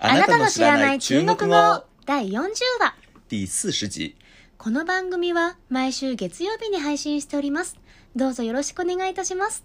[0.00, 2.94] あなたの知らない中国語第40話
[3.30, 4.14] 第四十集。
[4.58, 7.76] この番組は毎週月曜日に配信しております。
[8.16, 9.64] どうぞよろしくお願いいたします。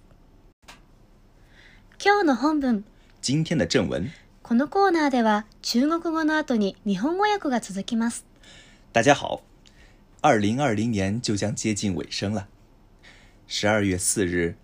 [2.03, 2.83] 今日の本文。
[3.21, 4.11] 今天的正文，
[4.43, 8.25] このコーナーでは中国語の後に日本語訳が続きます。
[8.93, 9.41] 大家好，
[10.21, 12.47] 二零二零年就将接近尾声了。
[13.47, 14.55] 十二月四日，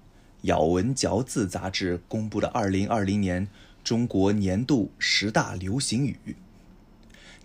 [0.48, 3.48] 《咬文嚼字》杂志公布了二零二零年
[3.85, 6.37] 中国年度十大流行语，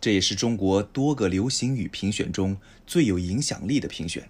[0.02, 4.30] 这也是中国多个流行语评选中最有影响力的评选。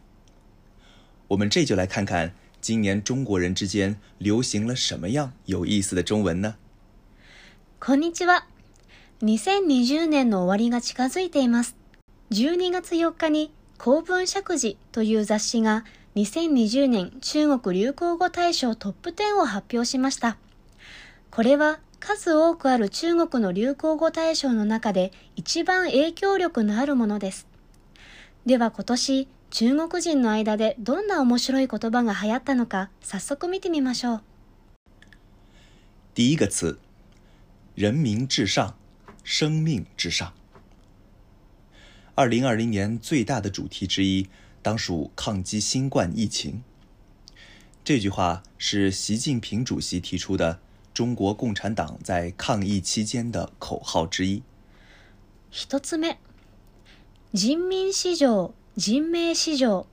[1.30, 6.56] 我们这就来看看今年中国人之间流行了什么样有意思的中文呢？
[7.80, 8.46] こんにちは。
[9.22, 11.76] 2020年の終わりが近づいています。
[12.32, 20.38] 12月4日に公文釈字という雑誌が2020年中国流行語大賞トップ10を発表しました。
[21.30, 27.47] これは 数多くある中国の流行語大賞の中で一番影響力のあるものです。
[28.47, 34.23] では今年中国人の間でどんな面白い言葉が流行ったのか早速見てみましょう。
[36.15, 36.79] 第一个词，
[37.77, 38.75] 人民至上，
[39.23, 40.33] 生命至上。
[42.15, 44.29] 二零二零年最大的主题之一，
[44.63, 46.63] 当属抗击新冠疫情。
[47.85, 50.61] 这句话是习近平主席提出的
[50.93, 54.43] 中国共产党在抗疫期间的口号之一。
[55.51, 56.19] 一つ目、
[57.33, 59.87] 人民市場、人命市場。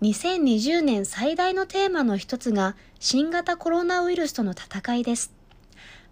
[0.00, 5.32] 2020年最大のテーマの一つが新型コロナウイルスとの戦いです。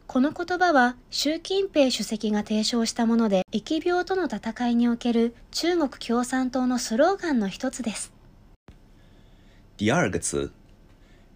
[0.09, 8.13] この言葉は習近平主席が提唱したもので、疫病との戦いにおける中国共産党のスローガンの一つです。
[9.79, 10.51] 第二个词，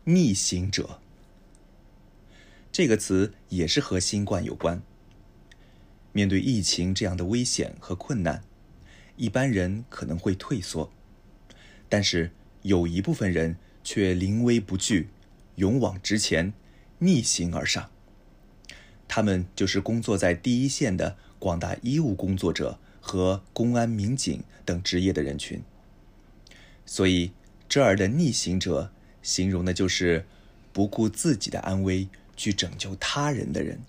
[0.07, 0.99] 逆行者。
[2.73, 4.83] 这个词也是和新冠有关。
[6.13, 8.43] 面对疫情这样的危险和困难，
[9.17, 10.91] 一般人可能会退缩，
[11.89, 15.09] 但是有一部分人却临危不惧，
[15.57, 16.53] 勇往直前，
[16.99, 17.91] 逆行而上。
[19.07, 25.63] 他们就是工作在第一线的广大医务工作者和公安民警等职业的人群。
[26.87, 27.33] 所以，
[27.69, 30.27] 这儿的逆行者形容的就是
[30.73, 32.09] 不顾自己的安危
[32.41, 33.85] 去拯救他人的人。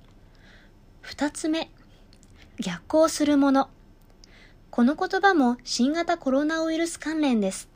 [0.99, 1.69] 二つ目、
[2.59, 3.69] 逆行するもの。
[4.69, 7.69] この言葉も新型コロナウイルス関連です。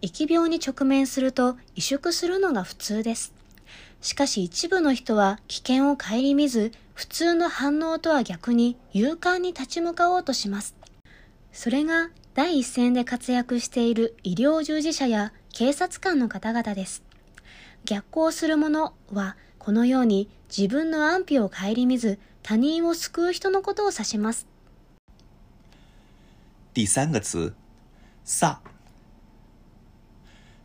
[0.00, 3.34] 疫病に直面すると萎縮するのが普通です。
[4.00, 10.74] しかし一部の人は危険を顧みず、普通の反応とは逆に勇敢に立ち向かおうとします。
[11.52, 17.02] それが第一線で活躍している医療従事者や警察官の方々です。
[17.84, 19.36] 逆行する者は
[19.67, 24.45] このように自分の安否を顧みず他人を救う人のことを指します。
[26.73, 27.53] 第三个词，
[28.25, 28.57] 飒。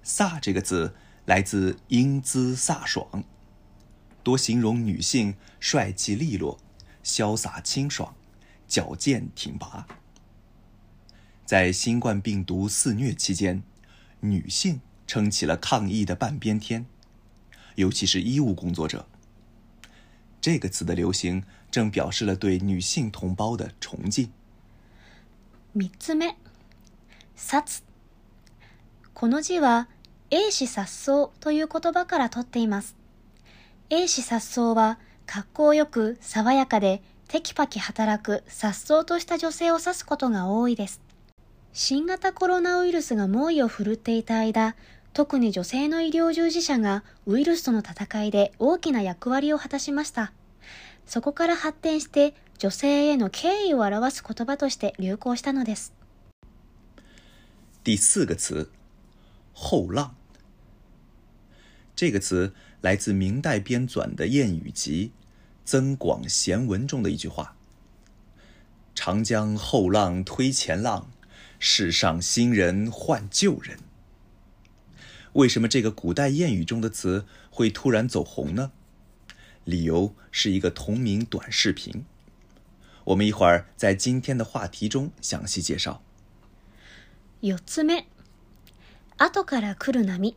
[0.03, 0.95] 飒这个字
[1.27, 3.25] 来自英姿飒爽，
[4.25, 6.59] 多形容女性帅气利落、
[7.05, 8.15] 潇洒清爽、
[8.67, 9.87] 矫健挺拔。
[11.45, 13.63] 在新冠病毒肆虐期间，
[14.21, 16.87] 女性撑起了抗疫的半边天，
[17.76, 19.06] 尤其是医务工作者。
[20.42, 24.30] 这个词的流行，正表示了对女性同胞的崇敬。
[25.74, 26.36] 三つ目、
[27.36, 27.82] 殺。
[29.14, 29.88] この字は、
[30.30, 32.96] 英子殺走という言葉から取っています。
[33.90, 41.02] 英子殺走は、格好よく爽やかでテキパキ働く殺走とした女性を指すことが多いです。
[41.72, 44.76] 新型コロナウイルスが猛威を振るっていた間、
[45.14, 50.34] 特に女性の医療従事者がウイルスとの戦いで大きな役割を果たしました。
[51.06, 55.94] そこから発展して女性への敬意を表す言葉として流行したのです。
[57.84, 58.70] 第四个词，
[59.54, 60.16] 后浪。
[61.96, 65.12] 这个词来自明代编纂的谚语集
[65.70, 67.56] 《增广贤文》中的一句话
[68.96, 71.12] ：“长江后浪推前浪，
[71.60, 73.78] 世上新人换旧人。”
[75.35, 78.73] 为什么这个古代谚语中的词会突然走红呢？
[79.65, 82.05] 理由是一个同名短视频。
[83.05, 86.01] 我们一会儿在今天的话题中详细介绍。
[87.41, 88.07] 四つ目、
[89.17, 90.37] 後から来る波。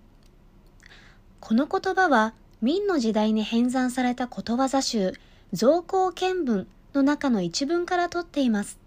[1.39, 5.13] この言葉は明の時代に編纂されたことわざ集
[5.51, 8.77] 造行見聞の中の一文から取っています。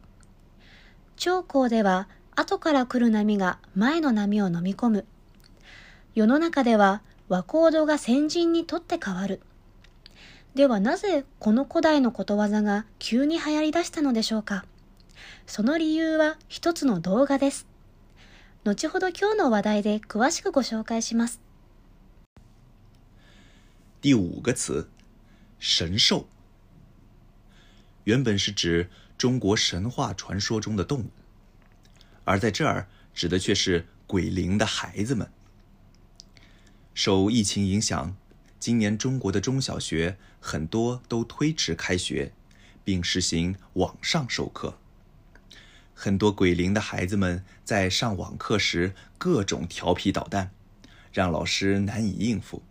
[1.17, 5.07] 長江では後から来る波が前の波を飲み込む。
[6.16, 9.42] 世の中では和コードが先人にとって変わる。
[10.56, 14.66] ではなぜこの古代のことわざが急に流行り出したのでしょうか
[15.46, 17.68] その理由は一つの動画です。
[18.64, 21.40] 後ほど今日の話題で詳しくご紹介します。
[24.02, 24.88] 第五个词，
[25.60, 26.26] 神兽，
[28.06, 31.10] 原本是指中国神话传说中的动物，
[32.26, 35.30] 而在这儿指的却是鬼灵的孩子们。
[36.94, 38.16] 受疫情影响，
[38.60, 42.34] 今年中国的中小学很多都推迟开学，
[42.84, 44.78] 并实行网上授课。
[45.94, 50.52] 很多鬼灵的孩子们在上网课时各种调皮捣蛋，
[51.12, 52.64] 让老师难以应付。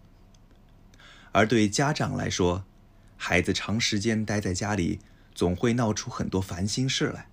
[1.32, 2.64] 而对家长来说，
[3.16, 5.00] 孩子长时间待在家里，
[5.34, 7.28] 总会闹出很多烦心事来。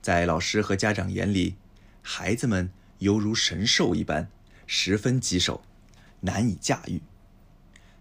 [0.00, 1.56] 在老师和家长眼里，
[2.00, 4.30] 孩子们犹如神兽一般，
[4.72, 5.62] 十分棘手，
[6.20, 7.02] 难以驾驭，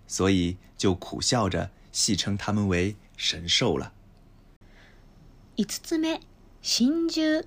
[0.07, 3.91] 所以就苦笑着戏称他们为神兽了。
[5.57, 6.19] 五つ目。
[6.61, 7.43] 神獣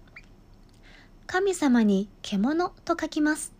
[1.28, 3.52] 神様に獣と書きます。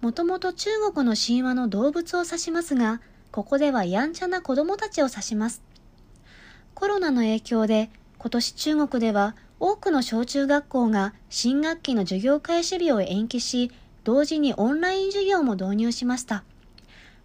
[0.00, 3.00] もともと中国の神話の動物を指しますが、
[3.30, 5.62] ここではやんちゃな子供たちを指します。
[6.74, 13.70] コロナの影響で今年中国では多くの小中学校が新学期の授業開始日を延期し、
[14.04, 16.44] 同時にオンライン授業も導入しました。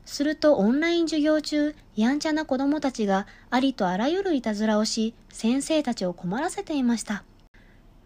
[0.05, 7.23] するとオンライン授業中、やんちゃな子供たちがありとあらゆるいたずらをし、先生たちを困らせていました。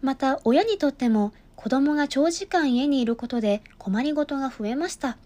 [0.00, 5.18] また、親にとっても子供が長時間家にいることで困りごとが増えました。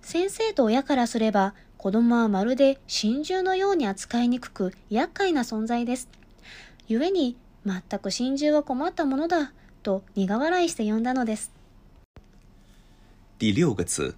[0.00, 6.08] 先生と親からすれば、子供はまるで真珠のように扱いにくく厄介な存在です。
[6.88, 7.36] 故に、
[7.66, 11.57] 全く真珠は困ったものだ、と苦笑いして呼んだのです。
[13.38, 14.16] 第六个词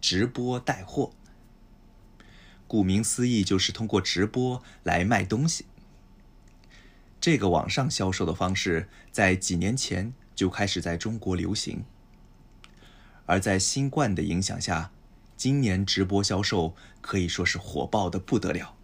[0.00, 1.12] 直播带货，
[2.66, 5.66] 顾名思义，就是通过直播来卖东西。
[7.20, 11.84] 这个网上销售的方式在几年前就开始在中国流行，
[13.26, 14.90] 而在新冠的影响下，
[15.36, 18.74] 今年直播销售可以说是火爆的不得了。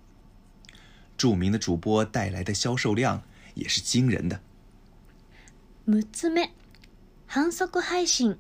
[1.17, 3.23] 著名的主播带来的销售量
[3.55, 4.43] 也是惊人的。
[5.87, 6.47] 六つ目、
[7.27, 8.39] 反則配信。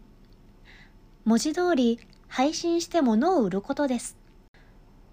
[1.25, 1.99] 文字通り。
[2.33, 4.17] 配信して物を売ることです。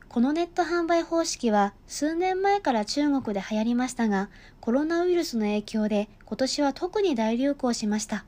[0.08, 4.30] このネット販売方式は数年前から中国で流行りましたが、
[4.62, 8.24] コロナウイルスの影響で今年は特に大流行しました。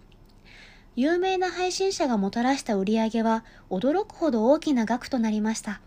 [0.95, 5.79] 有名な配信者がもたらした売り上げは驚くほど大きな額となりました。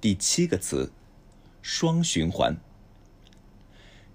[0.00, 0.90] 第七个词，
[1.60, 2.56] 双循环。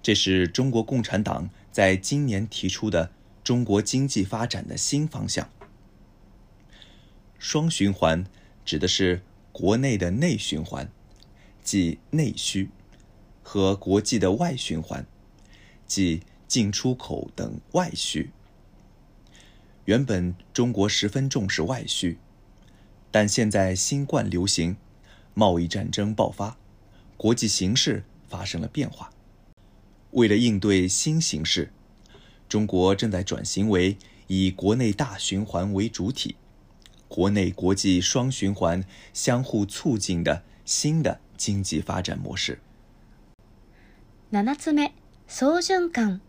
[0.01, 3.11] 这是中国共产党在今年提出的
[3.44, 5.47] 中国经济发展的新方向。
[7.44, 8.25] 双循环
[8.63, 10.90] 指的是国内的内循环，
[11.62, 12.69] 即内需，
[13.44, 15.06] 和国际的外循环，
[15.86, 18.31] 即进出口等外需。
[19.84, 22.18] 原本中国十分重视外需，
[23.12, 24.78] 但现在新冠流行，
[25.34, 26.57] 贸易战争爆发，
[27.18, 29.12] 国际形势发生了变化。
[30.12, 31.74] 为了应对新形势，
[32.48, 33.98] 中国正在转型为
[34.28, 36.38] 以国内大循环为主体。
[37.13, 38.83] 国内国际双循环
[39.13, 42.57] 相互促进的新的经济发展模式。
[44.31, 44.95] 七つ目、
[45.28, 46.21] 総循環。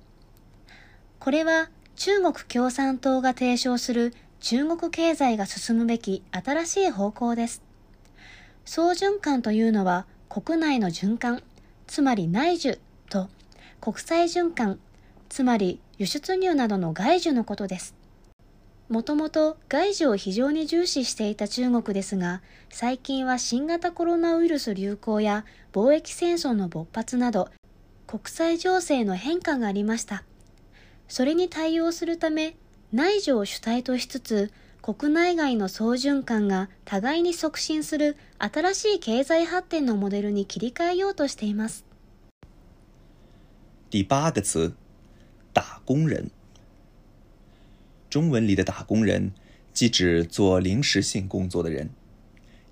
[1.18, 7.62] これは中国共産党が提唱する中国経済が進むべき新しい方向です。
[8.66, 11.42] 総循環というのは国内の循環、
[11.86, 13.30] つまり内需と
[13.80, 14.78] 国際循環、
[15.30, 18.03] つまり輸出入などの外需のことです。
[18.88, 27.48] もともと外需を非常に重視していた中国ですが、最近は新型コロナウイルス流行や貿易戦争の勃発など、
[28.06, 30.22] 国際情勢の変化がありました。
[31.08, 32.56] それに対応するため、
[32.92, 41.86] 内需を主体としつつ、国内外の総循環が互いに促進する新しい経済発展のモデルに切り替えようとしています。
[43.90, 44.74] 第八个词，
[45.54, 46.30] 打工人。
[48.13, 49.31] 中文里的打工人，
[49.73, 51.89] 既指做临时性工作的人，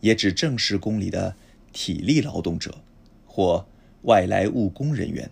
[0.02, 1.36] 也指正式工里的
[1.72, 2.84] 体力劳动者
[3.26, 3.68] 或
[4.04, 5.30] 外来务工人员。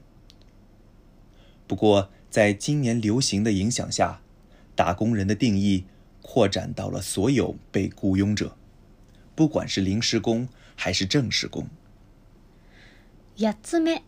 [1.67, 4.21] 不过，在今年流行的影响下，
[4.75, 5.85] 打工人的定义
[6.21, 8.55] 扩展到了所有被雇佣者，
[9.33, 11.67] 不管是临时工还是正式工。
[13.37, 14.03] 八つ目、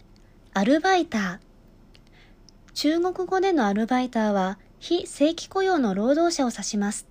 [0.54, 1.40] アルバイター。
[2.74, 7.07] 中国語でのアルバイターは 非正規雇用の労働者を指します。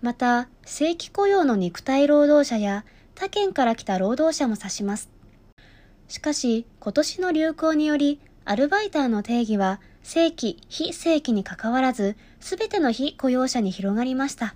[0.00, 5.10] また、正規雇用の肉体労働者や他県から来た労働者も指します。
[6.08, 14.54] しかし、今年の流行により、アルバイターの定義は、正規、非正規に関わらず、すべての非雇用者に広がりました。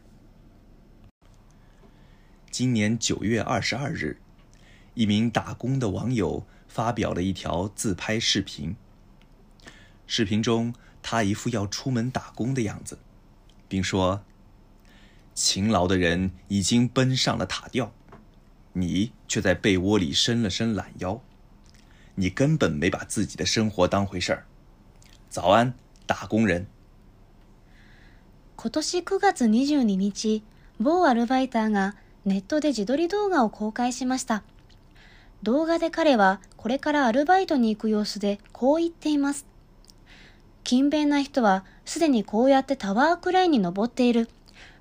[2.50, 4.16] 今年九月二十二日，
[4.94, 8.75] 一名打工的网友发表了一条自拍视频。
[10.06, 10.73] 视频中，
[11.05, 13.00] 他一副要出门打工的样子，
[13.67, 17.91] 并说：“勤劳的人已经奔上了塔吊，
[18.74, 21.22] 你却在被窝里伸了伸懒腰。
[22.15, 24.46] 你根本没把自己的生活当回事儿。”
[25.29, 25.74] 早安，
[26.05, 26.67] 打工人。
[28.58, 30.43] 今年9月22日、
[30.77, 34.43] 某アルバイターがネットで自撮り動画を公開しました。
[35.41, 39.48] 動画で彼はこれからアルバイトに行く様子でこう言っています。
[40.66, 44.28] 勤勉な人はすでにこうやってタワークレーンに登っている。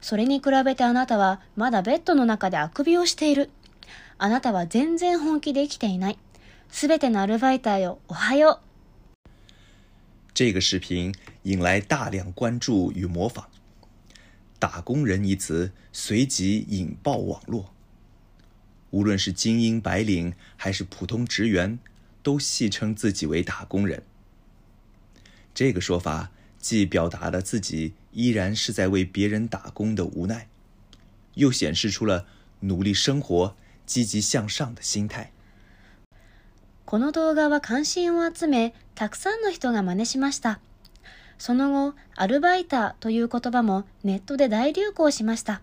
[0.01, 3.51] それに比べてあなたはまだベッドの中であくびをしている。
[4.17, 6.17] あなたは全然本気で生きていない。
[6.69, 9.29] すべてのアルバイターよ、おはよう。
[10.33, 11.13] 这个视频
[11.43, 13.45] 引来大量关注与模仿
[14.57, 17.67] ，“打工人”一词随即引爆网络。
[18.89, 21.77] 无论是精英白领还是普通职员，
[22.23, 24.01] 都戏称自己为打工人。
[25.55, 30.47] 这个说法既表达了自己依然是在为别人打工的无奈，
[31.35, 32.25] 又显示出了
[32.59, 35.31] 努力生活、积极向上的心态。
[36.83, 40.59] この動画は関心を集め、たくさんの人が真似しました。
[41.37, 45.61] その後、アルバイターという言葉もネットで大流行しました。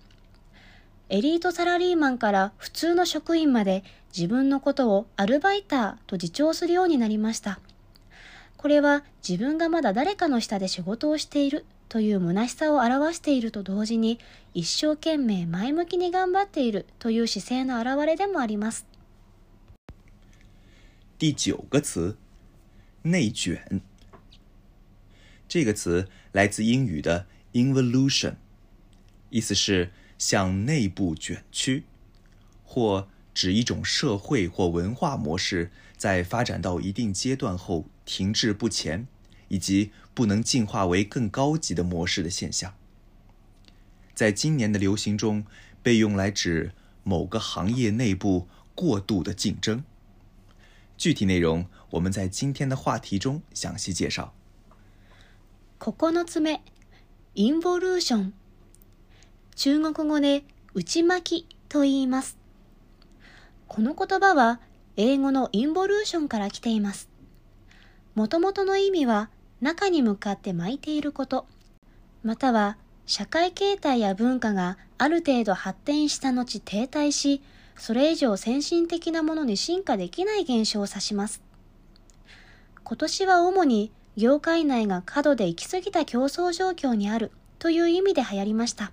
[1.11, 3.85] エリートサラリーマンから普通の職員まで
[4.17, 7.61] 自分のことをアルバイターと自重するようになりました。
[8.63, 14.21] これは自分がまだ誰かの下で仕事をしているという虚しさを表していると同時に
[14.55, 18.87] 一生懸命前向きに頑張っているという姿勢の表れでもあります。
[21.19, 22.17] 第九个词，
[23.03, 23.81] 内卷。
[25.49, 28.37] 这个词来自英语的 involution，
[29.31, 31.83] 意思是向内部卷曲，
[32.65, 37.87] 或指一种社会或文化模式在发展到一定阶段后。
[38.06, 39.08] 停滞不前，
[39.48, 42.74] 以及不能进化为更高级的模式的现象，
[44.14, 45.46] 在今年的流行中
[45.84, 46.72] 被用来指
[47.04, 49.84] 某个行业内部过度的竞争。
[50.98, 54.34] 具体内容我们在今天的话题中详细介绍。
[55.80, 56.60] 9つ目、
[57.36, 58.34] インボリューション。
[59.56, 62.38] 中国語で内巻きと言います。
[63.68, 64.60] この言葉は
[64.96, 67.10] 英語のインボリューションから来ています。
[68.15, 71.47] もともとの意味は中に向かって巻いていること、
[72.23, 72.77] または
[73.07, 77.43] 社会形態や文化がある程度発展した後停滞し、
[77.77, 81.43] それ以上先進的なものに進化できない現象を指します。
[82.85, 88.93] 今年は主に業界内が過度で行き過ぎた競争状況にあるという意味で流行りました。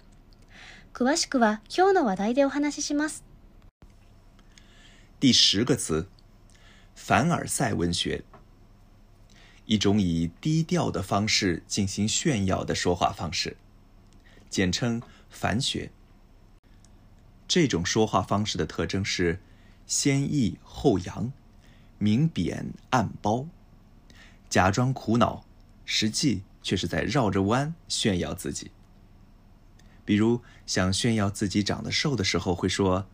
[0.94, 3.26] 詳しくは今日の話題でお話しします。
[5.20, 6.08] 第十个词，
[6.96, 8.24] 凡尔赛文学。
[9.70, 13.56] 一种以低调的方式进行炫耀的说话方式，
[14.50, 15.00] 简称
[15.30, 15.92] 反学。
[17.48, 19.40] 这种说话方式的特征是
[19.86, 21.32] 先抑后扬，
[22.00, 23.48] 明贬暗褒，
[24.50, 25.46] 假装苦恼，
[25.86, 28.72] 实际却是在绕着弯炫耀自己。
[30.04, 33.06] 比如想炫耀自己长得瘦的时候，会说：“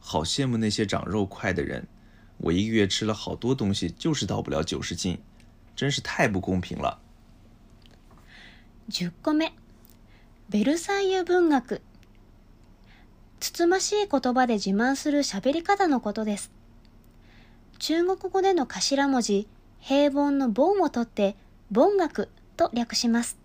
[0.00, 1.86] 好羡慕那些长肉快的人，
[2.38, 5.18] 我一个月吃了好多东西，就是到不了九十斤。”
[5.76, 6.98] 真是太不公平了。
[8.88, 9.52] 10個目、
[10.48, 11.82] ベルサイユ文学。
[13.40, 16.50] つつましい言葉で自慢する喋り方のことです。
[17.78, 21.36] 中国語での頭文字、平凡の凡を取って、
[21.74, 23.36] 凡学と略します。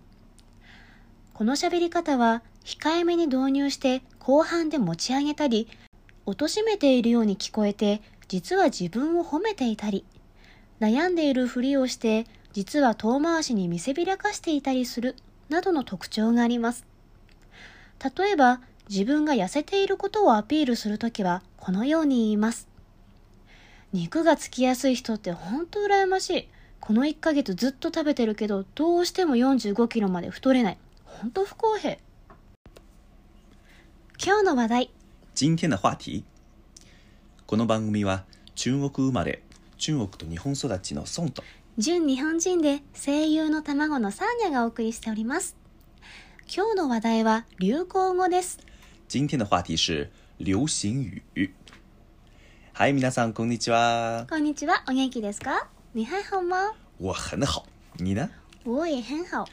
[1.33, 5.67] この喋り方は、控えめに導入して後半で持ち上げたり、
[6.25, 10.05] 貶めているように聞こえて、実は自分を褒めていたり、
[10.81, 15.15] 悩んでいるふりをして実は遠回しに見せびらかしていたりする
[15.47, 16.87] などの特徴があります。
[18.17, 22.67] 例えば自分が痩せていることをアピールするときはこのように言います。
[23.93, 26.47] 肉がつきやすい人ってほんと羨ましい。
[26.79, 30.77] この1ヶ月ずっと食べてるけどどうしても45キロまで太れない。
[31.05, 31.97] ほんと不公平。
[34.17, 34.91] 今日の話題。
[35.35, 36.23] 今天的話題。
[37.45, 39.43] この番組は中国生まれ
[39.81, 41.43] 中国と日本育ちの孫と
[41.79, 45.55] 純日本人で声優の卵のサーニャがお送りしております
[46.55, 48.59] 今日の話題は流行語です
[49.07, 51.53] 今天的话题是流行语。
[52.73, 54.27] はい、皆さんこんにちは。
[54.29, 55.67] こんにちは、お元気ですか？
[55.93, 57.65] 你还好吗我很好。
[57.97, 58.29] 你呢？
[58.63, 59.45] 我也很好。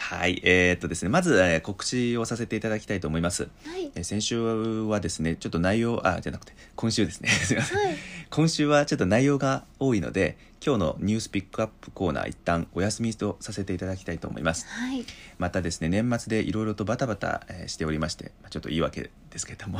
[0.00, 3.48] はい、えー、っとですね、まず、えー告知をさせていただきたいと思います。
[3.64, 3.92] はい。
[3.94, 4.40] えー先週
[4.84, 7.28] はですね、ちょっと内容、あ、じゃなくて、今週ですね。
[7.28, 7.78] すいません。
[7.78, 7.96] はい。
[8.30, 14.66] 今週はちょっと内容が多いので、今日のニュースピックアップコーナー一旦お休みとさせていただきたいと思います。
[14.66, 15.04] はい。
[15.38, 19.78] またですね年末でいろいろとバタバタえーしておりましてまあちょっと言い訳ですけれども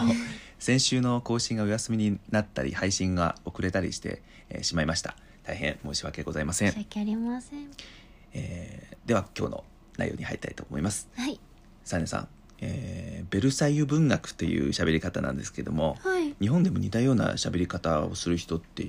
[0.58, 7.68] 先週の更新がお休みになったり配信が遅れたりして、えーしまいました大変申し訳ございません、申し訳ありません。
[8.32, 9.64] えーでは今日の
[10.00, 11.38] 内容に入りたいと思いますはい。
[11.84, 12.28] サネさん、
[12.60, 16.34] えーベルサイユ文学という喋り方なんですけどもはい。
[16.40, 18.82] 日本でも似たような喋り方をする人って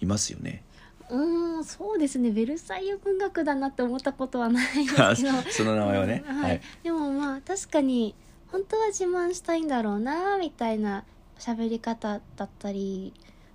[0.00, 0.62] いますよね
[1.10, 2.30] うーん、そうですね。
[2.30, 5.42] ベルサイユ文学だなって思ったことはないですけど。
[5.50, 8.14] その名前はね、うんはいでもまあ確かに
[8.50, 11.04] 本当は自慢したいんだろうなみたいな
[11.38, 13.12] 喋り方だったり、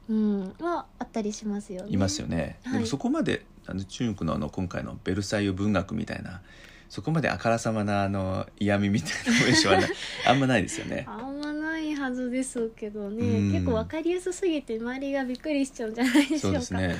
[0.10, 1.90] うん、はあったりしますよね。
[1.92, 6.42] いますよね、はいでもそこまであの中国のあの今回の「ベルサイユ文学」みたいな
[6.90, 9.80] そこまであからさまなあの嫌味みたいな文章は
[10.28, 11.06] あんまないですよね。
[11.08, 13.26] あんまないはずですけどね。
[13.26, 13.52] うん。
[13.54, 16.62] 結構わかりやすすぎて周りがびっくりしちゃうんじゃないでしょうか。
[16.62, 16.98] そうですね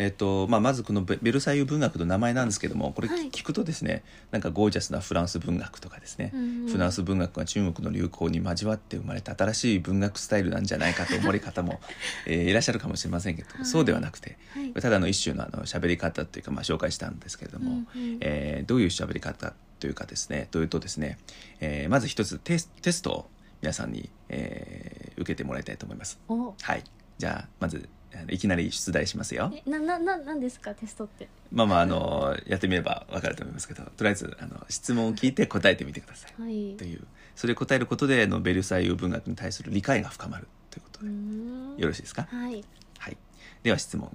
[0.00, 3.28] えっとまあ、まずこのベベルサイユ文学の名前なんですけどもこれはい。
[3.28, 6.68] 聞くとですね、なんかゴージャスなフランス文学とかですね、うんうん。
[6.68, 11.80] フランス文学が中国の流行に交わって生まれた新しい文学スタイルなんじゃないかと思われる方も、
[12.26, 13.66] えーいらっしゃるかもしれませんけど、はい。
[13.66, 14.72] そうではなくてはい。
[14.72, 18.18] ただの一種のあの喋り方っていうか、まあ、紹介したんですけれども、うんうん。
[18.22, 21.18] えーどういう喋り方というかですねというとですね、
[21.60, 23.30] えーまず一つテステストを
[23.60, 26.18] 皆さんに、えー受けてもらいたいと思います。
[26.28, 26.54] お。
[26.62, 26.84] はい。
[27.18, 27.86] じゃあまず
[28.28, 29.52] いきなり出題しますよ。
[29.54, 31.28] えななななんですかテストって？
[31.52, 36.42] まあまああのやってみれば分かると思いますけどとりあえずあの質問を聞いて答えてみてください。
[36.42, 36.76] はい。
[36.76, 37.00] という。
[37.36, 41.76] それを答えることであのベルサイユ文学に対する理解が深まるということうーでん。
[41.78, 42.26] よろしいですか？
[42.30, 42.64] はい。
[42.98, 43.16] はい。
[43.62, 44.14] では質問。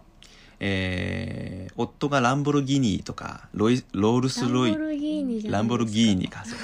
[0.70, 5.58] えー夫がランボルギーニとかロイロールスランロイボルギーニじゃないですか。
[5.58, 6.46] ランボルギーニか。
[6.46, 6.60] そう。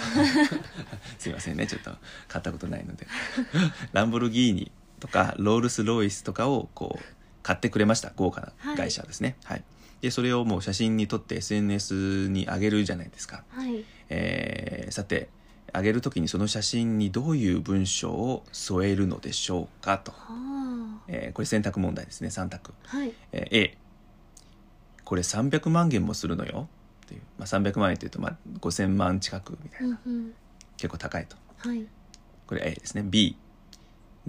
[1.20, 1.68] すいませんね。
[1.68, 1.92] ちょっと
[2.30, 3.06] 買ったことないので。
[3.92, 7.04] ランボルギーニとかロールス・ロイスとかをこう
[7.44, 9.36] 買ってくれました豪華な会社ですね。
[9.44, 9.64] はい、
[10.02, 13.84] でそれをもう写真に撮って SNS に上げるじゃないですか、はい。
[14.10, 15.30] えーさて
[15.74, 22.74] 上げる時にその写真にどういう文章を添えるのでしょうかと、はえーこれ選択問題ですね3択。
[22.92, 22.98] あ。
[22.98, 23.14] はい。
[23.32, 23.78] えー A
[25.06, 26.68] これ300万元もするのよ。
[27.06, 30.34] っていう、まあ、300万円というとまあ5000万近くみたいな、うんうん。
[30.78, 31.36] 結構高いと。
[31.58, 31.86] はい。
[32.48, 33.04] これ A ですね。
[33.06, 33.36] B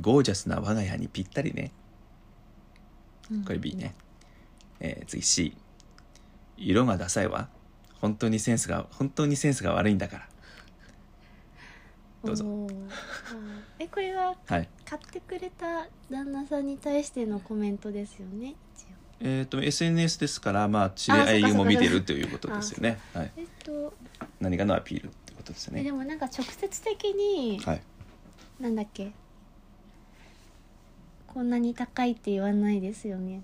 [0.01, 1.73] ゴージャスな我が家にぴったりね。
[1.77, 1.82] うん
[3.45, 3.95] これ B ね、
[4.81, 5.57] えー次 C
[6.57, 7.49] 色がダサいわ。
[8.01, 10.29] 本当にセンスが本当にセンスが悪いんだから。
[12.25, 12.69] どうぞ。
[13.79, 14.69] えこれははい。
[14.85, 18.55] 買ってくれた旦那さんに対してのコメントですよね
[19.21, 22.99] えっ、と SNS ですからまあ知り合いも見てるということですよね。
[23.15, 23.33] はい。
[23.37, 23.93] えっと。
[24.41, 25.81] 何かのアピールってことですよね。
[25.81, 27.83] えでもなんか直接的に、はい。
[28.61, 29.13] なんだっけ
[31.33, 33.43] こんなに高いって言わないですよね。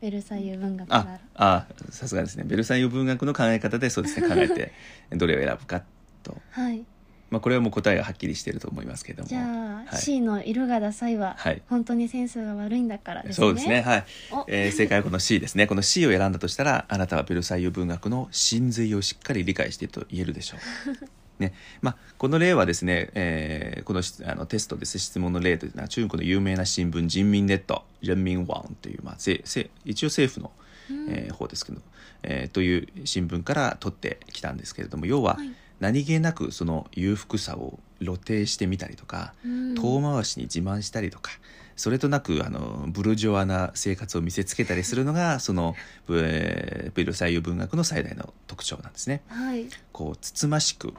[0.00, 1.20] ベルサイユ文学なあら。
[1.34, 2.44] あさすがですね。
[2.44, 4.28] ベルサイユ文学の考え方でそうですね。
[4.28, 4.72] 考えて
[5.16, 5.82] どれを選ぶか
[6.22, 6.36] と。
[6.50, 6.84] はい。
[7.30, 9.28] まあこれはもう答えがはっきりしてると思いますけれども。
[9.28, 9.96] じゃあ、はい。
[9.96, 11.62] C の色がダサいは、はい。
[11.68, 13.46] 本当にセンスが悪いんだからですね。
[13.46, 13.80] そうですね。
[13.82, 14.04] はい。
[14.32, 15.66] お、えー正解はこの C ですね。
[15.66, 20.60] この C を選んだとしたらあなたはベルサイユ文学の真髄をしっかり理解していると言えるでしょう
[21.42, 21.52] ね。
[21.82, 30.50] まあ、この例はですね、えーこのしあのテストです質問の例というのは中国の有名な新聞人民ネット人民網という、まあ、せせ一応政府の、
[30.90, 31.10] うん。
[31.10, 31.80] えー方ですけど、
[32.22, 35.50] えーという新聞から取ってきたんですけれども要ははい。
[35.80, 39.74] 何気なくその裕福さを露呈してみたりとか、うん。
[39.74, 41.32] 遠回しに自慢したりとか
[41.74, 45.74] それとなくあのブルジョアな生活を見せつけたりするのが その、
[46.10, 49.22] えーベルサイユ文学の最大の特徴なんですね。
[49.26, 49.66] はい。
[49.92, 50.92] こうつつましく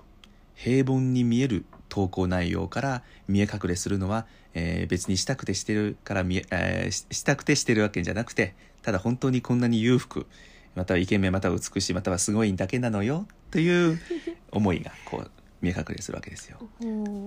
[0.55, 10.25] 平凡に見える投稿内容から見え隠れするのは、えー別にしたくてしてるから見え、えーししたくてしてるわけじゃなくてただ本当にこんなに裕福
[10.75, 13.99] またはイケメンまたは美しいまたはすごいんだけなのよという
[14.51, 16.57] 思いがこう見え隠れするわけですよ。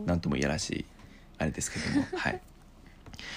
[0.05, 0.85] なんともいやらしい
[1.39, 2.41] あれですけども はい。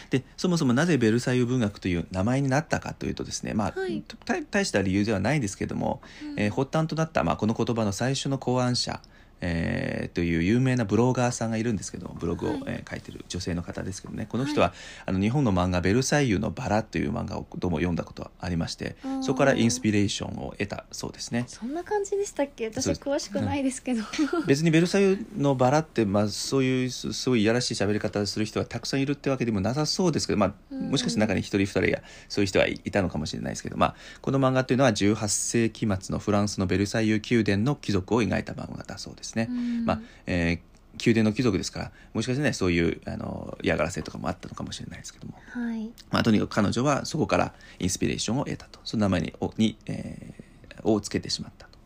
[0.09, 9.01] でそもそもなぜベルサイユ文学という名前になったかというとですねまあ、はい大大した理由ではないですけども、うんえー発端となった、まあ、この言葉の最初の考案者、
[9.41, 14.25] えーという有名なブロガーさんがいるんですけどブログを、はいえー書いてる女性の方ですけどね。
[14.27, 14.73] この人は、
[15.05, 21.43] あの日本の漫画「ベルサイユのバラ」という漫画をどうも読んだことがありましてそこからインスピレーションを得たそうですね。
[21.47, 22.67] そんな感じでしたっけ？
[22.67, 24.01] 私詳しくないですけど、
[24.47, 30.89] 別にベルサイユのバラって、まあ、そういうすすごいいやらしい喋り方をする人はたくさんいるってわけでもなさそうですけど、まあ、うん。
[30.89, 39.47] もしかして中に一人二人やそういう人はいいたのかもしれないですけど、まあ、この漫画というのは18世紀末のフランスのベルサイユ宮殿の貴族を描いた漫画だそうですね。
[39.49, 39.85] うん。
[39.85, 40.69] まあえー
[41.01, 45.89] 宮殿の貴族ですからもしかしてねそういうあの嫌がらせとかもあったのかもしれないですけども、はい。
[46.11, 48.81] まあ、とにかく彼女はそこからインスピレーションを得たと。
[48.83, 50.43] その名前におに、えー
[50.83, 51.77] をつけてしまったと。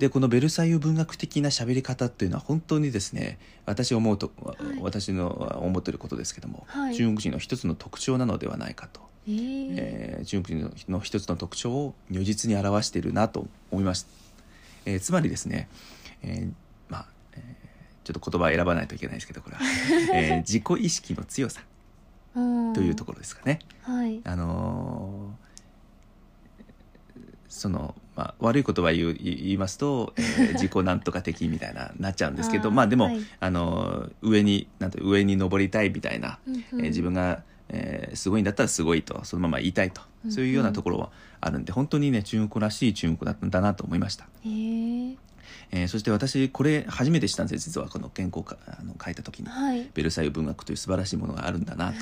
[0.00, 4.32] でこのベルサイユ文学的な喋り方っていうのは本当にですね私思うと、
[4.76, 4.80] い。
[4.82, 6.94] 私の思ってることですけども、はい。
[6.94, 9.74] 中国人の一つの特徴なのではないかと、えー。
[9.76, 14.08] えー中国人の一つの特徴を如実に表しているなと思いました、
[14.86, 15.68] えーつまりですね、
[16.26, 16.52] えー
[16.88, 17.42] まあ、えー
[18.04, 19.62] ちょっと言葉を選ばないといけないですけどこれは、
[20.14, 21.62] えー自己意識の強さ。
[22.74, 23.58] というところですかね。
[23.82, 24.20] はい。
[24.24, 25.46] あのー
[27.48, 33.20] その、まあ、悪い言葉を言う言いますと、えー 自己なんとか的みたいななっちゃうんですけどまあでも、はい。
[33.40, 36.60] あのー上になんて上に登りたいみたいな、うんうん。
[36.60, 40.02] えー自分が、えーすごいんだったらすごいとそのまま言いたいと。
[40.24, 40.32] うんうん。
[40.34, 41.10] そういうようなところは
[41.40, 44.28] あるんで本当にね中国らしい中国だったんだなと思いました。
[44.44, 45.16] えー
[45.70, 49.48] えーそして私これ初めて知ったんですよ実はこの原稿かあの書いた時に。
[49.48, 49.88] はい。
[49.94, 51.98] ベルサイユ文学という素晴らしいものがあるんだなと。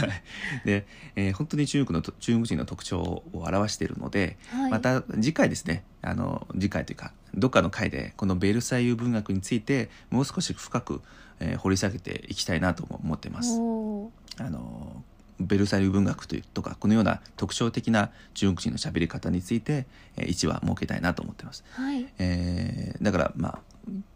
[0.64, 0.86] で、
[1.16, 4.70] えー本当に中国のと中国人の特徴を表しているので、はい。
[4.70, 5.84] また次回ですね。
[6.02, 11.00] あの次回というかどっかの回でこのベルサイユ文学についてもう少し深く、
[11.40, 13.54] えー掘り下げていきたいなとも思ってます。
[13.56, 15.02] あの
[15.40, 21.64] ベルサイユ文学というとかこのような特徴的な中国人の喋り方について、えー一話設けたいなと思ってます。
[21.72, 23.58] はいえーだからまあ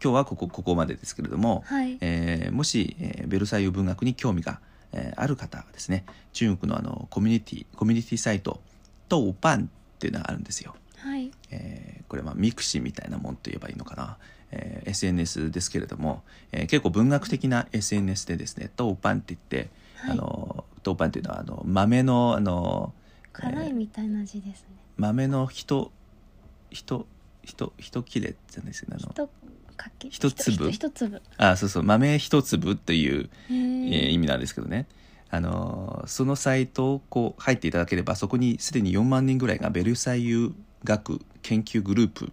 [0.03, 4.59] 今日はここここまでですけれども、はいえーもし、えーベルサイユ文学に興味が、
[4.93, 8.61] えーある方はですね中国のあのコミュニティコミュニティサイト
[9.09, 9.67] 豆瓣っ
[9.99, 10.75] ていうのがあるんですよ。
[10.97, 14.17] はいえーこれまあ mixi みたいなもんと言えばいいのかな、
[14.51, 19.69] えー SNS ですけれども、えー結構文学的な SNS でですね豆瓣って言って、はい
[20.07, 22.93] あの豆瓣っていうのはあの豆のあの
[23.33, 24.67] 辛いみたいな字ですね。
[24.97, 25.91] 豆の人
[26.71, 27.05] 人
[27.43, 29.09] 人一切れじゃないですけどあの。
[29.11, 29.29] 一
[29.77, 30.09] かけ？
[30.09, 30.71] 一粒？
[30.71, 31.21] 一粒。
[31.37, 31.83] あそうそう。
[31.83, 34.87] 豆一粒というえー意味なんですけどね、
[35.29, 42.31] あのーそのサイトをこう入っていただければそこにすでに4万人ぐらいがベルサイユ学研究グループ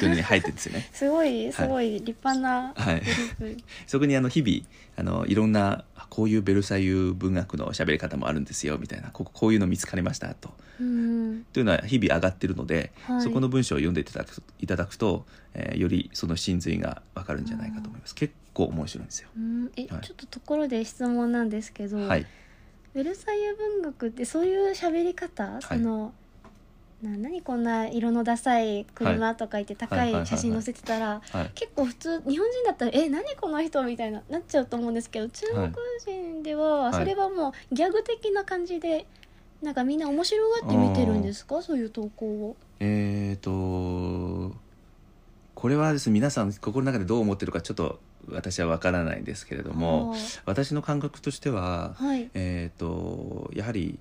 [0.00, 0.88] というのに入ってるんですよね。
[0.92, 3.00] すごいすごい立派なはい
[3.38, 3.62] グループ。
[3.86, 9.10] そこにあの日々あのいろんなあこういうベルサイユ文学の喋り方もあるんですよみたいな。
[9.10, 10.50] こここういうの見つかりましたと。
[10.80, 11.44] うん。
[11.52, 13.22] というのは日々上がってるので、はい。
[13.22, 18.14] そこの文章を読んでいただくいただくと、えーよりその真髄がわかるんじゃないかと思います。
[18.14, 19.28] 結構面白いんですよ。
[19.36, 19.70] うん。
[19.76, 20.00] え、はい。
[20.02, 22.26] ちょっとところで質問なんですけど、はい。
[22.94, 26.12] ベルサイユ文学ってそういう喋り方、その
[27.02, 35.72] な何こんな色のダサい車とか言って高はい写真載せてたらはい結構普通日本人だったら「え何この人」みたいななっちゃうと思うんですけど中国
[36.04, 39.06] 人でははいそれはもうギャグ的な感じで
[39.62, 41.62] なんかみんな面白がって見てるんですか？
[41.62, 42.56] そういう投稿を。
[42.80, 44.56] えー、と
[45.54, 52.28] これはですね皆さん心の中でどう思ってるかちょっと私は分からないんですけれども私の感覚としては、はい。
[52.34, 53.98] えー、とやはり、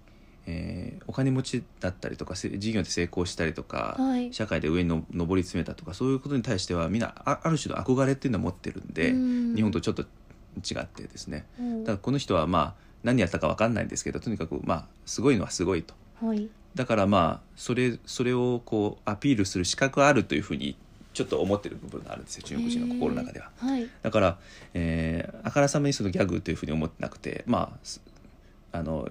[0.48, 4.34] えーお金持ちだったりとかせ事業で成功したりとか、はい。
[4.34, 9.56] 社会で上にの上り詰めたとかそういうことに対してはみんなあある種の憧れっていうのを持ってるんで、うん。
[9.56, 11.46] 日本とちょっと違ってですね。
[11.60, 11.86] うん。
[11.86, 15.94] ただこの人はまあ何やったか分かんないんですけどとにかくまあすごいのはすごいと。
[16.22, 16.50] はい。
[16.76, 20.76] だからまあそれそれをこうアピールする資格があるというふうに
[21.14, 23.50] ちょっと思ってる部分があるんですよ中国人の心の中では。
[23.58, 23.88] はい。
[24.02, 24.38] だから、
[24.74, 28.02] えーあからさまにそのギャグというふうに思ってなくてまあす
[28.72, 29.08] あの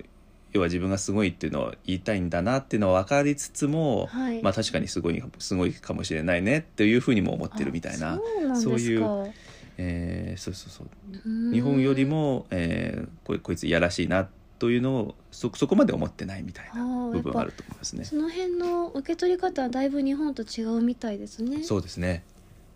[0.57, 4.43] 要は自分がすごいっていうのを言いたいんだなっていうのは分かりつつも、はい。
[4.43, 8.19] まあ確かにすごいすごいかもしれないねっていうふうにも思ってるみたいな。
[8.53, 9.33] あそういう
[9.79, 10.87] えーそうそうそう。
[11.27, 11.53] うん。
[11.53, 18.05] 日本よりも、えーこいこいついやらしいなというのをそそこまで思ってないみたいな部分はあると思いますね。
[18.05, 21.63] その辺の受け取り方はだいぶ日本と違うみたいですね。
[21.63, 22.25] そうですね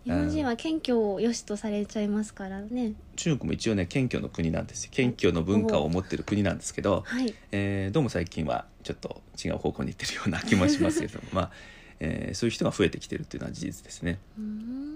[0.03, 2.93] 日本人は謙虚を良しとされちゃいますからね。
[3.15, 4.89] 中国も一応ね謙虚の国なんですよ。
[4.91, 7.33] 謙虚の文化を持ってる国なんですけど、はい。
[7.51, 11.51] えーどうも最近はちょっと違う方向に行ってるような気もしますけども まあ、
[11.99, 14.17] えーそういう人が増えてきてるっていうのは事実ですね。
[14.37, 14.95] うーん。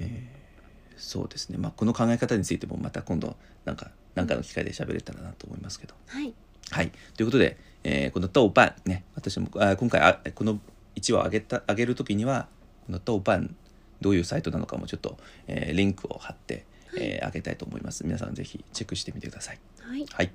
[0.00, 0.42] えー
[0.98, 5.94] そうですね、まあ、この考え方についてもまた今度なんか何かの機会で喋れたらなと思いますけど。
[6.06, 6.32] はい。
[6.70, 10.60] はい、ということで、えーこの豆瓣ね私もあ今回あこの
[10.94, 12.48] 1話を上げた上げる時には
[12.86, 13.56] この豆瓣
[14.02, 16.66] どういうサイトなのかもちょっと、えーリンクを貼って、
[16.98, 18.04] えーあげたいと思います。
[18.04, 19.60] 皆さんぜひチェックしてみてください。
[19.80, 20.06] はい。
[20.12, 20.30] はい、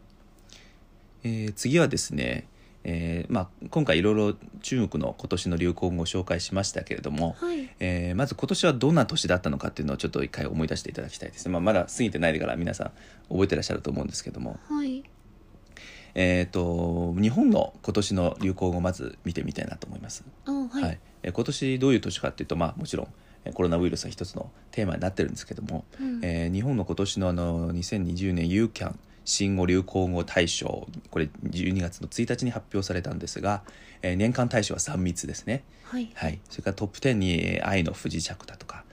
[1.24, 2.48] えー次はですね、
[2.84, 7.70] えーまあ、今回いろいろ中国の今年の流行語を紹介しましたけれども、はい。
[7.80, 11.46] えーまず今年はどんな年だったのかっていうのをちょっと一回思い出していただきたいです。
[11.46, 12.92] ね、まあ、まだ過ぎてないから皆さん
[13.30, 15.04] 覚えてらっしゃると思うんですけども、はい。
[16.20, 23.12] えー、と日本の今年の流行語をまず見てみたいなと思います、あはい、えー今年どういう年かっていうと、まあ、もちろんえー
[23.54, 26.20] コロナウイルスは一つのテーマになってるんですけども、うん。
[26.24, 33.64] えー日本の今年のあの2020年ユーキャン新語・流行語大賞これ12月の1日に発表されたんですが、
[34.02, 36.10] えー年間大賞は3密ですね、はい。
[36.14, 38.84] はい、それからトップ10にえー「愛の不時着」だとか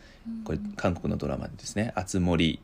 [0.45, 2.61] これ韓国のドラマでですね「あつ森」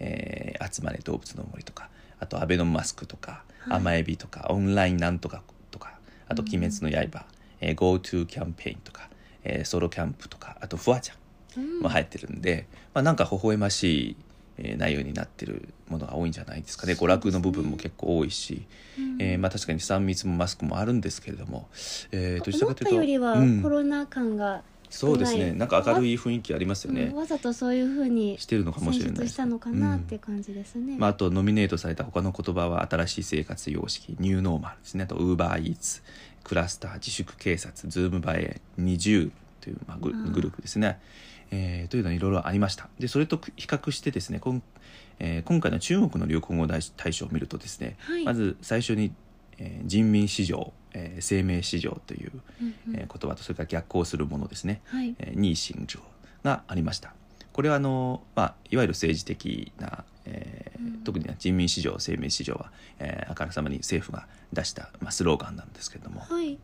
[0.00, 3.76] えー「集まれ動物の森」とかあと「アベノマスク」とか「はい。
[3.78, 7.26] 甘エビ」とか「オンラインなんとか」とかあと「鬼滅の刃」
[7.60, 9.08] えー GoTo キャンペーン」とか、
[9.44, 11.16] えーソロキャンプ」とかあと「フワちゃん」
[11.56, 11.80] うん。
[11.80, 14.16] も入ってるんで、まあ、なんか微笑ましい、
[14.58, 16.86] えー内容になってるものが多いんじゃないですか。
[16.86, 18.66] ね娯楽の部分も結構多いし、
[19.18, 21.68] えーまあ、確かに3密もマスクもあるんですけれども、
[22.12, 23.62] えーどちらかというとよりはうん。
[23.62, 24.62] コロナ感が
[24.92, 25.52] そうですね。
[25.52, 27.04] 少なんか明るい雰囲気ありますよね。
[27.04, 29.28] うん、わざとそういうふうにしてるのかもしれない。
[29.28, 35.04] したのかなって感じですね、まあ、あとノミネートされた他の言葉は新しい生活様式ニューノーマルですね。
[35.04, 36.02] あとウーバーイーツ
[36.44, 39.30] クラスター自粛警察ズーム映え20
[39.62, 41.00] という、まあ、グループですね、
[41.52, 42.88] えーというのはいろいろありました。
[42.98, 44.60] でそれと比較してですね今,、
[45.20, 48.24] えー今回の中国の流行語大大賞を見るとですね、はい。
[48.24, 49.12] まず最初に、
[49.58, 52.96] えー人民市場、えー生命市場という、うんうん。
[52.96, 55.14] えー言葉とそれから逆行するものですね、はい。
[55.18, 56.00] えーニーシンジョ
[56.42, 57.14] がありました。
[57.52, 61.04] これはあの、まあ、いわゆる政治的な、えーうん。
[61.04, 66.20] 特には人民市場生命市場は、えーあからさまに政府が出した、まあ、スローガンなんですけれども。
[66.20, 66.58] はい。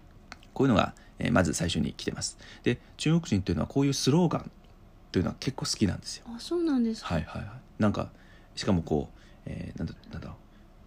[0.55, 2.39] こういうのが、えーまず最初に来てます。
[2.63, 4.51] で中国人というのはこういうスローガン
[5.13, 6.27] というのは結構好きなんですよ。
[6.29, 7.15] あそうなんですか。
[7.15, 7.53] はいはいはい。
[7.79, 8.11] なんか
[8.55, 10.37] しかもこう、えーなんだなんだろう。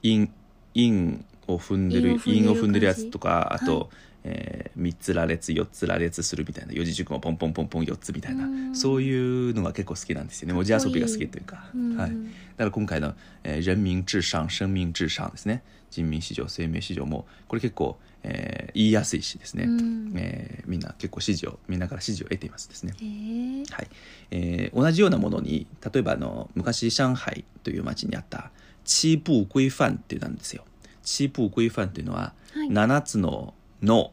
[0.03, 0.29] 陰
[0.73, 3.87] 陰を踏んでる韻を踏んでる韻を踏んでるやつとかあと、はい
[4.23, 8.45] え3つ羅列4つ羅列するみたいな四字熟語ポンポンポンポン4つみたいな。
[8.45, 8.75] うん。
[8.75, 10.53] そういうのが結構好きなんですよね。
[10.53, 11.65] 文字遊びが好きというか。
[11.73, 11.97] うん。
[11.97, 20.13] はい、だから今回の、えー人民至上生命至上ですね人民市場生命市場もこれ結構、えー言いやすいしですね、うん。
[20.15, 22.93] えーみんな結構支持をみんなから支持を得ていますですね。
[22.99, 23.87] へえはい。
[24.31, 28.51] えー同じようなものに例えばあの昔上海という町にあった
[28.85, 30.63] 七步規範っていうのなんですよ。
[31.03, 32.69] 七步規範っていうのは、はい。
[32.69, 34.11] 7つの「の」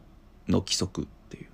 [0.49, 1.45] の規則ってい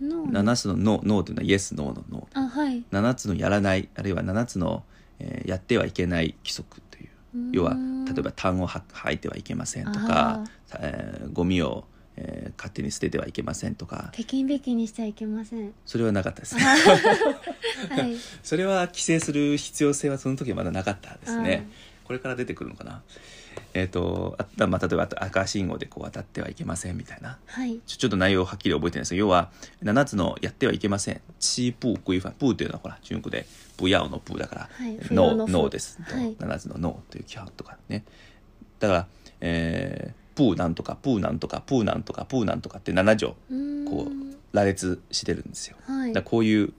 [0.00, 0.08] う。
[0.08, 0.26] の。
[0.26, 2.28] 7つの「の」のというのはイエス・ノーの「の。
[2.34, 4.82] あはい」7つのやらないあるいは7つの、
[5.20, 6.80] えーやってはいけない規則。
[6.90, 6.91] という
[7.52, 8.04] 要はうん。
[8.04, 10.44] 例えば痰を吐吐いてはいけませんとか、
[10.78, 11.84] えーゴミを、
[12.16, 14.10] えー勝手に捨ててはいけませんとか。
[14.12, 15.72] 北京べきにしちゃいけません。
[15.86, 16.56] それはなかったです。
[16.56, 16.62] ね
[17.90, 18.16] はい。
[18.42, 22.06] それは規制する必要性はその時はまだなかったですはねい。
[22.06, 23.02] これから出てくるのかな
[23.74, 27.38] えっ、とあ、まあ、例えば赤信号でこう渡ってはいけませんみたいな。
[27.46, 27.80] はい。
[27.86, 29.50] ちょちょっと内容をはっきり覚えてないですけど要は
[29.82, 33.46] 7つのやってはいけません「七步規範」「步」っていうのはほら中国で
[33.78, 36.36] 「不要」の「步」だからはい「不要の不ノー」ノーです、はい。
[36.36, 38.04] 7つの「ノー」という規範とかね。
[38.78, 39.06] だから
[39.40, 45.76] 「えー、プーなんとかプーなんとかプーなんとかプーなんとか」って7条うんこう羅列してるんですよ。
[45.86, 46.12] はい。
[46.12, 46.72] だこういう、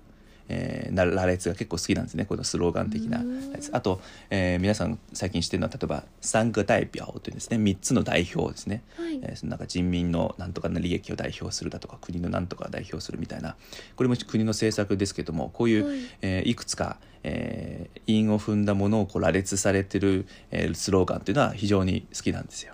[0.50, 2.26] えーな羅列が結構好きなんですね。
[2.26, 3.70] このスローガン的なやつ。
[3.74, 7.58] あと、えー皆さん最近知ってるのは例えば「三個代表」というんですね。
[7.58, 9.20] 3つの代表ですね、はい。
[9.22, 13.56] えーそのなんか人民のなんとかの利益を代表するだとか国のなんとかを代表するみたいな。
[13.96, 16.00] これも国の政策ですけどもこういう、はい。
[16.00, 22.74] いえーいくつか、えー韻を踏んだものをこう羅列されてる、えースローガンっていうのは非常に好きなんですよ。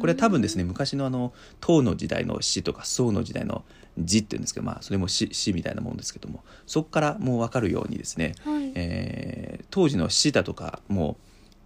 [0.00, 3.62] これは多分ですね昔のあの唐の時代の詩とか宋の時代の
[3.98, 8.72] 字っていうんですけどまあそれも詩詩みたいなもんですけどもそこからもう分かるようにですね、はい。
[8.74, 11.16] えー当時の詩だとかも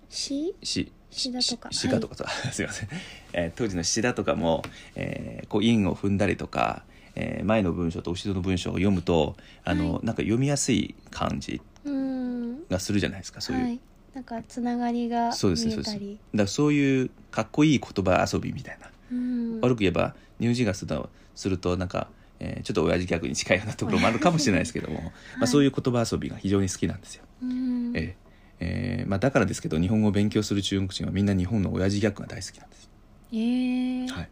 [0.08, 0.90] し詩？
[1.10, 1.68] 詩だとか。
[1.72, 2.88] 詩だとかさ、 すいません、
[3.32, 4.62] えー当時の詩だとかも、
[4.96, 10.06] えーこう韻を踏んだりとか、えー前の文章と後ろの文章を読むとあの、はい。
[10.06, 12.66] なんか読みやすい感じうん。
[12.68, 13.80] がするじゃないですかそういう、はい。
[14.14, 15.92] なんかつながりがそうですそうです。
[15.94, 18.90] だからそういうかっこいい言葉遊びみたいな。
[19.12, 19.60] うん。
[19.60, 22.08] 悪く言えばニュージーガスとするとなんか、
[22.40, 27.24] えーちょっと親父ギャグに近いようなところもあるかもしれないですけども、 まあ、そういう言葉遊びが非常に好きなんですよ。
[27.42, 27.92] うん。
[27.94, 28.14] えー
[28.62, 32.90] えーまあ、だからですけど日本語を勉強する中国人はみんな日本の親父ギャグが大好きなんです。
[33.33, 34.09] えー。
[34.09, 34.29] はい、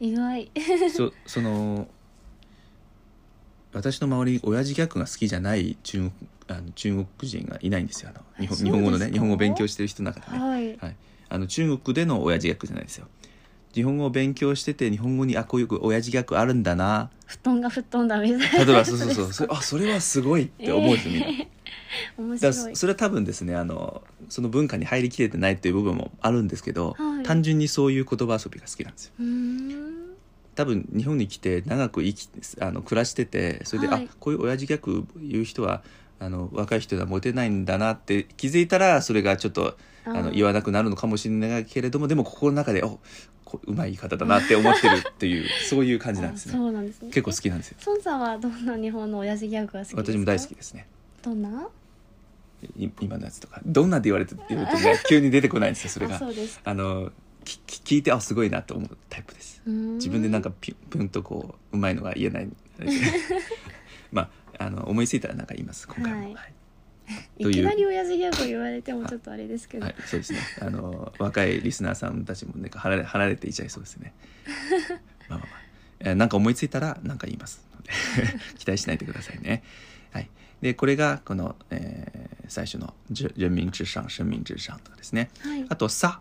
[0.00, 0.50] 意外。
[0.94, 1.88] そその
[3.72, 6.12] 私の周りに親父ギャグが好きじゃない中国
[6.48, 8.10] あの中国人がいないんですよ。
[8.14, 10.76] あの日本日本語のね日本語を勉強してる人の中でね、はい。
[10.76, 10.96] はい、
[11.28, 13.06] あの中国での親父ギャグじゃないですよ
[13.74, 17.10] 日本語を勉強してて日本語にあこういう親父ギャグあるんだな。
[17.26, 18.64] 布団が吹っ飛んだみたいな。
[18.64, 19.32] 例えばそうそうそう。
[19.32, 21.44] それあそれはすごいって思うんですよみんな。
[22.18, 22.68] 面白い。
[22.70, 27.22] らそれは多分ですねあのその文化に入りきれてないっていう部分もあるんですけど、はい。
[27.22, 29.12] 単純にそういう言葉遊びが好きなんですよ。
[30.56, 32.28] 多分日本に来て長く生き
[32.60, 34.08] あの暮らしててそれで、はい。
[34.10, 35.82] あこういう親父ギャグ言う人は
[36.18, 43.00] あの若い人ではモテないんだなって気づいたらそれがちょっとあの言わなくなるのかもしれないけれどもでも心の中でお
[43.50, 46.58] こうまい言い方だなって思ってるっていう そういう感じなんですあね。
[46.58, 47.08] そうなんですね。
[47.08, 47.78] 結構好きなんですよ。
[47.86, 50.02] 孫さんはどんな日本の親父ギャグが好きですか？
[50.12, 50.86] 私も大好きですね
[51.22, 51.68] どんな？
[52.78, 53.60] い今のやつとか。
[53.66, 56.16] どんなって言われて言うとね 急に出てこないんですよそれが。
[56.16, 57.10] あそうですあの
[57.44, 59.62] きき聞いてあすごいなと思うタイプです。
[59.66, 62.48] 自分でなんかかピュ ピュンとこううまいのが言えない
[64.12, 64.22] ま
[64.58, 66.34] ああの思いついたらなんか言います今回も、はい。
[66.34, 66.52] はい
[67.38, 70.38] いきなり親父ギャグ言われてもちょっとあれですけど、はいそうですね。
[70.60, 74.14] あの若いリスナーさんたちもね離れ離れていちゃいそうですね。
[75.28, 75.60] まあまあまあ。
[76.00, 77.90] えーなんか思いついたらなんか言いますので。
[78.58, 79.62] 期待しないでくださいね。
[80.12, 80.30] はい。
[80.60, 85.30] でこれがこの、えー最初の「人人民至上生命至上」とかですね。
[85.40, 85.64] はい。
[85.68, 86.20] あと「さ」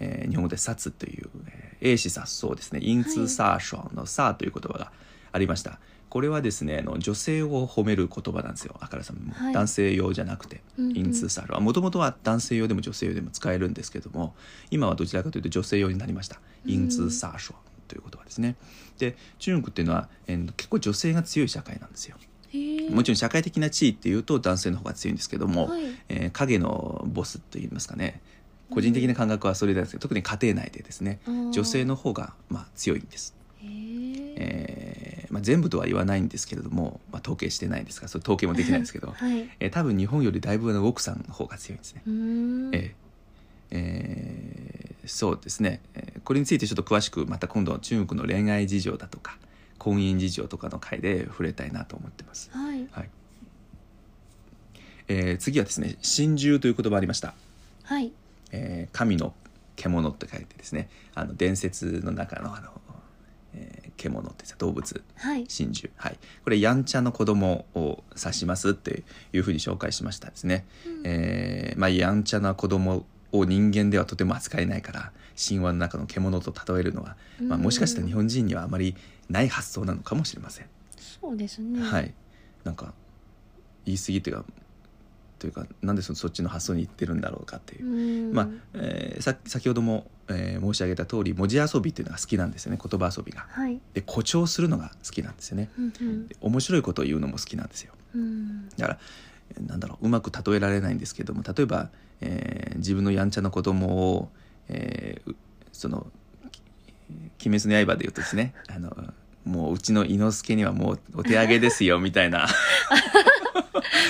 [0.00, 4.92] えー日本語で「殺」という、えー、英詞殺そうですね「因通殺傷」の「さ」という言葉が
[5.32, 5.78] ありました
[6.16, 8.74] これはですねあの女性を褒める言葉なんですよ。
[8.80, 9.52] あからさんも、はい。
[9.52, 10.96] 男性用じゃなくて「うんうん。
[10.96, 14.34] 因通殺傷」もともとは男性用でも女性用でも使えるんですけども
[14.70, 16.70] 今はどちらかというと女性用になりました「うん。
[16.72, 17.52] 因通殺傷」
[17.86, 18.56] という言葉ですね。
[18.96, 22.16] で中国っていうのは、えー結構女性が強い社会なんですよ。
[22.48, 22.88] へえ。
[22.88, 25.82] もちろん社会的な地位っていうと男性の方が強いんですけども、はい。
[26.08, 28.22] えー影のボスといいますかね
[28.70, 31.20] 個人的な感覚はそれですけど、特に家庭内でですね
[31.52, 34.34] 女性の方がまあ強いんです、へえ。
[34.38, 39.48] えーまあ、全部とは言わないんですけれども、まあ、統計してないですからそれ統計もできないんですけど、 はい。
[39.60, 42.92] えー多分日本よりだいぶあの奥さんの方が強いんですね、えー
[43.70, 49.38] えーそうですね、えーこれについてちょっと詳しくまた今度中国の恋愛事情だとか
[49.78, 52.50] 婚姻事情とかの回で触れたいなと思ってます。
[52.52, 52.88] はい。
[52.90, 53.10] はい。
[55.08, 57.34] えー次はですね真珠という言葉ありました、
[57.84, 58.12] はい。
[58.50, 59.34] えー神の
[59.76, 62.70] 獣って書いてですねあの伝説の中のあの、
[63.54, 65.02] えー獣ってさ動物。
[65.16, 65.44] はい。
[65.48, 65.90] 真珠。
[65.96, 66.18] はい。
[66.44, 71.02] これやんちゃの子供を指しますっていうふうに紹介しましたですね、うん。
[71.04, 78.94] えーまあやんちゃな子供を人間ではとても扱えないから神話の中の獣と例えるのは、まあ、うんもしかしたら日本人にはあまり
[79.28, 80.66] ない発想なのかもしれません。
[80.98, 81.82] そうですね。
[81.82, 82.14] はい。
[82.64, 82.94] なんか
[83.84, 84.44] 言い過ぎというか
[85.38, 87.86] というかなんでそそっちの発想にいってるんだろうかっていう。
[87.86, 88.32] う、ーん。
[88.32, 92.78] まあ、えーさ先ほども、えー申し上げた通り文字遊びっていうのが好きなんですよね。
[92.82, 93.46] 言葉遊びが。
[93.48, 93.80] はい。
[93.94, 95.68] で誇張するのが好きなんですよね。
[95.78, 96.28] うんうん。
[96.28, 97.92] で面白いことを言うのも好きなんですよ。
[98.14, 98.68] うん。
[98.70, 98.98] だから
[99.50, 104.30] えーなんだろううまく例えられないんですけども例えば、えー自分のやんちゃな子供を、
[104.68, 105.36] えーう
[105.72, 106.06] その
[107.38, 112.48] 「き鬼滅の刃」で言うとですね あのもううちの伊之助にはもうお手上げですよみたいな。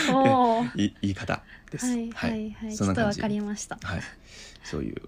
[0.76, 1.87] 言い方です。
[1.87, 2.70] はいはいはい。
[2.72, 3.11] ちそんな感じ。
[3.11, 3.79] ょっとわかりました。
[3.83, 4.00] はい、
[4.64, 5.02] そういう、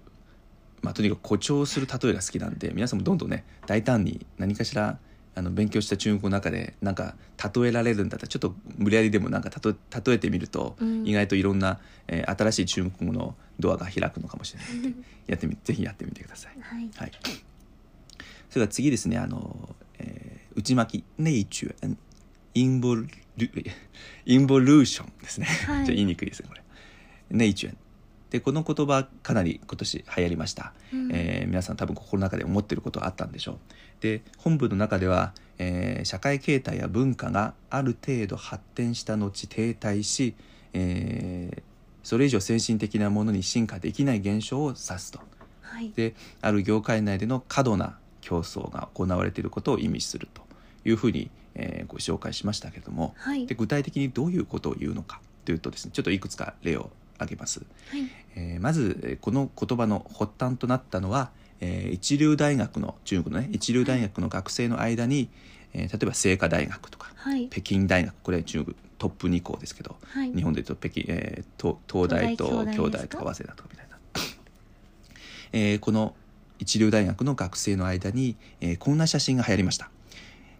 [0.81, 4.97] まあ、とにかく誇張する例えが好きなんで皆さんもどんどんね大胆に何かしら
[5.35, 7.15] あの勉強した中国語の中でなんか
[7.55, 11.07] 例えられるんだったらちょっと無理やりでもなんか例え例えてみると、うん。
[11.07, 16.59] 意外といろんな、えー新しい中国語のドアが開くのかもしれないのでやってみぜひやってみてください。
[16.61, 16.89] はい。
[16.95, 17.11] はい、
[18.49, 21.73] それから次ですねあの、えー内巻き内中
[22.53, 23.07] インボル
[24.25, 25.55] インボリューションですね、はい。
[25.65, 26.61] ちょっと言いにくいですねこれ。
[27.29, 27.75] ネイチュ
[28.29, 31.09] でこの言葉かなり今年流行りました、うん。
[31.11, 33.57] えー皆さん多分心の中で思ってることはあったんでしょう。
[34.01, 40.35] で本文の中では、えー社会形態や文化がある程度発展した後停滞し、
[40.73, 41.63] えー
[42.01, 45.19] それ以上先進的なものに進化できない現象を指すと。
[45.61, 45.91] はい。
[45.95, 50.41] である業界内での過度な競争が行われていることを意味すると
[50.85, 53.45] いうふうに、えーご紹介しましたけども、はい。
[53.47, 58.01] で具体的にどういうことを言うのかというとですねちょっといくつか例を挙げます、はい。
[58.35, 65.29] えーまずえーこの言葉の発端となったのは、えー一流大学の中国のね一流大学の学生の間に、
[65.73, 67.47] えー例えば清華大学とかはい。
[67.49, 70.33] 北京大学これ中国トップ2校ですけど、はい。
[70.33, 73.97] 日本で言うと北京、えー東東大と京大とか早稲田とかみたいな、
[75.53, 76.15] えーこの
[76.59, 79.89] 一流大学の学生の間に、えーこんな写真が流行りました。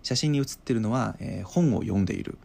[0.02, 2.38] 写真に写ってるのは、えー本を読んでいる、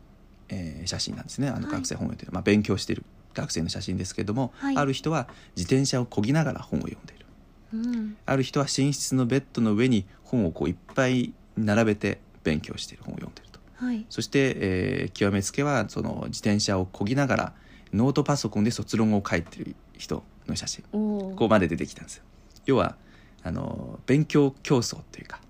[0.49, 1.49] えー写真なんですね。
[1.49, 1.77] あのはい。
[1.77, 4.77] 学生本を読んでる、まあ、勉強している学生の写真ですけれども、はい。
[4.77, 7.27] ある人は自転車を漕ぎながら本を読んでいる。
[7.75, 8.17] うん。
[8.25, 13.61] ある人は寝室のベッドの上に本をこういっぱい並べて勉強している本を読んでいると。
[13.77, 14.07] はい。
[14.09, 17.53] そして、えー極めつけはその自転車を漕ぎながら
[17.93, 20.85] ノートパソコンで卒論を書いてる人の写真。
[20.93, 22.25] ここまで出てきたんですよ。
[22.67, 22.97] 要は
[23.43, 25.41] あの勉強競争っていうか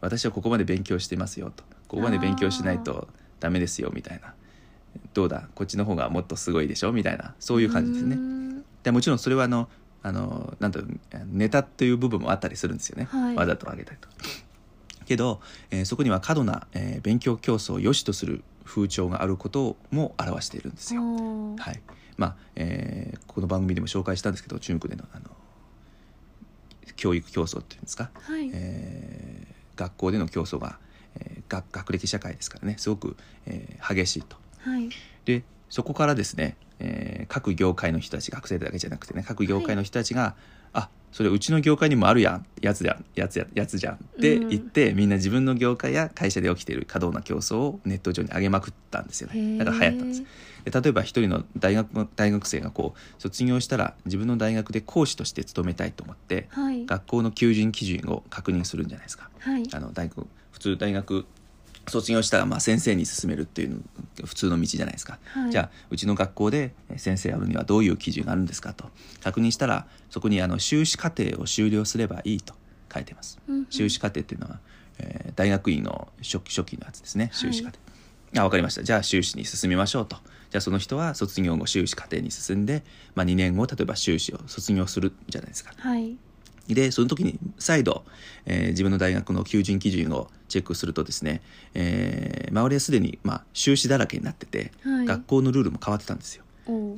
[0.00, 1.62] 私はここまで勉強してますよと。
[1.88, 3.08] ここまで勉強しないと
[3.40, 4.33] ダメですよみたいな
[5.12, 5.48] どうだ？
[5.54, 6.92] こっちの方がもっとすごいでしょ？
[6.92, 7.34] みたいな。
[7.38, 8.16] そういう感じですね。
[8.16, 9.68] ねでもちろんそれはあの
[10.02, 10.82] あのなんと
[11.26, 13.36] ネタっていう部分もあったりするんですよね、はい。
[13.36, 14.14] わざと上げたりとか。
[15.06, 15.40] けど、
[15.70, 21.02] えーそこには過度な、えー勉強競争を良しとする風潮があることも表しているんですよ。
[21.02, 21.80] ははい。
[22.16, 25.30] まあえーこの番組でも紹介したんですけど中国でのあの
[26.96, 28.50] 教育競争っていうんですか、はい。
[28.52, 30.78] えー学校での競争が、
[31.16, 32.76] えー学学歴社会ですからね。
[32.78, 33.16] すごく、
[33.46, 34.36] えー激しいと。
[34.64, 34.88] はい。
[35.24, 40.36] でそこからですね、えー各業界の人たち学生だけじゃなくてね各業界の人たちが、
[40.72, 49.58] あそれうちの業界にもあるやんやつやんやつややつじゃんって言って、みんな自分の業界や会社で起きている過度な競争をネット上に上げまくったんですよね。
[49.58, 50.22] だから流行ったんです。
[50.64, 56.84] で例えば一人の大学の大学生がこう卒業したら自分の大学で講師として勤めたいと思ってはい。
[56.84, 59.30] 学校の求人基準を確認するんじゃないですか。
[59.38, 59.62] はい。
[59.72, 61.26] あの大学普通大学
[61.86, 65.50] 卒業したらまあ先生に進めるっていうの普通の道じゃないですか、はい。
[65.50, 68.86] じゃあうちの学校で先生やるにはどういう基準があるんですかと。
[69.22, 72.54] 確認したらそこにあの修士課程を修了すればいいと。
[72.92, 73.66] 書いてます、うんうん。
[73.70, 74.60] 修士課程っていうのは、
[74.98, 77.28] えー大学院の初期初期のやつですね。
[77.32, 77.80] 修士課程、
[78.36, 78.84] あ分かりました。
[78.84, 80.16] じゃあ修士に進みましょうと。
[80.50, 82.84] じゃあその人は卒業後修士課程に進んで、
[83.16, 85.72] まあ、2年後例えば修士を卒業するじゃないですか。
[85.76, 86.16] はい
[86.68, 88.04] でその時に再度、
[88.46, 91.42] えー自分の大学の求人基準をチェックするとですね、
[91.74, 95.06] えー周りはすでに、まあ、修士だらけになってて、はい。
[95.06, 96.44] 学校のルールも変わってたんですよ。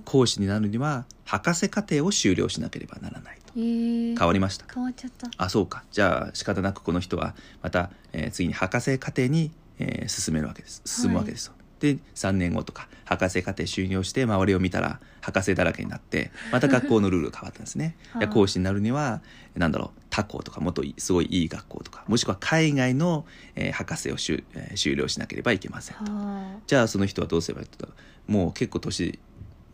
[0.04, 3.52] 講師になるには博士課程を修了しなければならないと。
[3.56, 4.66] えー、変わりました。
[4.72, 5.28] 変わっちゃった。
[5.36, 5.82] あそうか。
[5.90, 10.82] じゃあ仕方なくこの人はまた、えー次に博士課程に、えー進めるわけです。
[10.84, 17.96] 進むわけですよ、で3年後とか博士課程修了して周りを見たら博士だらけになってまた学校のルールが変わったんですね。
[18.32, 19.20] 講師になるには
[19.54, 26.12] なんだろう他校とかもっとすごいいい学校とかもしくは海外の、えー博士を修,、えー修了しなければいけませんと。
[26.12, 29.18] はじゃあその人はどうすればいいって言ったらもう結構年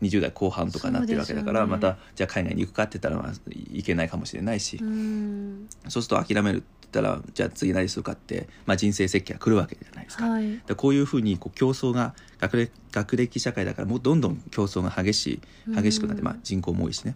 [0.03, 1.67] 20代後半とかなってるわけだから、ね。
[1.67, 3.33] またじゃあ海外に行くかって言ったら、まあ、
[3.73, 5.67] いけないかもしれないし、あうん。
[5.87, 10.29] そうすると諦めるって言ったらじゃあ次何するかって、まあ、人生設計が来るわけじゃないですか。
[10.29, 10.61] はい。
[10.65, 17.15] でこういうふうにこう競争が学歴学歴社会だからもうどんどん競争が激しい激しくなって、うんまあ、人口も多いしね。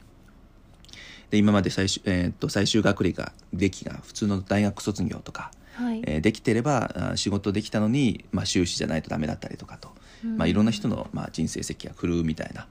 [1.30, 9.94] で今まで最終,、えーっと最終学歴が歴が普通の大学卒業とか、はい、えーできてればあ仕事できたのに、まあ、修士じゃないとダメだったりとかと、
[10.24, 10.38] うん。
[10.38, 12.68] まあ、いろんな人の、まあ、人生設計が来るみたいな、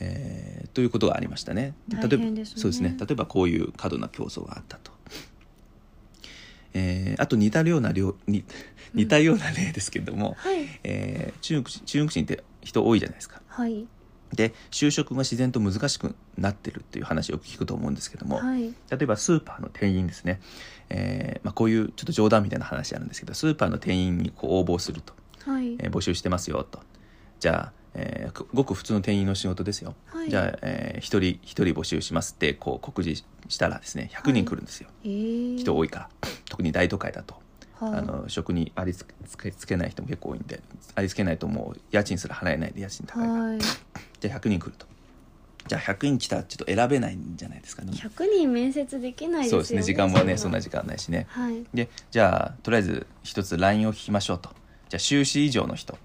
[0.00, 1.74] えーということがありましたね。
[1.88, 2.96] 例えばそうですね。
[2.98, 4.92] 例えばこういう過度な競争があったと。
[6.74, 8.44] えーあと似たような量に
[8.92, 10.66] 似たような例ですけれども、はい。
[10.84, 13.40] えー中国人中国人って人多いじゃないですか。
[13.48, 13.86] はい。
[14.34, 18.64] で就職が自然と難しくなってるっていう話をよく聞くと思うんですけども、はい。
[18.64, 20.40] 例えばスーパーの店員ですね、
[20.90, 25.14] えーまあ、こういうちょっと冗談みたいな話あるんですけどスーパーの店員にこう応募すると、
[25.46, 25.74] はい。
[25.74, 26.80] えー募集してますよと。
[27.40, 30.30] じゃあ、えーくごく普通の店員の仕事ですよ、はい。
[30.30, 36.08] じゃあ、えー、1人一人募集しますってこう告示したらですね100人来るんですよ、えー、人多いから。
[36.48, 37.34] 特に大都会だと。
[37.74, 37.98] はあ。
[37.98, 40.60] あの職にありつけつけない人も結構多いんで
[40.94, 43.58] ありつけないともう家賃すら払えないで家賃高いから、はい。
[44.20, 44.86] じゃあ100人来ると。
[45.68, 47.92] じゃあ100人来たらちょっと選べないんじゃないですかね。
[47.92, 49.82] 100人面接できないですよねそうですね。
[49.82, 51.26] 時間もねそんな時時間ないしね。
[51.28, 51.64] はい。
[51.74, 54.50] でじゃあとりあえず一つ LINE を聞きましょうと
[54.88, 55.98] じゃあ修士以上の人。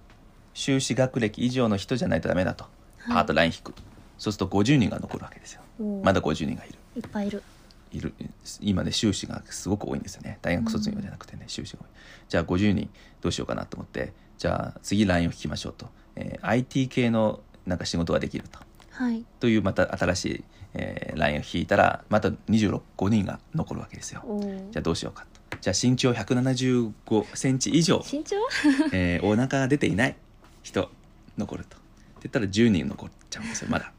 [0.53, 2.65] 修士学歴以上の人じゃないとダメだと。
[3.07, 3.73] パーッと LINE 引く、
[4.17, 5.61] そうすると50人が残るわけですよ。
[6.03, 6.75] まだ50人がいる。
[6.95, 7.43] いっぱいいる。
[7.91, 8.13] いる。
[8.59, 10.39] 今ね修士がすごく多いんですよね。
[10.41, 11.87] 大学卒業じゃなくてね、修士が多い。
[12.29, 12.89] じゃあ50人
[13.21, 14.13] どうしようかなと思って。
[14.37, 18.59] じゃあ次 LINE を聞きましょうと、えー IT 系のなんか仕事ができると。
[18.91, 19.23] はい。
[19.39, 24.23] というまた新しい、えー、ラインを引いたらまた26 5人が残るわけですよ。
[24.71, 25.30] じゃあどうしようかと
[25.61, 28.35] じゃあ身長175センチ以上、身長？
[28.91, 30.15] えーお腹が出ていない
[30.63, 30.91] 人
[31.37, 31.77] 残ると。
[31.77, 33.91] って言ったら10人残っちゃうんですよまだ。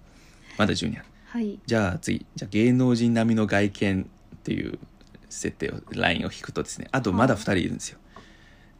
[0.58, 1.04] まだ10人ある。
[1.26, 1.58] はい。
[1.64, 4.02] じゃあ次じゃあ芸能人並みの外見
[4.36, 4.78] っていう
[5.30, 7.98] 設定をラインを引くとですねあとまだ2人いるんですよ。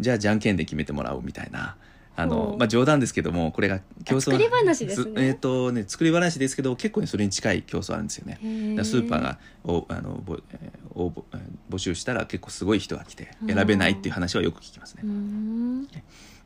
[0.00, 1.76] じゃあじゃんけんで決めてもらおうみたいな
[2.14, 4.20] あのまあ冗談ですけどもこれが競争。
[4.20, 5.28] 作り話ですね。
[5.28, 8.38] えっ、とね作り話ですけど結構ねそれに近い競争あるんですよね。
[8.84, 11.40] スーパーがおあのぼ、えー応募えー
[11.70, 13.54] 募集したら結構すごい人が来てうん。
[13.54, 15.02] 選べないっていう話はよく聞きますね。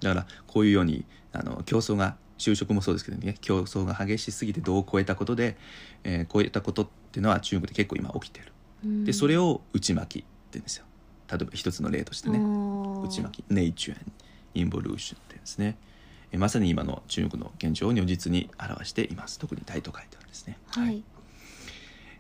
[0.01, 5.57] だからこういうようにあの競争が就職もそうですけどね競争が激しすぎて度を超えたことで、
[6.05, 8.53] えー超えたことっていうのは中国で結構今起きてる。
[8.85, 9.05] うん。
[9.05, 10.85] でそれを内巻きって言うんですよ。
[11.29, 12.39] 例えば一つの例としてね。
[12.39, 13.45] 内巻き。
[13.49, 14.13] ネイチュエン。
[14.55, 15.77] インボリューションですね。
[16.33, 19.39] えーまさに今の中国の現状を如実に表しています。
[19.39, 20.59] 特に大都会ではですね。
[20.69, 21.03] はい。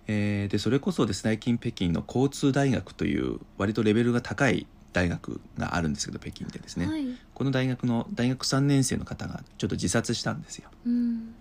[0.06, 7.04] えーでそれこそですね最近北京の交通大学という割とレベルが高い大学があるんですけど北京でですね、はい。
[7.34, 10.70] この大学の大学3年生の方がちょっと自殺したんですよ。
[10.86, 11.34] うん。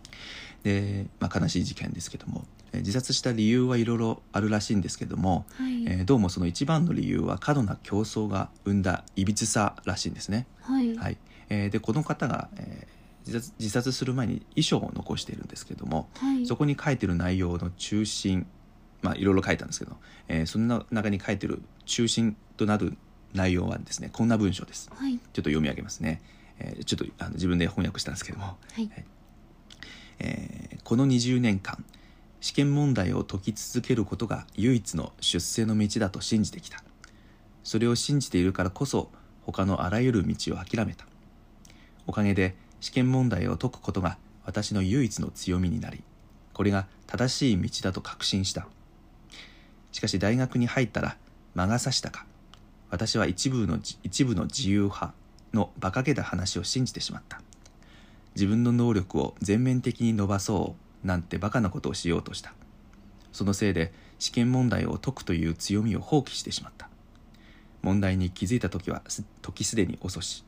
[0.64, 10.47] で、まあ、悲しい事件ですけども、えー自殺した理由はいろいろあるらしいんですけども、はい、えーどうもその一番の理由は過度な競争が生んだいびつさらしいんですね。
[10.61, 10.95] はい。
[10.95, 11.17] はい。
[11.49, 12.95] えーでこの方が、えー
[13.26, 16.45] 自殺自殺する前に遺書を残しているんですけども、はい。
[16.45, 18.45] そこに書いてる内容の中心
[19.01, 19.97] まあいろいろ書いたんですけど、
[20.28, 22.95] えーその中に書いてる中心となる
[23.34, 24.91] 内容はですねこんな文章です。
[24.93, 25.17] はい。
[25.17, 26.21] ちょっと読み上げますね。
[26.59, 28.89] えーちょっとあの自分で翻訳したんですけども、はい。
[30.19, 31.84] えーこの20年間
[32.46, 36.84] 試験問題を解き続けることが唯一の出世の道だと信じてきた。
[37.64, 39.10] それを信じているからこそ
[39.41, 41.08] 他のあらゆる道を諦めた。
[42.06, 46.04] おかげで試験問題を解くことが私の唯一の強みになり
[46.54, 48.68] これが正しい道だと確信した。
[49.91, 51.18] しかし大学に入ったら
[51.56, 52.28] 魔が差したか。
[52.91, 55.14] 私は一部の一部の自由派
[55.52, 57.41] の馬鹿げた話を信じてしまった。
[58.36, 60.85] 自分の能力を全面的に伸ばそう。
[61.06, 62.53] なんてバカなことをしようとした。
[63.32, 66.89] そのせいで試験問題を解くという強みを放棄してしまった。
[67.82, 70.43] 問題に気づいた時はす時すでに遅し、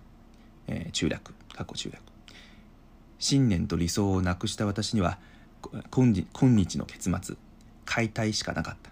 [0.68, 2.02] えー中略過去中略
[3.20, 5.20] 信念と理想をなくした私には
[5.62, 7.36] こ今日今日の結末
[7.86, 8.90] 解体しかなかった。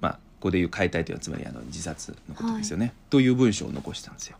[0.00, 4.36] まあここでいう解体というのはつまりあの自殺のことですよね、という文章を残したんですよ。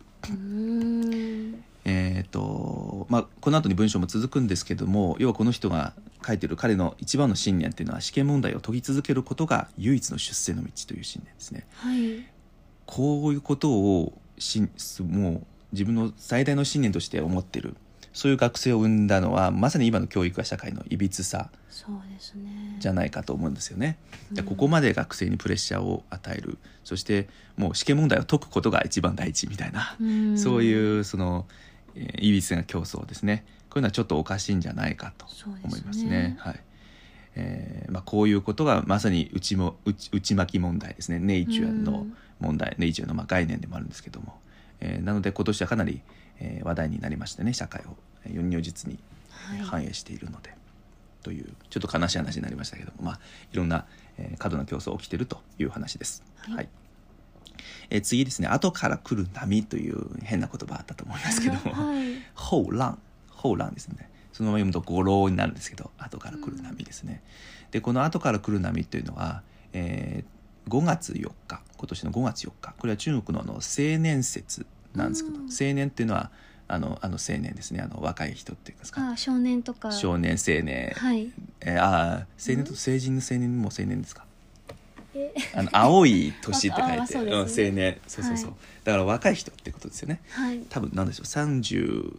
[1.84, 5.94] えーとまあ、この後に文章も続くんですけども要はこの人が
[6.26, 11.66] 書いてる彼の一番の信念っていうのは試験問題を解き続けることが唯一の出世の道という信念ですね。
[11.76, 12.24] はい。
[12.86, 14.60] こういうことをし
[15.00, 17.76] もう自分の最大の信念として思ってる。
[18.12, 22.76] そういう学生を生んだのはまさに今の教育や社会のいびつさそうですね。
[22.80, 23.98] じゃないかと思うんですよね。
[24.32, 24.46] でうん。
[24.48, 26.58] ここまで学生にプレッシャーを与える。
[26.82, 30.38] そしてもう試験問題を解くことが一番大事みたいな、うん。
[30.38, 31.46] そういうその、
[31.94, 35.68] えーいびつな競争ですねこういうのはちょっとおかしいんじゃないかとそうですね。
[35.68, 36.36] 思いますね。
[36.40, 36.60] はい。
[37.36, 41.18] えーまあ、こういうことがまさに内も内内巻き問題ですね。
[41.18, 42.06] ネイチュアの
[42.40, 44.38] 問題、ネイチュアのまあ概念でもあるんですけども、
[44.80, 46.00] えーなので今年はかなり、
[46.40, 48.98] えー話題になりましてね社会をえー如実に
[49.30, 49.58] はい。
[49.60, 50.52] 反映しているので、
[51.22, 53.20] というちょっと悲しい話になりましたけども、まあ、
[53.52, 53.84] いろんな、
[54.16, 56.24] えー過度な競争起きてるという話です。
[56.38, 56.68] はい。
[57.90, 58.48] えー次ですね。
[58.48, 62.14] 後から来る波という変な言葉あったと思いますけども、はい
[63.42, 64.10] 後浪後浪ですね。
[64.32, 67.22] そのまま読むと五浪になるんですけど後から来る波ですね、
[67.70, 72.74] でこの後から来る波というのは、えー5月4日今年の5月4日。
[72.78, 73.60] これは中国のあの青
[73.98, 75.44] 年節なんですけど、うん。
[75.44, 76.30] 青年っていうのは
[76.68, 77.80] あのあの青年ですね。
[77.80, 79.12] あの若い人っていうんですか。
[79.12, 79.90] あ少年とか。
[79.92, 81.30] 少年青年、はい。
[81.62, 84.26] えーああ青年と成人の青年も青年ですか？
[85.14, 85.32] え？
[85.54, 87.98] あの青い年って書いて、 ああそううん青年。
[88.06, 88.56] そうそうそう、はい。
[88.84, 90.20] だから若い人ってことですよね。
[90.32, 90.60] はい。
[90.68, 91.24] 多分なんでしょう。
[91.24, 92.18] 30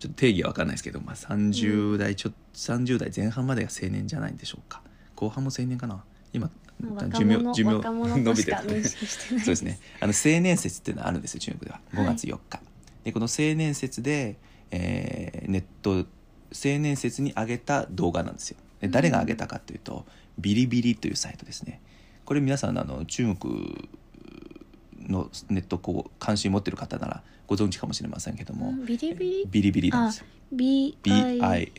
[0.00, 4.82] ちょっと定義は分かんないですけど、まあ、30代ちょ、30代前半までが青年じゃないんでしょうか。
[5.14, 6.02] 後半も青年かな？
[6.32, 9.44] 今まあ寿命寿命若者とし てか認識してない。
[9.44, 9.78] そうですね。
[10.00, 11.80] あの青年節っていうのはあるんですよ中国では。
[11.92, 12.60] 5月4日、
[13.04, 14.38] でこの青年節で、
[14.70, 16.06] えーネット
[16.52, 18.56] 青年節に上げた動画なんですよ。
[18.80, 20.06] で誰が上げたかというと、
[20.38, 21.80] ビリビリというサイトですね。
[22.24, 23.88] これ皆さんあの中国
[25.10, 29.46] のネットこう関心持ってる方ならご存知かもしれませんけども、うんビリビリ？
[29.50, 30.26] ビリビリなんですよ。
[30.52, 31.72] B BILI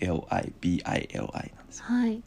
[0.61, 2.21] BILI なんですよはい。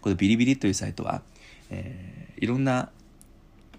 [0.00, 1.22] このビリビリというサイトは、
[1.70, 2.90] えーいろんな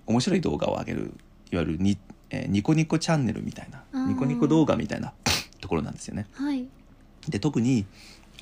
[0.05, 1.13] 面白い動画を上げる
[1.51, 1.97] いわゆるに、
[2.29, 5.11] えーニコニコチャンネルみたいなニコニコ動画みたいな
[5.59, 6.27] ところなんですよね。
[6.33, 6.65] はい。
[7.27, 7.85] で特に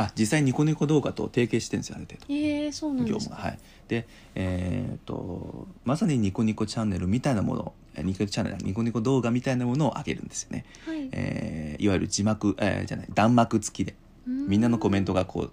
[0.03, 2.33] あ実際ニコニコ動画と提携してるんですよある程度。
[2.33, 3.35] えー、そうなん業ですか。
[3.35, 3.59] 務がはい。
[3.87, 11.09] でえー、とまさにニコニコチャンネルみたいなものえーニコニコチャンネルニコニコ動画みたいなものを上げるんですよね、はい。
[11.11, 13.95] えーいわゆる字幕、えーじゃない弾幕付きで
[14.25, 15.51] みんなのコメントがこう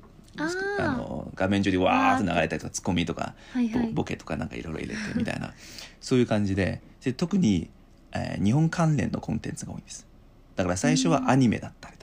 [0.79, 3.87] あの画面上にわーっと流れたりとかツッコミとかはいはい。
[3.89, 5.53] ボボケとかなんかいろいろ入れてみたいな
[6.01, 7.71] そういう感じでで特に、
[8.13, 10.07] えー日本関連のコンテンツが多いんです。
[10.55, 11.98] だから最初はアニメだったり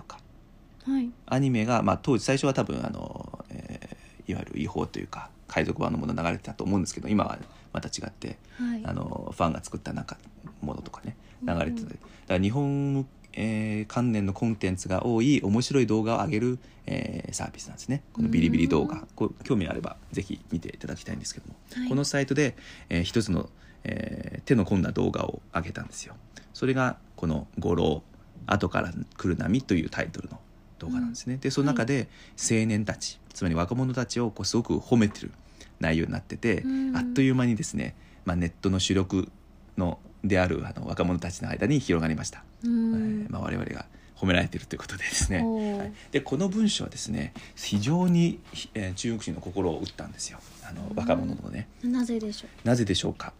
[1.28, 3.96] アニメが、まあ、当時最初は多分あの、えー
[4.28, 7.38] いわゆる違法というか海賊版のもの流れてたと思うんですけど今は
[7.74, 8.82] また違ってはい。
[8.84, 10.18] あのファンが作ったなんか
[10.62, 11.66] ものとかね流れてた。
[11.66, 18.02] り、うんだから日本、えー関連のコンテンツが多い面白い動画を上げる、えーサービスなんですね。
[18.14, 19.08] このビリビリ動画、うん。
[19.16, 21.90] こう興味あればぜひ見ていただきたいんですけども、はい。
[21.90, 22.56] このサイトで、
[22.90, 23.50] えー一つの、
[23.84, 26.16] えー手の込んだ動画を上げたんですよ。
[26.56, 28.02] それがこの「五郎
[28.48, 30.40] 後から来る波」というタイトルの
[30.80, 32.10] 動画なんですね、でその中で
[32.40, 35.32] 青年たちつまり若者たちをこうすごく褒めてる
[35.80, 36.98] 内容になってて、うん。
[36.98, 37.96] あっという間にですね、
[38.26, 39.30] まあ、ネットの主力
[39.78, 45.94] のであるあの若者たちの間に広がりました、うえんーまあ、我々が褒められているということでですね、はい。
[46.12, 48.40] でこの文章はですね非常に、
[48.74, 50.40] えー中国人の心を打ったんですよ。
[50.68, 53.34] あのうん若者のね、なぜでしょなぜでしょうか？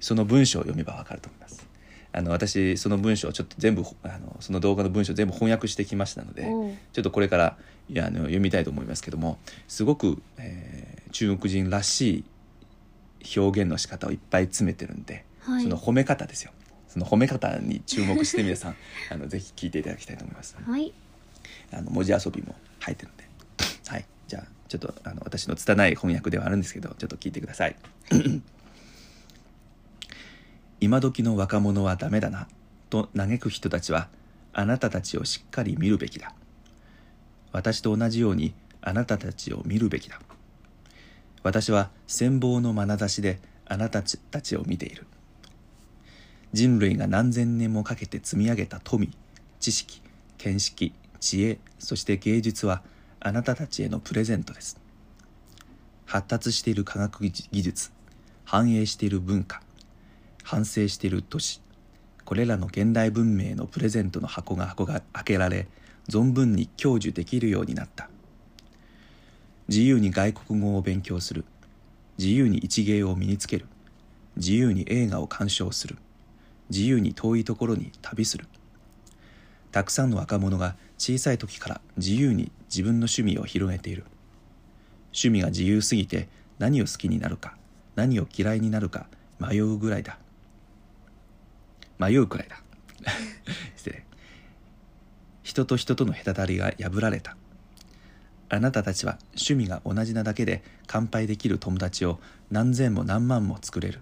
[0.00, 1.63] その文章を読めばわかると思います
[2.16, 7.56] あの私その文章をちょっと全部あのその動画の文章を全部翻訳してきましたのでうおーちょっとこれから
[7.88, 9.38] いやあの読みたいと思いますけども
[9.68, 12.24] すごく、えー中国人らし
[13.20, 15.62] い表現の仕方をいっぱい詰めてるんで、はい。
[15.62, 16.50] その褒め方ですよ。
[16.88, 18.76] その褒め方に注目して皆さん
[19.10, 20.56] あのぜひ聞いていただきたいと思います。
[20.60, 20.92] はい。
[21.70, 23.24] あの文字遊びも入ってるんで。
[23.86, 24.04] はい。
[24.26, 27.76] じゃあちょっとあの私の拙い翻訳ではあるんですけどちょっと聞いてください
[30.80, 32.48] 今時の若者はダメだな
[32.90, 34.08] と嘆く人たちは
[34.52, 36.34] あなたたちをしっかり見るべきだ。
[37.52, 40.20] 私と同じようにあなたたちを見るべきだ。
[41.42, 45.06] 私は羨望の眼差しであなたたちを見ている。
[46.52, 49.10] 人類が何千年もかけて積み上げた富
[49.58, 50.00] 知識
[50.38, 52.82] 見識知恵そして芸術は
[53.18, 54.78] あなたたちへのプレゼントです。
[56.06, 57.90] 発達している科学技術
[58.44, 59.63] 繁栄している文化
[60.44, 61.60] 繁盛している都市
[62.24, 65.66] これらの現代文明のプレゼントの箱が箱が開けられ
[66.08, 68.08] 存分に享受できるようになった。
[69.68, 71.44] 自由に外国語を勉強する。
[72.18, 73.66] 自由に一芸を身につける。
[74.36, 75.96] 自由に映画を鑑賞する。
[76.70, 78.46] 自由に遠いところに旅する。
[79.72, 84.04] たくさんの若者が小さい時から自由に自分の趣味を広げている。
[85.06, 86.28] 趣味が自由すぎて
[86.58, 87.56] 何を好きになるか
[87.94, 89.06] 何を嫌いになるか
[89.38, 90.18] 迷うぐらいだ。
[91.98, 92.62] 迷うくらいだ。
[93.76, 94.04] 失礼。
[95.42, 97.36] 人と人との隔たりが破られた。
[98.48, 102.20] あなたたちは趣味が同じなだけで乾杯できる友達を
[102.50, 104.00] 何千も何万も作れる。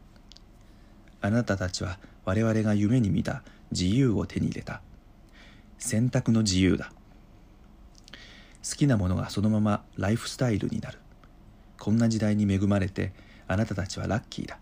[1.20, 4.82] あなたたちは我々が夢に見た自由を手に入れた。
[5.78, 6.92] 選択の自由だ。
[8.68, 10.98] 好きなものがそのままライフスタイルになる。
[11.78, 13.12] こんな時代に恵まれて
[13.48, 14.58] あなたたちはラッキーだ。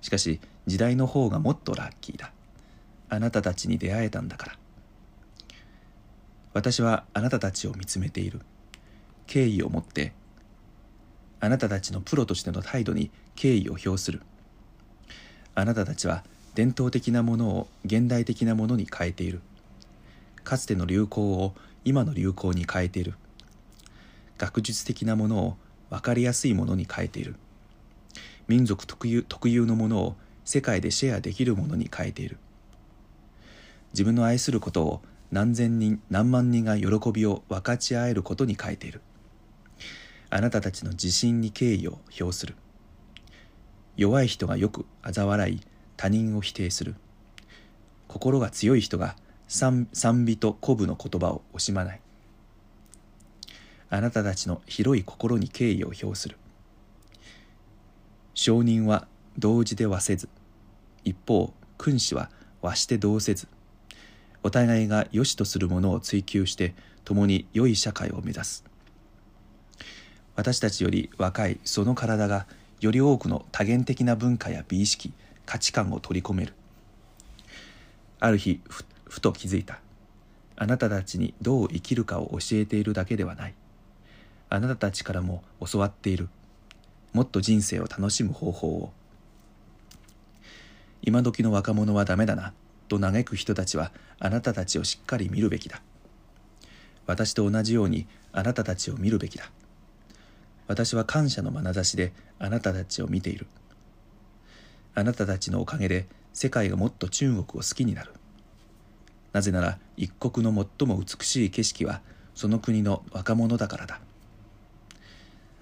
[0.00, 2.32] しかし時代の方がもっとラッキーだ。
[3.08, 4.58] あなたたちに出会えたんだから。
[6.52, 8.40] 私はあなたたちを見つめている。
[9.26, 10.12] 敬意を持って
[11.40, 14.22] あなたたちのプロとしての態度に敬意を表する。
[15.54, 19.40] あなたたちは伝統的なものを現代的なものに変えている。
[20.42, 21.54] かつての流行を
[21.84, 23.14] 今の流行に変えている。
[24.38, 25.56] 学術的なものを
[25.90, 27.36] 分かりやすいものに変えている。
[28.48, 32.38] 民族特有特有のものを世界でシェアできるものに変えている。
[33.92, 39.02] 自分の愛することを何千人何万人が喜びを分かち合えることに変えている。
[40.30, 42.54] あなたたちの自信に敬意を表する。
[43.96, 45.60] 弱い人がよく嘲笑い
[45.96, 46.94] 他人を否定する。
[48.06, 49.16] 心が強い人が
[49.48, 49.88] 賛
[50.24, 52.00] 美と鼓舞の言葉を惜しまない。
[53.90, 56.36] あなたたちの広い心に敬意を表する。
[58.34, 59.08] 証人は
[59.38, 60.28] 同時で和せず。
[61.04, 62.30] 一方君子は
[62.62, 63.48] 和して同せず。
[64.42, 66.74] お互いが良しとするものを追求して
[67.04, 68.64] 共に良い社会を目指す。
[70.36, 72.46] 私たちより若いその体が
[72.80, 75.12] より多くの多元的な文化や美意識
[75.46, 76.54] 価値観を取り込める。
[78.20, 79.80] ある日ふふと気づいた。
[80.56, 83.54] あなたたちにどう生きるかを教えているだけではない。
[84.48, 86.28] あなたたちからも教わっている。
[87.12, 88.92] もっと人生を楽しむ方法を。
[91.02, 92.52] 今時の若者はダメだな
[92.88, 95.82] と嘆く人たちはあなたたちをしっかり見るべきだ。
[97.06, 99.50] 私と同じようにあなたたちを見るべきだ。
[100.66, 103.46] 私は感謝の眼差しであなたたちを見ている。
[104.94, 108.12] あなたたちのおかげで世界がもっと中国を好きになる。
[109.32, 112.00] なぜなら一国の最も美しい景色は
[112.34, 114.00] その国の若者だからだ。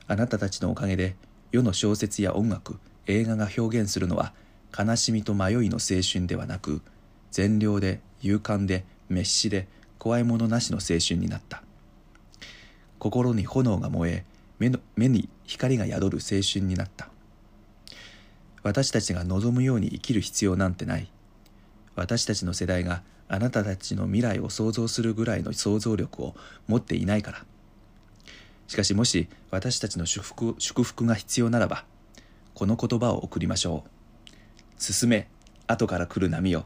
[0.07, 1.17] あなたたちのおかげで
[1.51, 4.33] 世の小説や音楽映画が表現するのは
[4.77, 6.83] 悲しみと迷いの青春ではなく
[7.31, 9.69] 善良で勇敢で滅私で
[9.99, 11.63] 怖いものなしの青春になった。
[12.99, 14.25] 心に炎が燃え
[14.59, 17.09] 目の目に光が宿る青春になった。
[18.63, 21.11] 私たちが望むように生きる必要なんてない。
[21.95, 26.35] 私たちの世代があなたたちの未来を想像するぐらいの想像力を
[26.67, 27.45] 持っていないから。
[28.67, 31.85] しかしもし私たちの祝福祝福が必要ならば
[32.55, 33.94] この言葉を送りましょう。
[34.79, 35.29] 進め
[35.67, 36.65] 後から来る波よ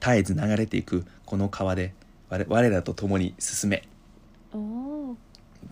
[0.00, 1.94] 絶えず流れていくこの川で
[2.28, 3.82] 我我らと共に進め。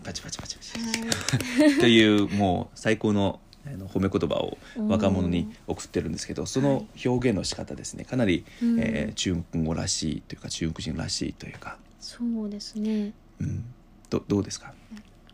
[0.03, 0.79] パチパチパチパチ。
[0.79, 1.77] はい。
[1.79, 8.05] というもう最高のあの褒め言葉を若者に送ってるんですけどその表現の仕方ですね。
[8.05, 8.79] かなり、うん。
[8.79, 13.13] えー中国語らしいというか中国人らしいというか、そうですね。
[13.39, 13.65] うん、
[14.09, 14.73] どどうですか？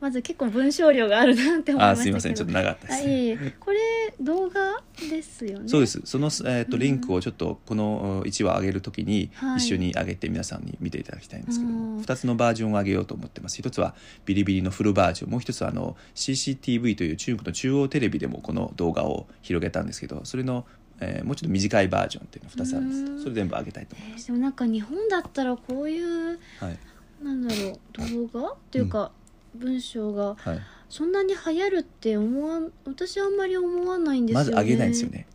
[0.01, 2.09] まず結構文章量があるなって思いましたけど。
[2.09, 2.33] あすいません。
[2.33, 3.55] ちょっと長かったです、あいえいえ。
[3.59, 3.79] これ
[4.19, 5.69] 動画ですよね。
[5.69, 6.01] そうです。
[6.05, 9.57] その、えー、とうんリンクをちょっとこの1話上げるときにはい。
[9.57, 13.57] 一緒に上げて皆さんに見ていただきたいんですけども、うん2つのバージョンを上げようと思ってます。
[13.59, 13.93] 一つは
[14.25, 15.31] ビリビリのフルバージョン。
[15.31, 20.65] もう一つはあの CCTV という中国の中央テレビでもこの動画を広げたんですけどそれの、
[20.99, 23.01] えーもうちょっと短いバージョンっていうの2つあるんです。
[23.03, 23.19] うん。
[23.19, 26.77] それ全部上げたいと思いえます、ーでもなんか日本だったらこういうはい。
[27.23, 28.51] なんだろう動画？
[28.53, 29.11] っていうか、
[29.55, 34.51] 文章がはい、そんなに流行るって思わん私はあんまり思わないんですよね。
[34.51, 35.27] まず上げないんですよね、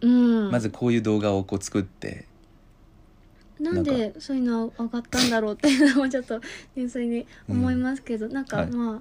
[0.00, 0.50] うん。
[0.50, 2.26] まずこういう動画をこう作って。
[3.60, 6.40] なんでそういうの上がったんだろうっていうのもちょっと
[6.74, 8.70] 純粋に思いますけど、なんかはい。
[8.70, 9.00] まあ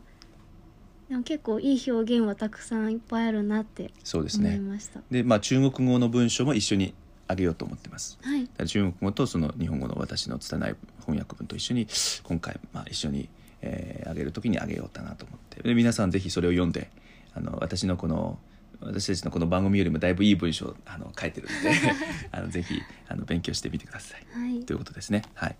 [1.10, 4.58] でも結構いい表現はたくさんいっぱいあるなって思いそうですね。
[4.60, 6.94] ました、でまあ中国語の文章も一緒に
[7.28, 8.20] 上げようと思ってます。
[8.22, 8.48] はい。
[8.68, 11.88] 中国語とその日本語の私の拙い翻訳文と一緒に
[12.24, 13.30] 今回、まあ、一緒に、
[13.64, 15.64] えー上げる時に上げようかなと思って。
[15.64, 16.90] で皆さんぜひそれを読んで
[17.34, 18.38] あの私のこの
[18.82, 21.78] 私たちのこの番組よりもだいぶいい文章をあの書いてるので
[22.32, 24.40] あのぜひあの勉強してみてください。
[24.40, 24.66] はい。
[24.66, 25.24] ということですね。
[25.34, 25.56] はい。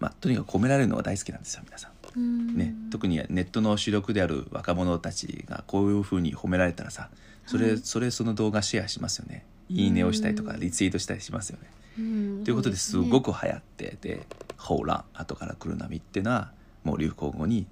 [0.00, 1.92] まあとにかく褒められるのが大好きなんですよ皆さん。
[2.16, 2.56] うん。
[2.56, 7.10] ね、特にネットの主力である若者たちがこういうふうに褒められたらさ
[7.46, 7.78] それ,、はい。
[7.78, 9.44] それその動画シェアしますよね。
[9.70, 14.26] いいねをしたりとかうんリツイートしたりしますよねうんということですそごく流行ってで
[14.56, 16.52] 「ホーラン後から来る波」っていうのは
[16.84, 17.66] もう流行語に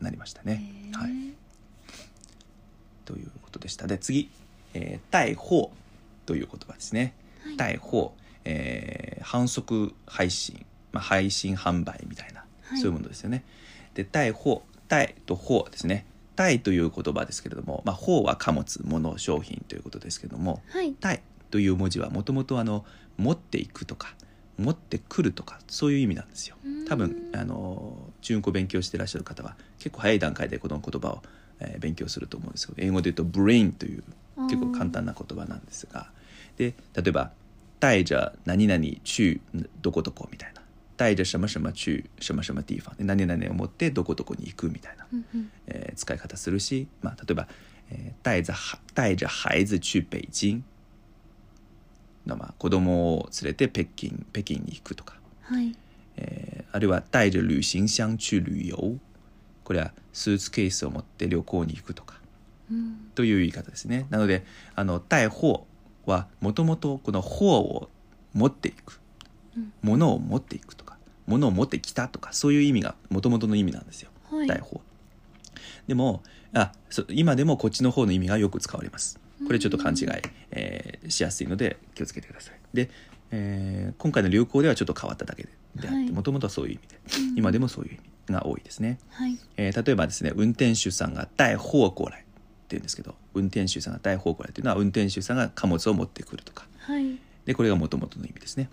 [0.00, 0.90] なりましたね。
[0.94, 1.34] ははいい、
[3.04, 4.30] ということでしたで次
[4.74, 5.70] 「えー、带貨」
[6.26, 7.14] という言葉ですね。
[7.44, 8.10] はい带貨、
[8.44, 13.44] えー反則配信、まあ、配信販売みたいな、はいそういうものですよね。
[13.94, 16.06] で带貨带と貨ですね。
[16.36, 22.84] 带という言葉ですけれども、まあ、貨は貨物物商品ということですけれどもはい「带」という文字はもともとあの
[23.18, 24.14] 持っていくとか
[24.58, 26.56] 持ってくるとかそういう意味なんですよ。
[26.64, 26.84] うん。
[26.86, 31.22] 多分あの中国勉強していらっしゃる方は結構早い段階でこの言葉を、
[31.60, 34.04] えー勉強すると思うんですけど英語で言うと「brain」という
[34.48, 36.10] 結構簡単な言葉なんですが
[36.58, 37.32] で例えば
[37.80, 39.40] 「带着何々去
[39.82, 40.62] どこどこ」みたいな
[40.96, 45.50] 「带着什么什么去什么什么地方」で何々を持ってどこどこに行くみたいなうんうん。
[45.66, 47.48] えー使い方するし、まあ、例えば、
[47.90, 50.56] えー带着は带着孩子去北京。
[50.56, 50.62] の
[52.34, 55.76] まあ子供を連れて北京北京に行くとか、はい。
[56.16, 58.98] えーあるいは带着旅行箱去旅遊
[59.64, 62.20] これはスーツケースを持って旅行に行くとか。
[62.70, 63.10] うん。
[63.14, 64.06] という言い方ですね。
[64.10, 65.60] なのであの带貨
[66.04, 67.88] はもともとこの貨を
[68.34, 69.00] 持っていく。
[69.56, 69.72] うん。
[69.82, 70.98] 物を持っていくとか。
[71.26, 72.32] 物を持ってきたとか。
[72.32, 74.10] そういう意味がもともとの意味なんですよ。
[74.30, 74.46] はい。
[74.48, 74.82] 大砲
[75.86, 76.22] でも
[76.54, 80.08] あそ今でもこっちの方の意味がよく使われますこれちょっと勘違い、
[80.52, 82.54] えーしやすいので気をつけてください。
[82.74, 82.90] で、
[83.30, 86.10] えー今回の流行ではちょっと変わっただけでであってはい。
[86.10, 86.98] もともとはそういう意味で、
[87.30, 87.38] うん。
[87.38, 89.38] 今でもそういう意味が多いですね、はい。
[89.56, 91.70] えー例えばですね運転手さんが带貨過
[92.10, 92.18] 来っ
[92.68, 96.66] て言うんですけど運転手さんが带貨過来っていうのは運転手さんが貨物を持ってくるとか。
[96.78, 97.18] はい。
[97.44, 98.68] でこれがもともとの意味ですね。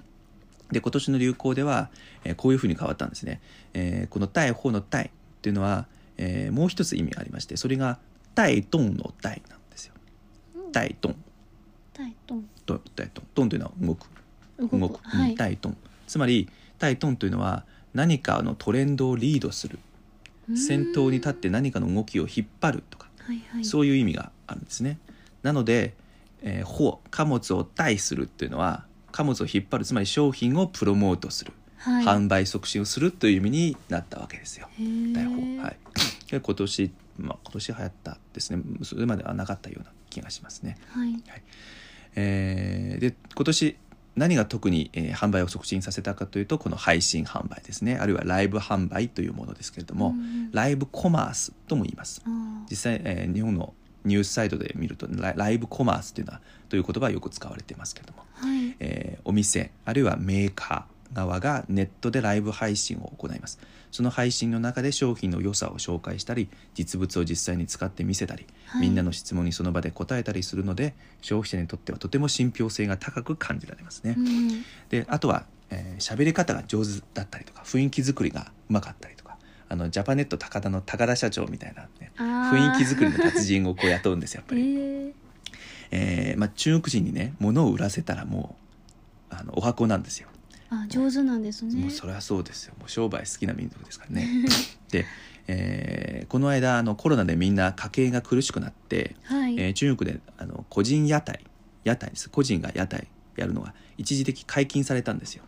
[0.72, 1.89] で今年の流行では、
[2.24, 3.41] えーこういうふうに変わったんですね、
[3.74, 5.09] えーこの「带貨」の「带」っ
[5.41, 5.88] ていうのは、
[6.18, 7.99] えーもう一つ意味がありましてそれが
[8.34, 9.62] 「带動」の「带」なんです
[10.82, 11.15] よ「带動
[11.93, 14.07] タイトン」と「带動」「動」というのは動く。
[14.59, 15.36] 動動く「くはい。
[15.36, 15.76] 帶動」
[16.07, 16.49] つまり
[16.80, 19.80] 「带動」というのは何かのトレンドをリードする。
[20.55, 23.09] 先頭に立って何かの動きを引っ張るとか。
[23.19, 23.65] はいはい。
[23.65, 24.99] そういう意味があるんですね。
[25.41, 25.93] なので、
[26.41, 29.86] えー、貨貨物を帶するっていうのは貨物を引っ張る。
[29.86, 32.05] つまり商品をプロモートする、はい。
[32.05, 34.67] 販売促進をするという意味になったわけですよ。
[35.61, 35.78] はい。
[36.30, 38.63] で今年まあ今年流行ったですね。
[38.82, 40.78] それまではなかったような気がしますね。
[40.91, 41.24] はい。
[42.16, 43.78] えーで今年
[44.16, 47.97] 何が特に、えー販売を促進させたかというとこの配信販売ですね。
[47.97, 52.22] あるいはライブ販売というものですけれども、うんライブコマースとも言います。
[52.70, 53.74] 実際、えー日本の
[54.05, 58.76] ニュースサイトで見るとライライブコマースというのはという言葉はよく使われていますけれども、はい。
[58.80, 63.59] えーお店あるいはメーカー側がネットでライブ配信を行います
[63.93, 68.81] その配信の中で商品の良さを紹介したり実物を実際に使って見せたり、はい。
[68.81, 79.37] みんなの質問にその場で答えたりするので消費者にとってはとても信憑性が高く感じられますね、うんであとはえー喋、り方が上手だったりとか雰囲気作りがうまかったりとか
[79.69, 85.13] あのジャパネット高田の高田社長みたいな、ね、雰囲気作りの達人をこう雇うんですよやっぱえり、ー。
[85.91, 88.55] えーまあ、中国人にね物を売らせたらも
[89.31, 90.27] うあのお箱なんですよ
[90.84, 91.82] あ上手なんですね。
[91.82, 92.74] もうそれはそうですよ。
[92.80, 94.28] もう商売好きな民族ですからね。
[94.91, 95.05] で、
[95.47, 101.41] えーこの間あのコロナでみんな家計が苦しくなって、はい、えー中国であの個人屋台
[101.84, 102.30] 屋台です。
[102.30, 105.43] 個人が屋台やるのが一時的解禁されたんですよ。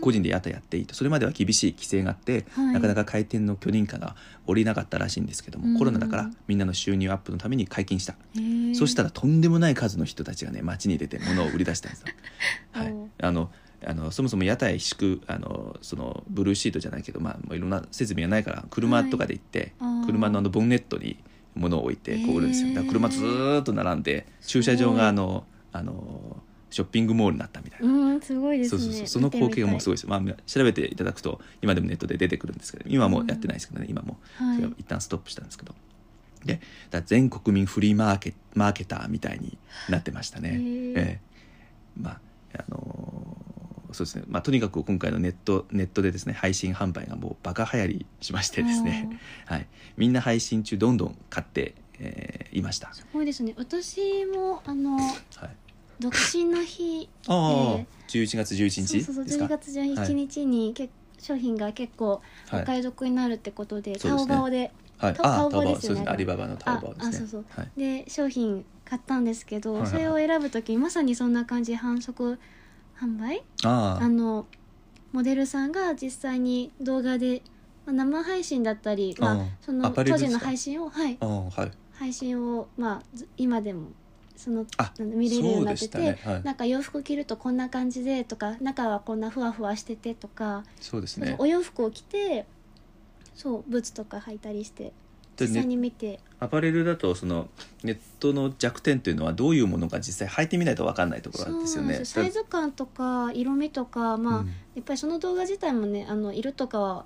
[0.00, 0.94] 個人で屋台やっていいと。
[0.94, 2.74] それまでは厳しい規制があって、はい。
[2.74, 5.78] なかなか回転の許認可が下りなかったらしいんですけども、うん。
[5.78, 8.14] コロナだからみんなの収入アップのために解禁した、
[8.74, 12.06] そしたらとんでもない数の人たちがね街に出て物を売り出したんですよ。
[12.72, 12.94] はい。
[13.18, 13.50] あの
[13.86, 21.16] あのそもそも屋台敷くあのそのブルーシートじゃないけど、まあ、もういろんな設備がないから車とかで行って、はい車のあのボンネットに
[21.54, 22.68] 物を置いてこう売るんですよ。
[22.68, 27.86] へーだから車ずーっと並んで駐車場があのあのショッピングモールになったみたいな。
[27.86, 28.80] うんすごいですね。
[28.82, 29.06] そうそうそう。
[29.06, 34.18] その光景がもうすごいいですよ、まあ、調べていただくと今でもネットで出てくるんですけど今はもうやってないですけどね、今も。
[34.36, 34.56] はい。
[34.56, 35.74] それは一旦ストップしたんですけど。
[36.44, 36.60] で
[36.90, 39.56] だ全国民フリーマーケマーケターみたいに
[39.88, 40.50] なってましたね。
[40.50, 40.58] へー。
[40.58, 41.20] ええ。
[41.98, 42.20] まあ
[42.58, 43.43] あのー
[43.94, 49.66] そうですね、まあ、とにかく今回のネットネットでですね配信販売がもうバカ流行りしましてですね、 はい、
[49.96, 53.54] みんな配信中どんどん買って、えーいました、すごいですね。
[53.56, 55.12] 私もあのは
[55.46, 55.56] い、
[55.98, 62.22] 独身の日ああ、え11月11日そうそうそうですか12月11日に、け商品が結構
[62.52, 62.64] おはい。
[62.64, 64.28] 買い得になるってことで、そうですね。
[64.28, 67.06] タオバオではい、タオバオ、ですよねアリババのタオバオですね。
[67.06, 67.44] ああそうそう。
[67.48, 72.38] はい、で商品買ったんですけど、はいはいそれを選ぶ時にまさにそんな感じ反則
[73.04, 73.42] 販売？
[73.64, 74.08] ああ。
[74.08, 74.46] の
[75.12, 77.42] モデルさんが実際に動画で、
[77.86, 81.18] まあ、生配信だったり、まあうん、その当時の配信をはい。
[81.20, 81.70] はい。
[81.92, 83.88] 配信を、まあ、ず今でも
[84.36, 84.66] その
[84.98, 86.18] 見れるようになってて、ね。
[86.24, 86.42] はい。
[86.42, 91.36] なんか洋服着るとこんな感じでとか中はこんなふわふわしててとか、そうですね。
[91.38, 92.46] お洋服を着て
[93.34, 94.92] そうブーツとか履いたりしてで
[95.38, 97.48] 実際にね、見て、アパレルだと、その
[97.82, 102.04] ネットの弱点というのは、どういうものか実際履いてみないと分かんないところなんですよね。
[102.04, 107.04] サイズ感とか色味とかまあ、うんやっぱりその動画自体もねあの色とかは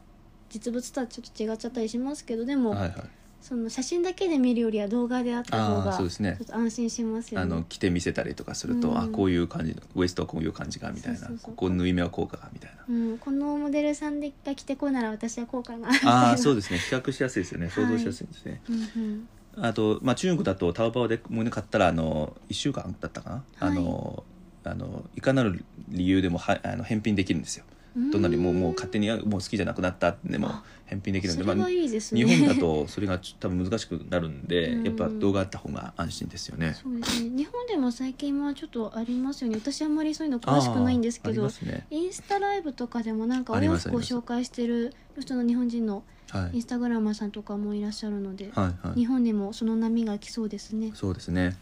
[0.48, 2.92] 実物とはちょっと違っちゃったりしますけどでも、はいはい。
[3.40, 6.38] その写真だけで見るよりは動画であった方がちょそうですね。
[6.42, 6.44] っ。
[6.44, 7.44] と安心しますよね。
[7.44, 8.98] あの着て見せたりとかすると、うん。
[8.98, 11.30] あこういう感じのウエストはこういう感じかみたいな。
[11.42, 12.84] ここ縫い目はこうかがみたいな。
[12.88, 16.78] うん、このモデルさんでが着てこうなら私はこうかなああそうですね。
[16.78, 17.70] 比較しやすいですよね。
[17.70, 23.36] 想像しやすいんですね、うんうん、あと、まあ、中国だとタオバオで物買ったらあの1週間だったかな、
[23.68, 23.78] はい。
[23.78, 24.24] あの
[24.64, 27.64] あのいかなる理由でもはあの返品できるんですよ
[27.96, 36.74] どんなにもうもう勝手にあもう好きじゃなくなったってでもあ返品できるんでそれはいいですね日本だとそれが多分難しくなるんでうんやっぱ動画あった方が安心ですよね。
[36.74, 41.48] そうですね日本でも最近はちょっとありますよね私あんまりそういうの詳しくないんですけど。
[41.90, 48.50] インスタライブとかでもなんかお洋服を紹介してる人の日本人のはいインスタグラマーさんとかもいらっしゃるので、
[48.94, 49.06] 日。
[49.06, 50.92] 本でもその波が来そうですね。
[50.94, 51.56] そうですね。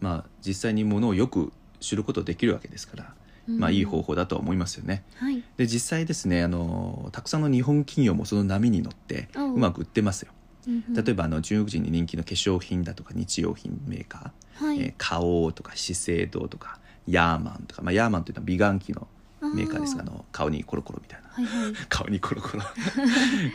[0.00, 3.19] まあ実際にものをよく知ることできるわけですから、うん
[3.58, 5.04] まあいい方法だとは思いますよね。
[5.16, 5.42] はい。
[5.56, 9.54] で実際ですねあのたくさんの日本企業もその波に乗っておう。
[9.54, 10.32] うまく売ってますよ。
[10.66, 19.08] 例えばあの中国人に人気の化粧品だとか日用品メーカー、はい、えー花王とか資生堂とかヤーマンとか、まあ、ヤーマンというのは美顔器の
[19.40, 21.28] メーカーですがああの顔にコロコロみたいな。
[21.30, 21.72] はいはい。
[21.88, 22.62] 顔にコロコロ。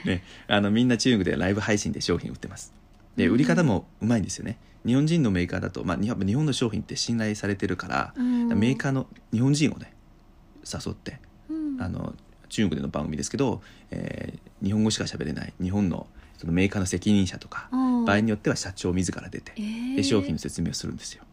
[0.06, 0.24] ね。
[0.48, 2.74] あのみんな中国でライブ配信で商品売ってます。
[3.16, 3.34] でうん。
[3.34, 8.48] 売り方もうまいんですよね日本人のメーカーだと、まあ、日本の商品って信頼されてるから、うん。
[8.60, 9.94] メーカーの日本人をね
[10.64, 11.20] 誘って
[11.50, 11.82] うん。
[11.82, 12.14] あの
[12.50, 13.62] 中国での番組ですけど、
[13.92, 16.08] えー日本語しか喋れない日本の
[16.38, 19.96] そのメーカーの責任者とか場合によっては社長自ら出てえー。
[19.98, 21.24] で商品の説明をするんですよ。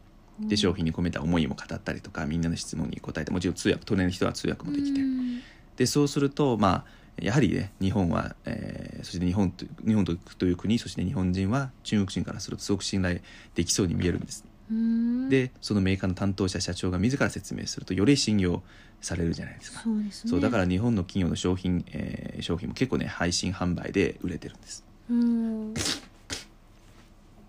[0.40, 5.00] で商品に込めた思いも語ったりとかみんなの質問に答えてもちろん通訳隣の人は通訳もできて。
[5.00, 5.40] うん。
[5.76, 13.18] でそうするとまあやはりね日本は、えーそして日本と日本とという国そして日本人は中国人からするとすごく信頼
[13.54, 14.44] できそうに見えるんです。
[14.70, 15.28] うん。
[15.28, 18.62] でそのメーカーの担当者社長が自ら説明するとより信用
[19.00, 19.80] されるじゃないですか。
[19.80, 20.30] そうですね。
[20.30, 24.84] そうだから日本の企業の商品、えー商品も結構ね配信販売で売れてるんです。
[25.10, 25.74] うん。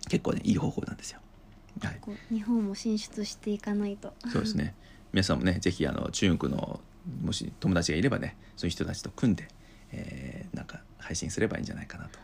[0.09, 1.19] 結構ねいい方法なんですよ。
[1.81, 1.99] はい。
[2.33, 4.13] 日本も進出していかないと。
[4.31, 4.73] そうですね。
[5.11, 6.79] 皆さんもねぜひあの中国の
[7.21, 9.47] もし友達がいればねそういう人たちと組んで、
[9.93, 12.19] えーなんか配信すればいいんじゃないかなと。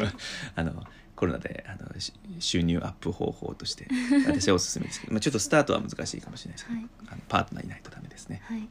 [0.56, 0.84] あの
[1.16, 3.86] コロナであのし収入アップ方法として
[4.26, 6.88] 私はおすすめですけど、まあ、ちょっとスタートは難しいかもしれないですけど、はい。
[7.08, 8.42] あのパートナーいないとダメですね。
[8.44, 8.68] はい。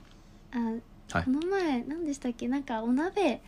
[0.52, 1.26] あ、はい。
[1.26, 2.48] この前何でしたっけ？
[2.48, 3.42] なんかお鍋。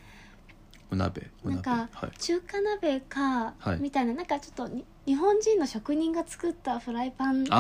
[0.91, 1.30] お鍋？
[1.43, 3.80] なんかはい中華鍋か、はい。
[3.80, 7.56] みたいななんかちょっとに日本人の職人が作ったフライパンみた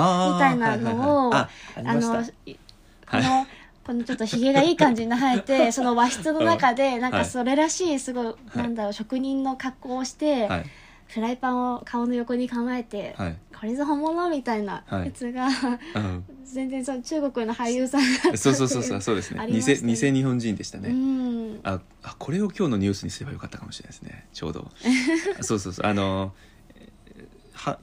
[0.51, 2.59] いなのをはいはいはいあのい。
[3.05, 3.47] こ の、
[3.85, 8.57] このちょっとひげがいい感じに生えてその和室の中でなんかそれらしいすごい、い。
[8.57, 10.65] なんだろう職人の格好をして、はい。
[11.07, 13.37] フライパンを顔の横に構えて、はい。
[13.55, 15.05] これぞ本物みたいなはい。
[15.05, 16.25] やつが、うん。
[16.43, 19.45] 全然その中国の俳優さんだったそうそうそうそうそうですね。
[19.45, 19.51] ね。
[19.51, 21.59] 偽日本人でしたね、うん。
[21.63, 24.27] ああこれを今日のニュースにすればよかったかもしれないですね。
[24.33, 24.71] ちょうど。
[25.41, 25.85] そうそうそう。
[25.85, 26.54] あのえー
[27.71, 27.79] は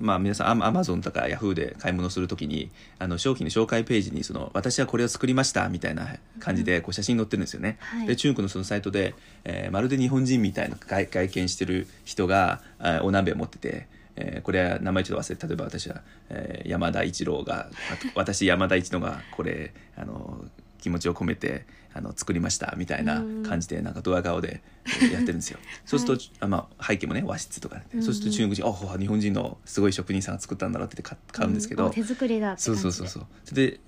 [0.00, 8.06] まあ皆さんアマゾンとかヤフーで買い物するときにあの商品の紹介ページにその私はこれを作りましたみたいな感じでこう写真載ってるんですよね、はい。
[8.06, 9.14] で中国のそのサイトで、
[9.44, 17.68] えーまるで日本人みたいな外外見してる人があお鍋を持ってて、えーこれは名前ちょっと忘れて例えば私は、えー山田一郎が
[18.14, 20.44] 私山田一郎がこれあの
[20.80, 21.64] 気持ちを込めて
[21.94, 25.58] あの作りましたみたいな感じでなんかドア顔でえーやってるんですよ。
[25.86, 33.54] そうすると、あまあ、背景もね和室とかね、うんそうすると中国人「あ日本人のすごい職人さんが作ったんだろう」って言って買買うんですけど、あ手作りだそうそうそうそう。
[33.54, 33.80] で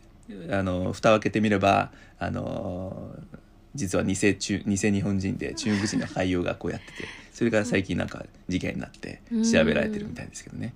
[0.51, 3.15] あの蓋を開けてみればあの
[3.75, 10.73] 実は偽中偽日本人で中国人の俳優がこうやっててそれが最近なんか事件になって調べられてるみたいですけどね。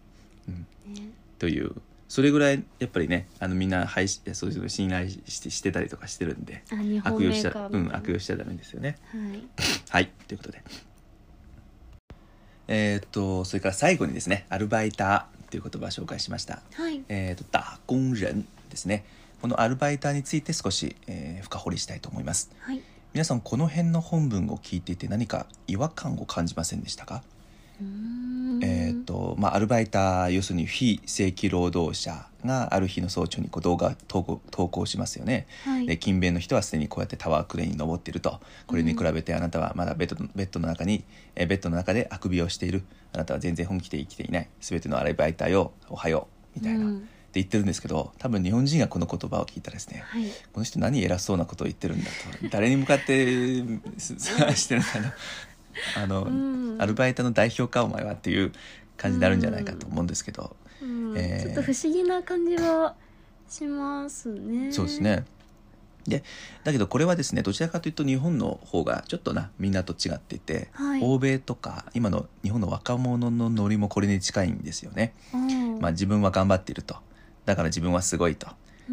[0.49, 1.09] うん、ね。
[1.39, 1.75] という
[2.11, 6.65] それぐらいやっぱりねあのみんな配信そういうの信頼してしてたりとかしてるんで
[7.05, 7.79] 悪用しちゃう。
[7.79, 8.99] ん悪用しちゃダメですよね。
[9.13, 9.43] はい。
[9.89, 10.61] はいということで。
[12.67, 16.63] えーっとそれから最後にですねアルバイターという言葉を紹介しました。
[16.75, 17.01] はい。
[17.09, 19.05] えー、と打工人ですね。
[19.41, 22.51] このアルバイターについて少し、えー深掘りしたいと思います。
[22.59, 22.83] はい。
[23.13, 27.23] 皆さんこの辺の本文を聞いていて何か違和感を感じませんでしたか、
[28.63, 35.87] えーとまあ、アルバイター要するに非正規労働者がある日の早朝にこう動画投稿投稿しますよね、はい。
[35.87, 38.41] で勤勉の人はすでにこうやってタワークレーンに登っていると。
[38.67, 41.05] これに比べてあなたはまだベッドのベッドの中に
[41.37, 42.83] えーベッドの中であくびをしている。
[43.13, 44.49] あなたは全然本気で生きていない。
[44.61, 46.97] 全てのアルバイターよおはようみたいな、うん。
[46.99, 47.01] っ
[47.33, 50.25] て言ってるんですけど多分日本人がこの言葉を聞いたらですねはい。
[50.53, 52.49] この人何偉そうなことを言ってるんだと。
[52.51, 53.63] 誰に向かって
[53.99, 54.17] す
[54.57, 55.13] してるんだろう
[55.97, 56.77] あの、うん。
[56.79, 58.53] アルバイトの代表かお前はっていう
[58.97, 61.15] 感じになるんじゃないかと思うんですけど、うん。
[61.17, 61.43] えー。
[61.43, 62.95] ちょっと不思議な感じは
[63.49, 64.73] しますね。
[64.73, 65.25] そうですね。
[66.07, 66.25] で
[66.65, 71.01] だけどこれはですねどちらかというと日本の方がちょっとなみんなと違っていて、はい。
[71.03, 75.79] 欧米とか今の日本の若者のノリもこれに近いんですよね、うん。
[75.79, 76.97] まあ、自分は頑張っていると。
[77.45, 78.49] だから自分はすごいと。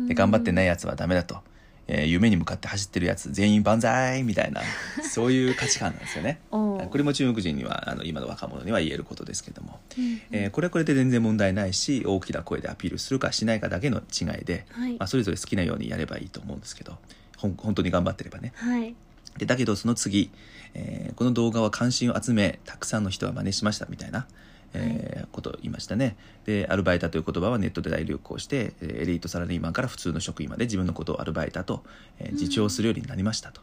[0.07, 1.41] で頑張ってないやつはダメだと、
[1.87, 4.61] えー夢に向かって走ってるやつ全員万歳みたいな
[5.09, 6.39] そういう価値観なんですよね。
[6.51, 14.91] これも中国人にはあの今の若者には言えることですけども、うんえーこれはこれで全然問題ないし大きな声でアピールするかしないかだけの違いで、はい。
[14.93, 16.97] まあ、それぞれ好きなようにやればいいと思うんですけど
[17.37, 18.53] ほん本当に頑張ってればね。
[18.55, 18.95] はい。
[19.37, 20.31] でだけどその次、
[20.73, 24.27] えーこの動画は関心を集めたくさんの人が真似しましたみたいな、
[24.73, 26.15] えーことを言いましたね。
[26.45, 31.83] でアルバイターという言葉はネットで大流行してえーエリートサラリーマンから普通の職員まで自分のことをアルバイターと、
[32.19, 33.61] えー自重するようになりましたと、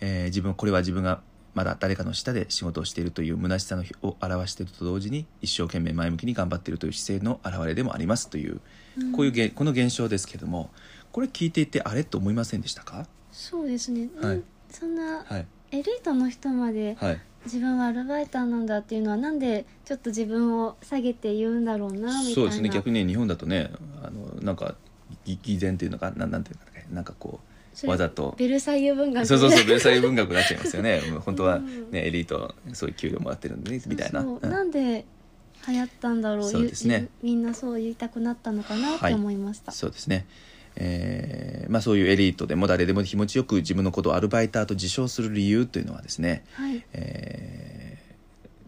[0.00, 1.20] えー自分これは自分が
[1.54, 8.60] まだ誰かの下で仕事をしているという虚しさのを表していると同時に一生懸命前向きに頑張っているという姿勢の表れでもありますという、
[9.14, 10.70] こういうげこの現象ですけども
[11.12, 13.06] これ聞いていてあれと思いませんでしたか？
[13.32, 14.36] そうですね、はい。
[14.36, 15.46] うんそんなはい。
[15.70, 22.34] エリートの人まではい自分はアルバイターなんだっていうのはなんでちょっと自分を下げて言うんだろうなみたいな。
[22.34, 23.70] そうですね逆にね日本だとね
[24.02, 24.74] あのなんか
[25.24, 27.40] ぎ偽善っていうのかなんなんていうのかねなんかこ
[27.72, 28.34] そうれわざと。
[28.38, 29.26] ベルサイユ文学。
[29.26, 31.00] そうそうそうベルサイユ文学になっちゃいますよね。
[31.24, 31.90] 本当はうん。
[31.90, 34.22] ねエリートそういう給料もらってるんでねみたいな。
[34.22, 34.50] そううん。
[34.50, 35.04] なんで
[35.68, 37.08] 流行ったんだろうそうですね。
[37.22, 40.26] ゆみんなそう言いたくなったのかなって思いました、そうですね
[40.76, 46.84] えーまあ、そういうエリートでも誰でも気持ちよく自分のことをアルバイターと自称する理由というのはですね、はい。
[46.92, 48.06] えー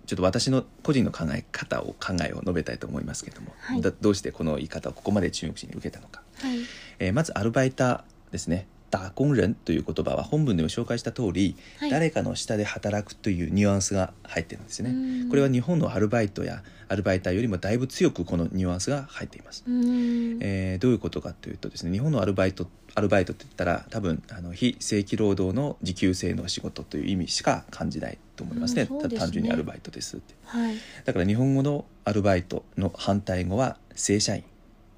[0.09, 3.83] ちょっと私の個人の考え方を考えを述べたいと思いますけども、はい。
[3.83, 6.61] だどうしてこの言い方をここまで中国人に受けたのか、はい。
[6.99, 11.91] えーまずアルバイターですね打工人という言葉は本文でも紹介した通り、はい。
[11.91, 14.91] 誰かの下で働くというニュアンスが入ってるんですね。
[15.27, 15.29] ん。
[15.29, 20.39] これは日本のアルバイトやアルバイターよりもだいぶ強くこのニュアンスが入っています、うーん。
[20.41, 29.19] えーどういうことかというとですね日本のアルバイトアルバイトって言ったら多分あの非正規労働の時給制の仕事という意味しか感じないと思いますね,、すね。
[29.19, 30.35] 単純にアルバイトですって。
[30.45, 30.77] はい。
[31.05, 34.45] だから日本語のアルバイトの反対語は正社員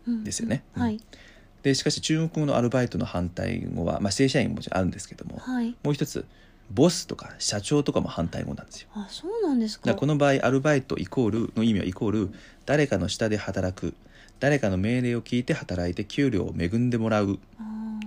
[0.07, 0.62] うんですよね。
[0.72, 1.01] はい
[1.62, 5.76] でしかし中国語のアルバイトの反対語は、まあ、正社員ももちろんあるんですけども、はい。
[5.82, 6.24] もう一つ
[6.70, 8.88] ボスとか社長とかも反対語なんですよ。
[8.94, 12.30] あそうなんですだかこの場合アルバイトイコールの意味はイコール
[12.64, 13.94] 誰かの下で働く
[14.38, 17.38] 誰かの命令を聞いて働いて給料を恵んでもらう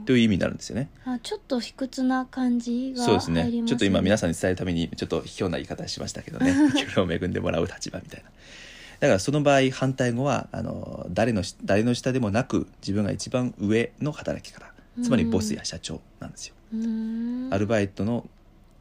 [0.06, 0.90] という意味になるんですよね。
[1.06, 3.64] あちょっと卑屈な感じがそうですね。
[3.66, 6.54] ちょっと今皆さんに伝えるためにちょっと卑怯な言い方しましたけどね。
[6.78, 8.30] 給料を恵んでもらう立場みたいな
[9.04, 14.74] だからその場合反対語はあの誰のし誰の下でもなく自分が一番上の働き方。
[15.02, 16.56] つまりボスや社長なんですよ。
[17.52, 18.26] アルバイトの、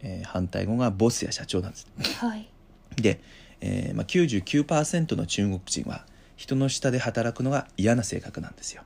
[0.00, 1.88] えー反対語がボスや社長なんです。
[2.20, 2.48] はい。
[2.94, 3.20] で、
[3.60, 6.06] えーまあ、99%の中国人は
[6.36, 8.84] 人の下で働くのが嫌な性格なんですよ。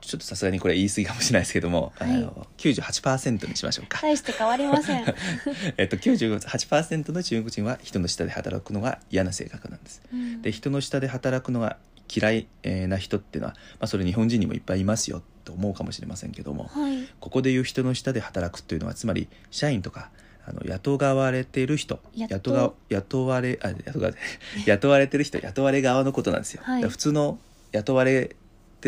[0.00, 4.00] ちょっとさすがにこれ言い過ぎかもしれないですけども、はいあの98%にしましょうか。
[4.02, 5.04] 大して変わりません。
[5.76, 10.02] えっと、98%の中国人は人の下で働くのが嫌な性格なんです。
[10.12, 11.76] うんで人の下で働くのが
[12.14, 17.06] 嫌いえーな人っていうのは、まあ、それ日本人にもいっぱいいますよと思うかもしれませんけどもはい。
[17.20, 20.10] ここでいう人の下で働くというのはつまり社員とか
[20.46, 24.16] あの雇われている人雇雇が雇われあ雇われ
[24.64, 27.38] 雇われてる人 雇われ側のことなんですよ、はい普通の
[27.72, 28.36] 雇われ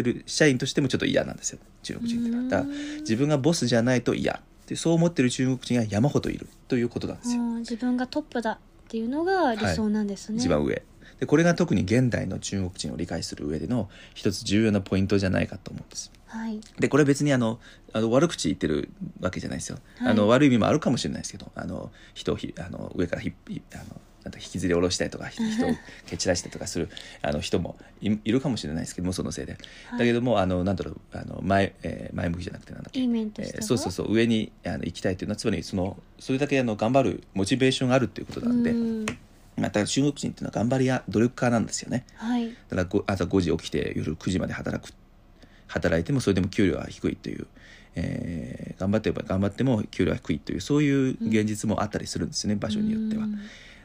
[0.03, 1.59] てる社員としてもちょっと嫌なんですよ。
[1.83, 2.75] 中国人ってだから。
[3.01, 4.41] 自分がボスじゃないと嫌。
[4.67, 10.39] でそう思ってる中国人が山ほどいるということなんですよ、うん自分がトップだっていうのが理想なんですね。
[10.39, 10.83] 一番上。
[11.19, 16.13] でこれが特に現代の中国人を理解する上での一つ重要なポイントじゃないかと思うんです。
[16.27, 16.61] はい。
[16.79, 17.59] でこれ別にあの
[17.93, 18.91] あの悪口言ってる
[19.21, 20.13] わけじゃないですよ、はい。
[20.13, 23.85] あの悪い意味もあるかもしれないですけどあの人をひあの上からひひあの
[24.29, 25.70] なんだ引きずり下ろしたりとかひ人を
[26.07, 26.89] 蹴散らしたりとかする
[27.22, 29.53] あの人もいいるかもしれないですけどもそのせいで、
[29.89, 29.99] はい。
[30.01, 33.01] だけどもあのなんだろうあの前,、えー前向きじゃなくてなんだっけ？
[33.01, 33.59] いい面としては？
[33.61, 34.12] えーそうそうそう。
[34.14, 39.07] 上にあの行きたいというのはつまりそのそれだけあの頑張るモチベーションがあるっていうことなんで、うん。
[39.57, 42.05] また中国人っていうのは頑張りや努力家なんですよね。
[42.16, 42.49] はい。
[42.49, 44.93] だからご朝5時起きて夜9時まで働く。
[45.66, 47.47] 働いてもそれでも給料は低いという、
[47.95, 53.24] えー頑張って頑張っても給料は低いというそういう現実もあったりするんですよね、場所によっては。
[53.24, 53.39] うん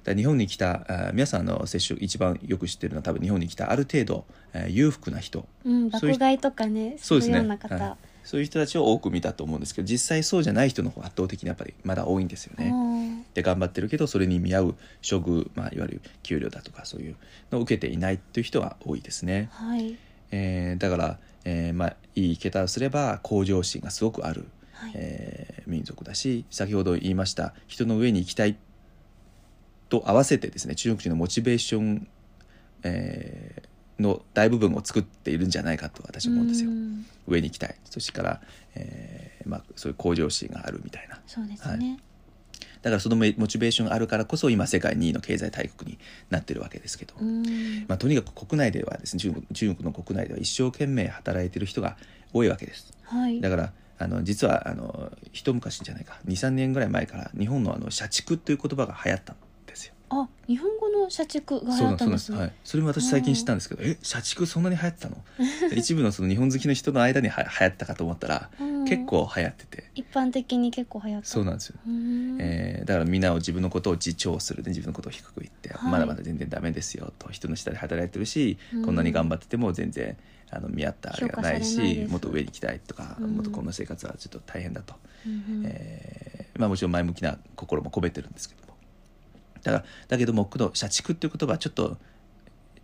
[0.05, 7.75] 日本に来た皆さんの接触一番よく知ってるのは多分日本に来たある程度、えー裕福な人うん、爆買いとかね、すそうですねるような方。
[7.75, 12.71] はいそういう人たちを多く見たと思うんですけど実際そうじゃない人の方が圧倒的にやっぱりまだ多いんですよね。
[12.73, 12.93] うん
[13.33, 17.15] で頑張ってるけどそれに見合う処遇、まあ、いわゆる給料だとかそういう
[17.51, 19.49] のを受けていないという人が多いですね。
[19.51, 19.97] はい。
[20.31, 24.91] えーだから、えーまあ、いい言い方をすれば向上心がすごくある、はい。
[24.95, 28.57] えー民族だし先ほど言いました人の上に行きたい
[29.93, 32.07] と合わせてですね中国人のモチベーション、
[32.83, 36.71] えーの大部分を作っているんじゃないかと私は思うんですよ。
[36.71, 38.41] ん上に行きたいそしてから、
[38.73, 41.99] えーまあ、そういう向上心があるみたいなそうですね。
[42.81, 45.99] だからそのモチベーションがあるからこそ今世界2位の経済大国に
[46.31, 47.85] なってるわけですけど、うん。
[47.87, 51.95] まあ、とにかく国内ではですね中国中国の国内では一生懸命働いてる人が
[52.33, 53.39] 多いわけですはい。
[53.39, 59.42] だからあの実はあの一昔じゃないか23年ぐらい前から日本のあの社畜という言葉が流行ったんですよ
[60.09, 62.31] あ、日本語の社畜が流そうなん行ったんです。
[62.31, 62.37] ね。
[62.37, 65.17] はい、それも私最近知ったんですけどえ社畜そんなに流行ってたの？
[65.75, 68.85] 一部のその日本好きの人の間には流行ったかと思ったら、うん。
[68.85, 69.89] 結構流行ってて。
[69.95, 71.27] 一般的に結構流行った。
[71.27, 71.79] そうなんですよ。
[71.87, 72.37] うん。
[72.39, 75.91] えーだからみんなを自分のことを自重するで自分のことを低く言って、はい。
[75.91, 78.85] まだまだ全然ダメですよと人の下で働いてるし、うん。
[78.85, 80.17] こんなに頑張ってても全然
[80.51, 83.31] あの見合ったあれがないしもっと上に行きたいとか、うん。
[83.35, 84.95] もっとこんな生活はちょっと大変だと、
[85.25, 88.61] うんえーまあ、もちろん前向きな心も込めてるんですけど。
[88.61, 88.62] も
[89.63, 91.97] だからだけどもこの社畜っていう言葉はちょっと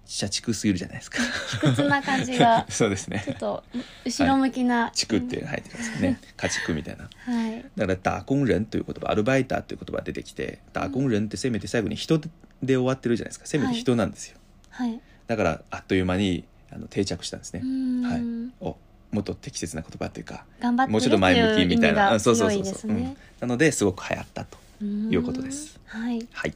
[0.05, 1.19] 社畜すぎるじゃないですか。
[1.21, 3.21] 卑屈な感じが そうですね。
[3.23, 3.63] ちょっと
[4.05, 4.91] 後ろ向きな。
[4.95, 7.07] 畜っていうのが入ってますよね家畜みたいな。
[7.25, 7.65] はい。
[7.75, 12.29] だから打工人という言葉アルバイターという言葉が出てきて打工人ってせめて最後に人で
[12.63, 13.45] 終わってるじゃないですか。
[13.45, 14.37] せめて人なんですよ、
[14.71, 14.99] はい。
[15.27, 17.61] だからあっという間にあの定着したんですね。
[17.63, 18.01] う、ん。
[18.01, 18.21] はい。
[18.61, 18.77] お
[19.11, 22.07] もっと適切な言葉っていうか頑張っもうちょっと前向きみたいな。
[22.07, 23.17] っていうそうそう強そそう、うん。
[23.41, 25.79] なのですごく流行ったとうんいうことです。
[25.85, 26.27] はい。
[26.31, 26.53] はい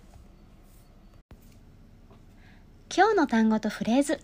[2.96, 4.20] 今日の単語とフレーズ。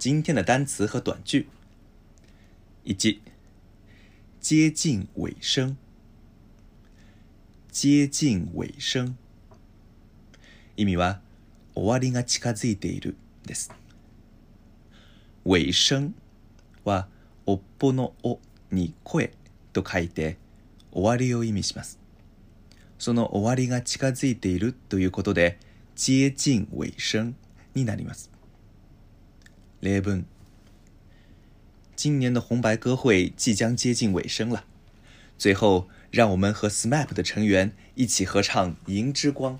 [0.00, 1.46] 今天的单词和短句
[2.84, 3.20] 1
[4.40, 5.76] 接近尾声
[7.70, 9.14] 接近尾声
[10.76, 11.20] 意味は
[11.76, 13.14] 終わりが近づいている
[13.46, 13.70] です
[15.44, 16.10] 尾声
[16.84, 17.06] は
[17.46, 18.40] おっぽのお
[18.72, 19.32] に声
[19.72, 20.38] と書いて
[20.90, 22.00] 終わりを意味します
[22.98, 25.60] その終わりが近づいているということで
[25.94, 27.34] 接近尾声
[27.77, 28.29] になります
[29.81, 30.25] 例文：
[31.95, 34.63] 今年的红白歌会即将接近尾声了，
[35.37, 39.55] 最后让我们和 SMAP 的成员一起合唱《银之光》。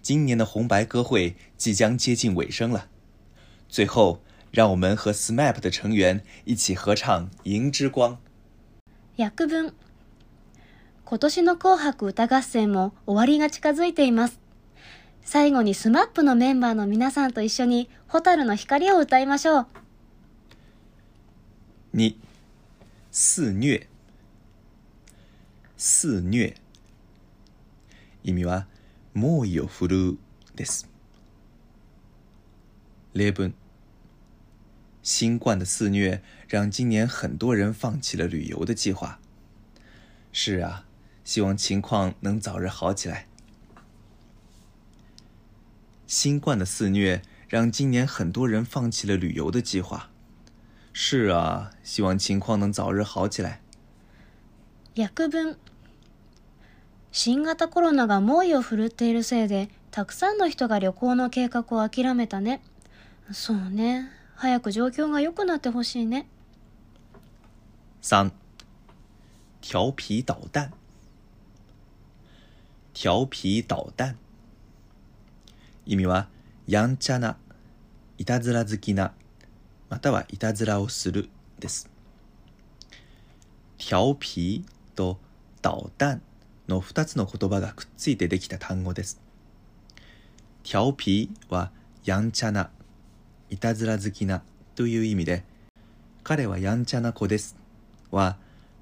[0.00, 2.88] 今年的红白歌会即将接近尾声了，
[3.68, 8.16] 最后让我们和 SMAP 的成员一起合唱《银之光》。
[9.22, 9.74] 訳文
[11.04, 14.38] 今年の紅白歌合戦も終わりが近づいています。
[15.25, 19.67] 最後にスマップのメンバーの皆さんと一緒に蛍の光を歌いましょう。
[21.93, 22.19] 二、
[23.11, 23.87] 肆虐。
[25.77, 26.55] 肆虐。
[28.23, 28.67] 意味は
[29.13, 30.17] 猛威を振るう
[30.55, 30.87] です。
[33.13, 33.53] 例文：
[35.01, 39.19] 新冠的肆虐让今年很多人放弃了旅游的计划。
[40.31, 40.85] 是啊，
[41.23, 43.27] 希望情况能早日好起来。
[46.06, 50.10] 新冠的肆虐让今年很多人放弃了旅游的计划。
[50.92, 53.60] 是啊，希望情况能早日好起来。
[54.96, 55.56] 訳文
[57.12, 62.60] 新型コロナが猛威を振るっているせいで、たくさんの人が旅行の計画を諦めたね。
[63.32, 64.10] そうね。
[64.34, 66.28] 早く状況が良くなってほしいね。
[68.00, 68.32] 三、
[69.60, 70.70] 调皮捣蛋。
[72.94, 74.16] 調皮捣蛋。
[75.85, 76.29] 意味は、
[76.65, 77.37] やんちゃな、
[78.17, 79.13] いたずら好きな、
[79.89, 81.29] またはいたずらをする
[81.59, 81.89] です。
[83.77, 84.63] 調皮
[84.95, 85.19] と
[85.61, 86.21] 捣蛋
[86.69, 89.19] の2つの言葉がくっついてできた単語です。
[90.63, 91.71] 調皮は
[92.05, 92.69] やんちゃな、
[93.49, 94.41] いたずら好きな
[94.75, 95.43] という意味で、
[96.23, 97.57] 彼はやんちゃな子です
[98.09, 98.37] は、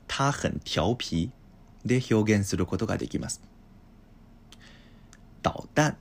[0.07, 1.31] 他很調皮
[1.83, 3.41] で表現することができます。
[5.41, 5.97] 捣蛋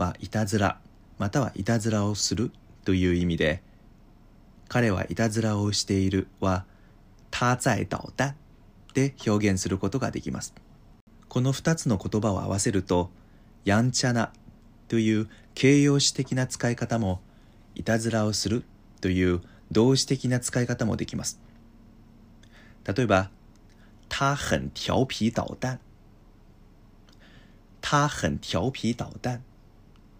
[0.00, 0.80] はいたずら、
[1.18, 2.52] またはいたずらをする
[2.86, 3.62] という意味で、
[4.66, 6.64] 彼はいたずらをしているは、
[7.30, 8.34] 他在捣蛋
[8.94, 10.54] で表現することができます。
[11.28, 13.10] この2つの言葉を合わせると、
[13.66, 14.32] やんちゃな
[14.88, 17.20] という形容詞的な使い方も、
[17.74, 18.64] いたずらをする
[19.02, 21.38] という動詞的な使い方もできます。
[22.86, 23.28] 例えば、
[24.08, 25.78] 他很調皮捣蛋。
[27.82, 29.42] 他很調皮捣蛋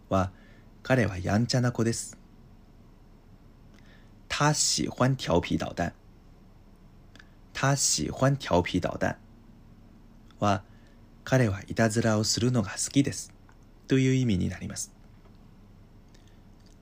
[0.09, 0.31] は、
[0.83, 2.17] 彼はやんちゃな子です。
[4.27, 5.93] 他喜欢調皮捣蛋。
[7.53, 9.15] 他喜欢調皮捣蛋
[10.39, 10.63] は、
[11.23, 13.33] 彼はいたずらをするのが好きです。
[13.87, 14.91] という意味になります。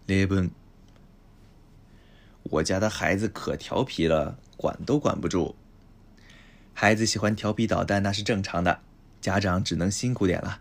[0.08, 0.52] 例文。
[2.50, 5.56] 我家的孩子可调皮了，管都管不住。
[6.74, 8.82] 孩子喜欢调皮捣蛋那是正常的，
[9.22, 10.60] 家长只能辛苦点了。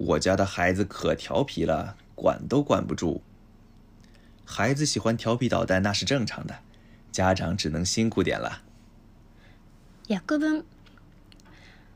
[0.00, 3.22] 我家的孩子可调皮了，管都管不住。
[4.44, 6.58] 孩子喜欢调皮捣蛋那是正常的，
[7.10, 8.62] 家长只能辛苦点了。
[10.08, 10.64] 訳文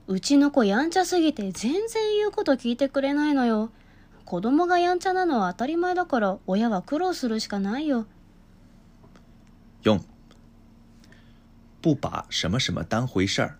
[0.08, 3.70] うちの子やんちゃすぎて全然言うこと聞いてくれないのよ。
[4.24, 8.06] 子供がやんちゃなのは当たり前だから親は苦労するしかないよ。
[9.82, 10.00] 用
[11.82, 13.56] 不把什么什么当回事儿，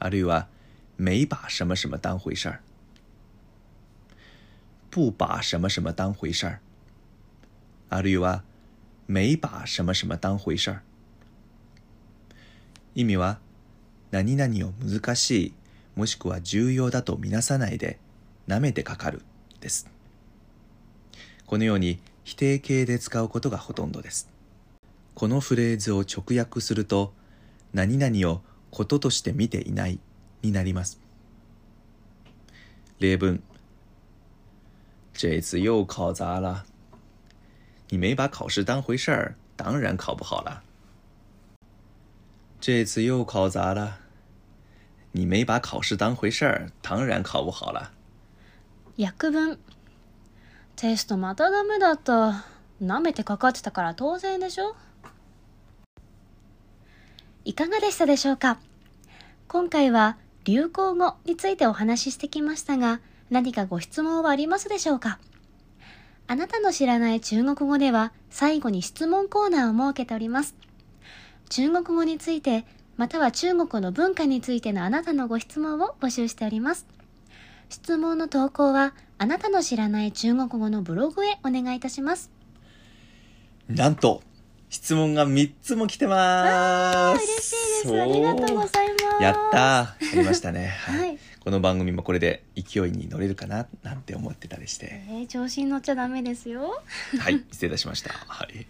[0.00, 0.48] あるいは
[0.96, 2.60] 没把什么什么当回事儿。
[4.89, 6.61] 不把什么什么当回事儿，
[7.89, 8.43] あるいは
[9.07, 10.83] 没把什么什么当回事儿。
[12.95, 13.39] 意味は
[14.11, 15.53] 何々を難しい
[15.95, 17.99] もしくは重要だとみなさないで
[18.47, 19.21] 舐めてかかる
[19.59, 19.89] です。
[21.45, 24.29] このように否定形で使うことがほとんどです。
[25.13, 27.13] このフレーズを直訳すると
[27.73, 28.41] 何々を
[28.71, 29.99] こととして見ていない
[30.41, 30.99] になります。
[32.99, 33.43] 例文
[35.17, 36.63] 这次又考砸了。
[37.89, 40.61] 你没把考试当回事儿，当然考不好了。
[42.61, 43.97] 这次又考砸了。
[45.13, 47.91] 你没把考试当回事儿，当然考不好了。
[48.95, 49.57] 訳文
[50.75, 52.45] テストまたダメだった。
[52.79, 54.75] 舐めてかかってたから当然でしょ？
[57.43, 58.59] いかがでしたでしょうか？
[59.47, 65.19] 今回は流行語についてお話ししてきましたが、何かご質問はありますでしょうか？
[66.27, 70.55] あなたの知らない中国語では最後に質問コーナーを設けております。
[71.49, 72.65] 中国語について、
[72.97, 76.85] または中国の文化についてのあなたのご質問を募集しております。
[77.69, 82.31] 質問の投稿は、あなたの知らない中国語のブログへお願いいたします。
[83.69, 84.21] なんと
[84.69, 87.23] 質問が3つも来てます。
[87.23, 88.01] 嬉しいです。
[88.01, 89.23] ありがとうございます。
[89.23, 90.67] やったーやりましたね。
[90.67, 91.17] はい。
[91.47, 95.01] この番組もこれで勢いに乗れるかななんて思ってたりして。
[95.07, 96.81] えー、調子に乗っちゃダメですよ。
[97.19, 98.11] はい、 失礼いたしました。
[98.11, 98.67] はい。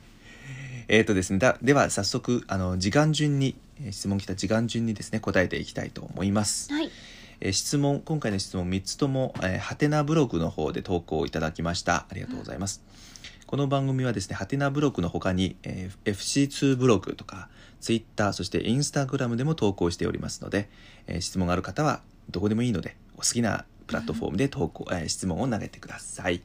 [0.88, 6.72] えっ、とですね、だでは早速、あの、時間順に、えー質問来た時間順にですね、答えていきたいと思います。
[6.72, 6.92] はい。
[7.40, 12.06] えー質問、今回の質問3つとも、えー、はてなブログの方で投稿いただきました。
[12.08, 12.84] ありがとうございます。
[13.48, 17.50] この番組はですね、はてなブログの他に、えー FC2 ブログとか、
[17.82, 20.70] Twitter、そして Instagram でも投稿しておりますので、
[21.08, 26.42] えー質問がある方はどこでもいいので、お好きなプラットフォームで投稿、えー質問を投げてください。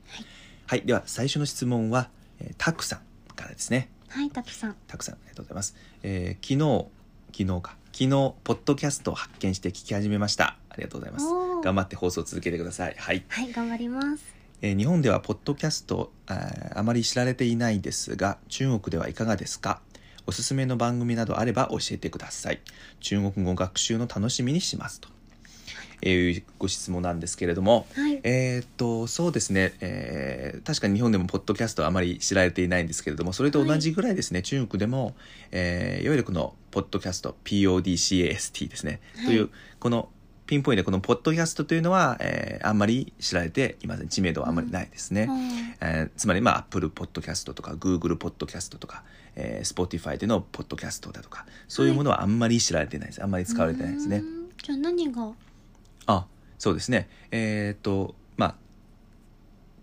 [0.67, 2.09] はい、では最初の質問は、
[2.41, 3.89] えータクさんからですね。
[4.09, 4.77] はい、たくさん。
[4.87, 5.75] たくさんありがとうございます。
[6.03, 6.87] えー昨日、
[7.45, 8.09] 昨日か、昨日、
[8.45, 10.57] ポッドキャストを発見して聞き始めました。
[10.71, 11.27] ありがとうございます
[11.63, 12.95] 頑張って放送を続けてください。
[12.97, 13.25] はい。
[13.29, 14.25] はい、頑張ります。
[14.63, 19.81] えー日本ではポッドキャストあーあまり知られていないですが、中国ではいかがですか？
[20.25, 22.61] おすすめの番組などあれば教えてください。
[23.01, 25.09] 中国語学習の楽しみにしますと。
[26.11, 28.21] いうご質問なんですけれども、はい。
[28.25, 35.15] えーっとそうですね、えー確かに日本でもポッドキャストはあまり知られていないんですけれどもそれと同じぐらいですね、中国でも、
[35.51, 39.27] えーいわゆるこのポッドキャスト PODCAST ですね、はい。
[39.27, 39.51] という
[39.81, 40.09] この
[40.47, 44.09] ピンポイントでこのポッドキャストというのは、えーあんまり知られていません。
[44.09, 45.29] 知名度はあんまりないですね、
[45.81, 49.03] えーつまりまあ Apple ポッドキャストとか Google ポッドキャストとか、
[49.37, 53.23] えー Spotify でのポッドキャストだとかそういうものはあんまり知られてないです。
[53.23, 54.49] あんまり使われてないですね、うん。
[54.63, 55.33] じゃあ何が
[56.07, 56.27] あ
[56.59, 57.09] そうですね。
[57.31, 58.55] えーっとまあ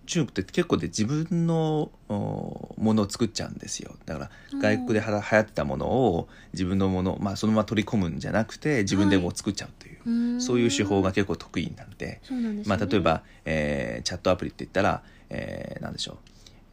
[0.06, 3.96] 中国って結構で自分のおものを作っちゃうんですよ。
[4.08, 4.60] だからうん。
[4.60, 10.41] 外国では流行ってたものを自分のもの、まあ、そのまま取り込むんじゃなくて自分でもう作っちゃうという、ん。
[10.41, 12.64] そういう手法が結構得意なんで、ね。
[12.66, 16.18] まあ、例えば、えーチャットアプリって言ったら、えーなんでしょう、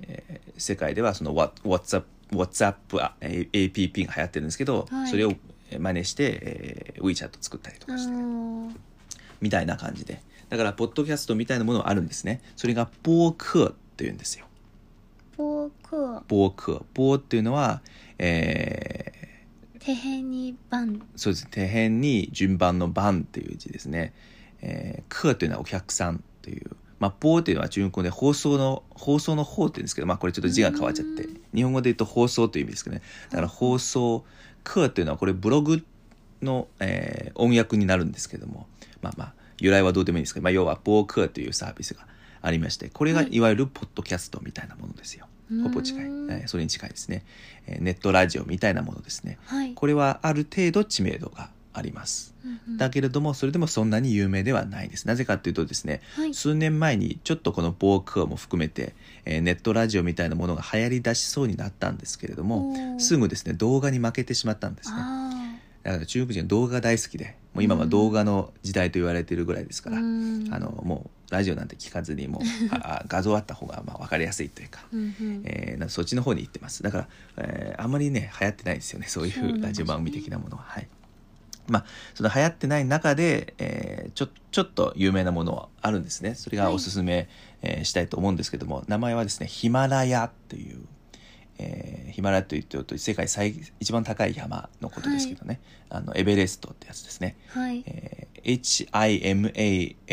[0.03, 2.75] えー世界ではその What- WhatsApp, WhatsApp
[3.21, 5.09] APP が流行ってるんですけど、はい。
[5.11, 5.33] それを
[5.71, 8.71] えー真似して、えー WeChat 作ったりとあかして、ー
[9.47, 10.21] みたいな感じで。
[10.49, 12.41] だからポッドキャストみたいなものがあるんですね。
[12.57, 14.47] それが播客っていうんですよ。
[15.37, 15.97] ポーク
[16.29, 17.81] 播客播っていうのは、
[18.19, 19.27] えー
[19.79, 24.13] 手辺に番そうです手辺に順番の番っていう字ですね。
[24.61, 26.77] えー、客というのはお客さんという。
[26.99, 31.23] まあ、播っていうのは中国語で放送の、放送の方って言うんですけど、まあこれちょっと字が変わっちゃって。
[31.23, 33.03] うん、日本語で言うと放送という意味ですけどね。
[33.31, 34.25] だから放送、
[34.65, 35.85] 客っていうのはこれブログ
[36.43, 38.67] の、えー音訳になるんですけども、
[39.03, 42.07] まあまあ、由来はどうでもいいんですけど、まあ要は播客というサービスが
[42.43, 45.27] ありまして、これがはいいわゆるポッドキャストみたいなものですよ。
[45.63, 46.05] ほぼ近い。
[46.31, 47.25] えそれに近いですね。
[47.67, 49.39] えーネットラジオみたいなものですね。
[49.47, 52.35] はいこれはある程度知名度があります。
[52.45, 55.07] うんうんだけれども、それでもそんなに有名ではないです。
[55.07, 58.95] なぜかというとですね、はい数年前にちょっとこの防空も含めて、
[59.25, 64.97] えーネットラジオみたいなものが流行り出しそうになったんですけれども、すぐですね、動画に負けてしまったんですね。
[65.87, 72.43] あだから中国人は動画が大好きで、もう今は動画の時代と言われているぐらいですから、あの、もうラジオなんて聞かずに、もう
[73.09, 74.85] 画像あった方がまあ分かりやすいというか、
[75.45, 76.83] えーなそっちの方に行ってます。
[76.83, 77.09] だから、
[77.39, 80.65] えーあんまりね流行ってないですよねそういうラジオ番組的なものは。
[80.67, 80.89] はい。
[81.69, 81.85] まあ
[82.15, 86.35] その流行ってない中で、えーちょちょっと有名なものはあるんですね。
[86.35, 87.29] それがおすすめ、
[87.63, 90.81] えーしたいと思うんですけども名前はですねヒマラヤという、
[91.59, 95.61] えーヒマラヤというと世界最一番高い山のことですけどね、
[95.91, 97.37] あのエベレストってやつですね。
[97.49, 97.83] はい。
[97.87, 98.37] えー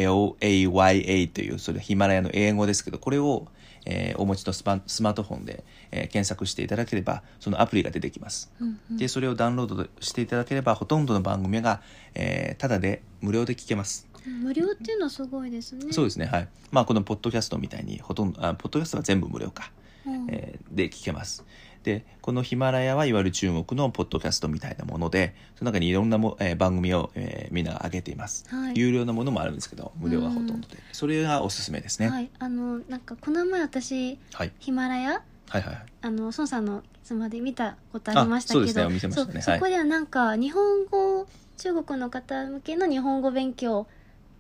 [0.02, 3.48] HIMALAYA というそれヒマラヤの英語ですけどこれを、
[3.86, 8.52] えーお持ちのスマスマートフォンで、えー検索していただければそのアプリが出てきます。
[8.60, 8.98] うんうん。
[8.98, 11.82] でそれをダウンロードしていただければほとんどの番組が、
[12.16, 14.08] えーただで無料で聞けます。
[14.26, 15.92] 無料っていうのはすごいですね。
[15.92, 16.48] そうですねはい。
[16.72, 19.72] まあこのポッドキャストみたいにほとんどあポッドキャストは全部無料か。
[19.78, 19.83] うん
[20.30, 21.44] えーで聞けます。
[21.84, 28.74] で、このヒマラヤはいわゆる中国のポッドキャストみたいなもので、その中にいろんなも、えー番組を、えーみんなが上げています、はい。
[28.76, 30.78] 有料なものもあるんですけど、無料がほとんどで。
[30.92, 32.08] それがおすすめですね。
[32.08, 34.52] はい、はいあのなんかこの前私はい。
[34.60, 38.94] ヒマラヤはいはいあの孫さんのスマで見たことありましたけどあそうですね。
[38.94, 39.34] 見てましたね。
[39.34, 39.60] はい。
[39.60, 41.28] そこではなんか日本語
[41.58, 43.88] 中国の方向けの日本語勉強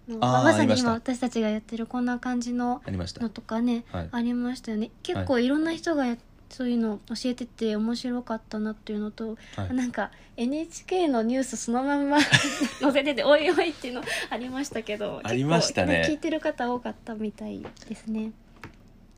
[0.07, 3.21] まあまさに今私たちがやってるこんな感じのありました。
[3.21, 3.29] の。
[3.29, 4.09] とかね、はい。
[4.11, 4.91] ありましたよね。
[5.01, 6.17] 結構いろんな人がや
[6.49, 9.73] そういうの教えてて面白かったなっていうのと、はい。
[9.73, 12.19] なんか NHK のニュースそのまんま
[12.81, 16.05] 載せてておいおいっていうのありましたけど ありましたね。
[16.07, 18.31] 聞いてる方多かったみたいですね。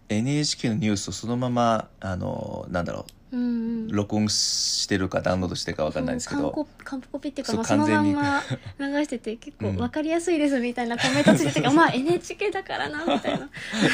[0.07, 8.44] NHK のニュースをそのまま、あの、なんだろうんうんう、録音してるかダウンロードしてるかわかんないんですけど、完コピっていうかまあそのまんま
[8.78, 9.76] 完流してて結構うん。
[9.78, 13.50] 分かりやすいですみたいなコメントついてて、 まあ NHK だからなみたいな。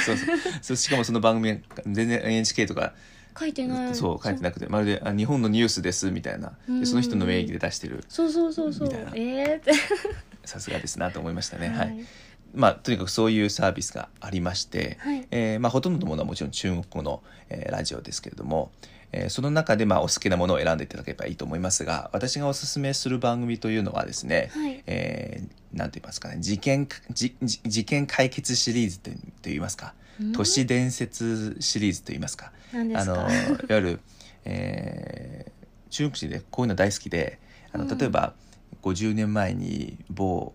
[0.06, 0.38] そうそう。
[0.62, 2.94] そうしかもその番組が全然 NHK とか
[3.40, 3.96] 書いてない。
[3.96, 6.54] そう書いてなくてまるであ日本のニュースですみたいな。
[6.68, 8.04] でその人の名義で出してる。
[8.10, 8.88] そうそうそうそう。
[8.88, 9.12] みたいな。
[9.16, 9.72] ええー、って。
[10.46, 11.70] さすがですなと思いましたね。
[11.70, 12.06] はい、はい。
[12.54, 15.28] まあ、とにかくそういうサービスがありまして、はい。
[15.32, 18.72] えーまあ、ほとんどのものはもちろん中国語の、えーラジオですけれども、
[19.14, 24.84] えーその中でまあお好きなものを選んでいただければいいと思いますが私がおすすめする番組というのはですね、はい。
[24.88, 30.34] えーなんて言いますかね事件じじ事件解決シリーズとと言いますかうん？
[30.34, 32.52] 都市伝説シリーズと言いますか。
[32.74, 33.28] あのいわ
[33.70, 34.00] ゆる、
[34.46, 35.52] えー
[35.92, 37.38] 中国人でこういうの大好きで
[37.74, 37.98] あのうん。
[37.98, 38.34] 例えば、
[38.82, 40.54] 50年前に某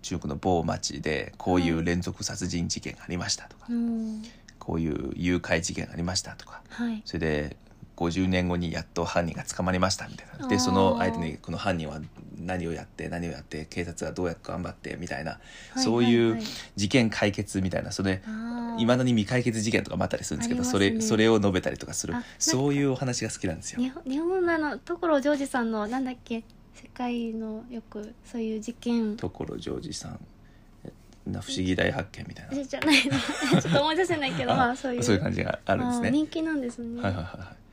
[0.00, 4.22] 中国の某町でこういう連続殺人事件がありましたとか、うん。
[4.58, 7.02] こういう誘拐事件がありましたとかはい。
[7.04, 7.56] それで
[7.96, 10.48] 50年後にやっと犯人が捕まりましたみたいな。
[10.48, 12.00] でその相手にこの犯人は
[12.38, 15.40] 何をやって何をやって警察はどうやって頑張ってみたいな、は
[15.80, 16.10] いそうはい。
[16.10, 16.42] いうはい
[16.76, 18.22] 事件解決みたいなそれ
[18.78, 20.90] いまだに未解決事件とかもあったりするんですけどね。
[20.94, 22.14] れそれを述べたりとかする。
[22.38, 23.80] そういうお話が好きなんですよ。
[23.80, 26.42] 日本日本のあの所ジョージさんのなんだっけ
[26.74, 29.16] 世界のよくそういう事件。
[29.16, 30.20] 所ジョージさん。
[31.26, 32.96] な不思議大発見みたいな、えじゃない。
[33.06, 33.12] の
[33.62, 35.02] ちょっと思い出せないけどあまあそういう。
[35.02, 36.08] そういう感じがあるんですね。
[36.08, 37.00] あ人気なんですね。
[37.00, 37.63] はいはいはいはい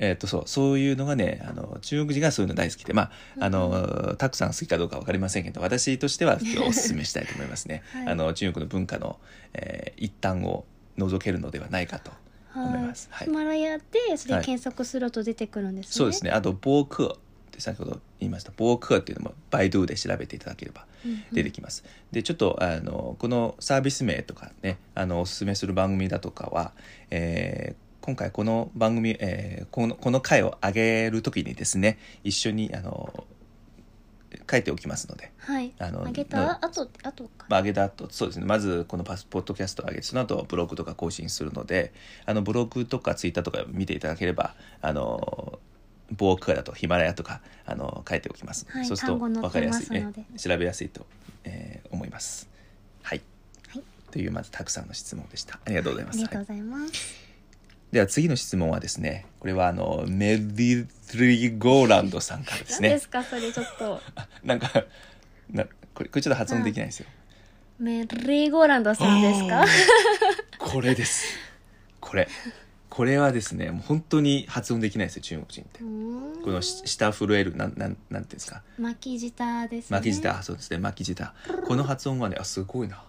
[0.00, 3.10] えっとそうそういうのがねあの中国人がそういうの大好きでまあ
[3.40, 8.06] あのたくさん好きかどうか分かりませんけど私としては おすすめしたいと思いますね、はい。
[8.08, 9.18] あの中国の文化の、
[9.54, 10.64] えー一端を
[10.96, 12.12] 覗けるのではないかと
[12.54, 13.08] 思います。
[13.10, 13.28] はい。
[13.28, 13.84] ヒマラヤで
[14.16, 14.44] それはい。
[14.44, 16.30] 検索すると出てくるんですね、そうですね。
[16.30, 17.12] あと防空っ
[17.50, 18.52] て先ほど言いました。
[18.56, 21.24] 防空っていうのもバイドゥで調べていただければうんうん。
[21.32, 26.72] 出てきます、でちょっとあのこのサービス名とかねあのおすすめする番組だとかは、
[27.10, 33.26] えー今回この番組、えーこのこの回を上げる時にですね一緒にあの
[34.50, 35.74] 書いておきますので、はい。
[35.78, 38.46] あのあげた後後か、まあ、上げた後そうですね。
[38.46, 41.92] まずこのパスポッドキャストを上げてその後ブログとか更新するので
[42.24, 45.58] あのブログとかツイッターとか見ていただければあの
[46.10, 48.86] 防空だとヒマラヤとかあの書いておきますはい。
[48.86, 51.04] そうすると分かりやすい、ね調べやすいと、
[51.44, 52.48] えー思います。
[53.02, 53.20] はい、
[53.68, 53.82] はい。
[54.10, 55.60] というまずたくさんの質問でした。
[55.62, 56.16] ありがとうございます。
[56.16, 57.27] ありがとうはいございます、
[57.92, 63.22] では次の質問はですねこれはあのメディリゴーランドさんからですね何ですか？
[63.24, 64.84] それちょっとあ なんか
[65.50, 67.06] なこれこれちょっと発音できないんですよ。
[67.78, 69.64] メリーゴーランドさんですか？
[70.58, 71.24] これです。
[72.00, 72.28] これ。
[72.90, 75.80] これはですね、もう本当に発音できないですよ、中国人って
[76.42, 78.62] このし下震える、なん、なん、なんていうんですか？
[78.78, 81.32] 巻き舌ですね巻き舌、あそうですね、巻き舌。
[81.66, 83.00] この発音はね、あ、すごいな。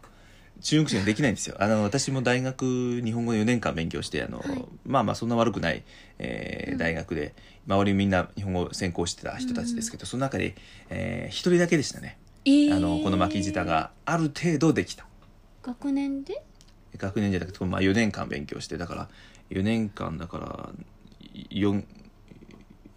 [0.62, 1.56] 中国人はできないんですよ。
[1.60, 4.66] あの、私も大学、日本語4年間勉強して、あの、はい。
[4.86, 5.84] まあまあそんな悪くない、
[6.20, 6.78] えーうん。
[6.78, 7.34] 大学で、
[7.68, 10.56] 周りみんな日本語を専攻してた人たちですけど、その中で、
[10.90, 12.18] えー一人だけでしたね。
[12.46, 12.76] えー。
[12.76, 15.06] あの、この巻き舌がある程度できた。
[15.64, 16.42] 学年で？
[16.98, 19.10] 学年じゃなくて、まあ、4年間勉強してだから
[19.52, 20.70] 4年間だから
[21.52, 21.84] 4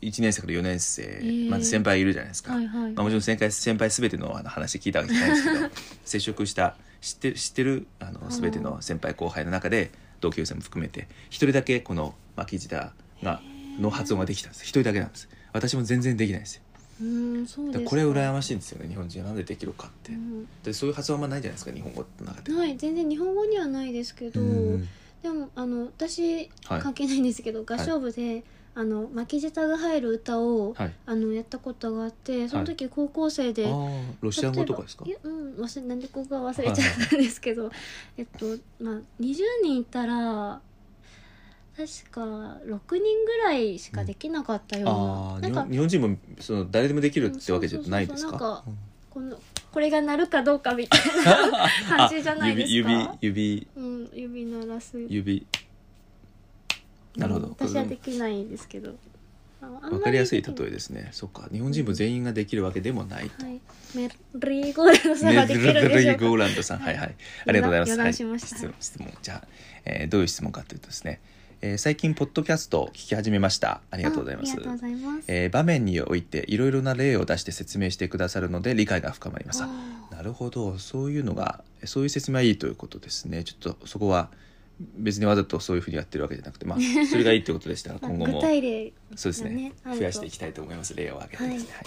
[0.01, 1.51] 1年生から4年生、ー。
[1.51, 2.93] まず先輩いるじゃないですか、はいはい。
[2.93, 5.69] まあ、もちろん先輩先輩全ての話聞いたわけじゃないですけど
[6.05, 12.93] 接触した知って知ってるあの全ての先輩後輩の中で同級生も含めて一人だけこの巻き舌
[13.23, 13.41] が
[13.79, 14.63] の発音ができたんです。
[14.63, 15.29] 一人だけなんです。
[15.53, 16.63] 私も全然できないんですよ。
[17.01, 20.47] うーんそうですこれ羨ましいんですよね日本人はなんでできるかって、うん。
[20.63, 24.89] でそういう発音はないじゃないですか日本語の中で、はい全然日本語にはないですけど、うん。
[25.23, 26.81] でもあの私はい。
[26.81, 28.45] 関係ないんですけど、合唱部で、
[28.75, 30.93] あの巻き舌が入る歌を、はい。
[31.07, 33.75] あのやったことがあってその時高校生で、ああ
[34.23, 35.05] ロシア語とかですか？
[35.07, 37.71] いやうん忘れなんでここが忘れちゃったんですけど、
[38.17, 38.47] えっと
[38.81, 40.61] まあ20人いたら
[41.77, 42.21] 確か
[42.67, 48.65] 6人ぐらいしかできなかったような、ああ日なんか本日本人もその誰でもできるってわけじゃないですそうそうそうか
[49.11, 49.39] この
[49.73, 52.89] これが鳴るかどうかみたいな 感じじゃないですか？
[53.21, 54.99] 指指うん、指鳴らす。
[54.99, 55.47] 指指
[57.17, 57.47] なるほど。
[57.49, 58.95] うん私はできないんですけど。
[59.63, 61.09] わかりやすい例えですね。
[61.13, 61.49] そっか。
[61.53, 63.31] 日本人も全員ができるわけでもない。
[63.31, 63.61] と、はい。
[63.95, 66.79] メリーゴーランドさんはできるんでしょメルうかゴーランドさん。
[66.81, 67.15] はいはい。
[67.47, 68.17] ありがとうございます。
[68.17, 68.57] しました。
[68.57, 69.13] はい、質問質問。
[69.23, 69.49] じゃあ、
[69.85, 71.21] えーどういう質問かというとですね、
[71.61, 73.83] えー最近ポッドキャストを聞き始めました。
[73.93, 74.57] ありがとうございます。
[75.29, 79.63] えー場面においていろいろな例を出して説明してくださるので理解が深まります。
[80.11, 80.77] なるほど。
[80.79, 83.45] そういうのがそういう説明はいいということですね。
[83.45, 84.29] ちょっとそこは
[84.81, 86.79] 別にわざとそういうふうにやってるわけじゃなくてまあ
[87.11, 91.85] それがいいってことでしたらまあ今後もそうですね増やしていきたいと思います例を挙げてですね、はい。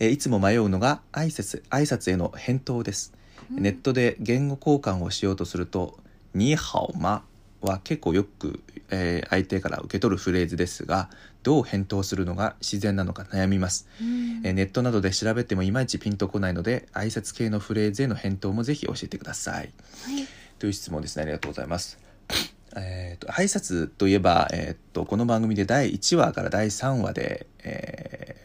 [0.00, 3.12] えーいつも迷うのが挨拶挨拶への返答です、
[3.50, 3.62] うん。
[3.62, 5.98] ネットで言語交換をしようとすると
[6.34, 7.24] 「ニーハオマ」
[7.62, 8.60] は結構よく、
[8.90, 11.10] えー相手から受け取るフレーズですが
[11.42, 13.86] どう返答するのが自然なのか悩みます。
[14.00, 14.40] うん。
[14.44, 19.54] えーネットなどで調べてもいまいちピンとこないので挨拶系のフレーズへの返答もぜひ教えてください。
[19.54, 20.26] はい
[20.64, 21.24] という質問ですね。
[21.24, 21.98] ありがとうございます。
[22.74, 28.44] えーと挨拶といえば、えー、とこの番組で第1話から第3話で、えー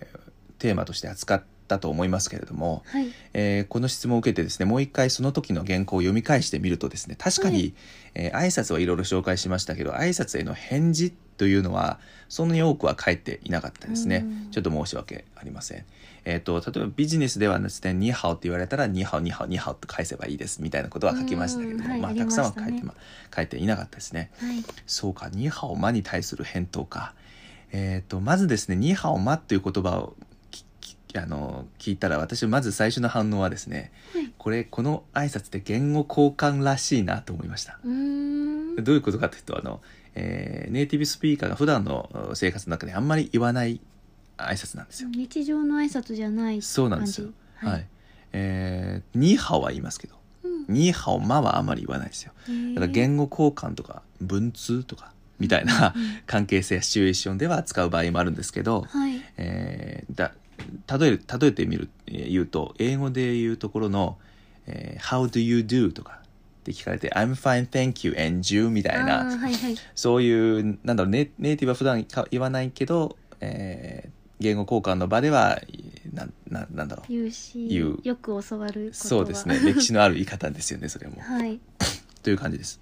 [0.60, 3.08] テーマとして扱ったと思いますけれども、はい。
[3.34, 7.74] えーこの質問を受けてですねもう一回その時の原稿を読み返してみるとですね確かに、はい。
[8.16, 14.26] えー挨拶はいろいろ紹介しましたけど挨拶への返事というのはそんなに多くは書いていなかったですね。
[14.26, 14.52] うん。
[14.52, 15.86] ちょっと申し訳ありません。
[16.26, 22.94] えっ、と例えばビジネスではですね「ニーハオ」って言われたら「ニーハオニーハオニーハオ」と返せばいいですみたいなことは書きましたけれども、うんまあたくさんは書いて,、ま
[23.36, 24.32] 書いていなかったですね。
[24.40, 24.64] はい。
[24.86, 27.14] そうか「ニーハオマ」に対する返答か。
[27.72, 30.16] えっ、とまずですね「ニーハオマ」っていう言葉を
[31.16, 34.32] あの聞いたら私まず最初の反応はですねはい。
[34.38, 37.80] これこの挨拶って言語交換らしいなと思いました。
[37.84, 39.82] どういうことかというとあの、
[40.16, 43.82] えーネイティブスピーカーが普段の生活の中であんまり言わない
[44.38, 47.30] 挨拶なんですよ、日常の挨拶じゃないそうなんですよ。
[47.56, 47.88] はい、はい。
[48.34, 50.66] えーニーハオは言いますけどうん。
[50.74, 52.34] ニーハオマはあんまり言わないですよ。
[52.76, 56.20] だから言語交換とか文通とかみたいなうん。
[56.28, 59.20] 関係性やシチュエーションでは使う場合もあるんですけど、はい。
[59.38, 60.34] えーだ
[61.00, 64.18] 例える例えてみるえー言うと英語で言うところの、
[64.68, 65.92] えー How do you do?
[65.92, 69.76] とかって聞かれて I'm fine, thank you, and you みたいあなーはいはい。
[69.96, 75.60] そういうなんだろうネネイティブは普段か言わないけど、えー言語交換の場では
[76.14, 77.12] なななんだろう。
[77.12, 78.00] 言うし言う。
[78.04, 79.60] よく教わるそうですね。
[79.66, 81.20] 歴史のある言い方ですよねそれも。
[81.20, 81.60] はい。
[82.24, 82.80] という感じです。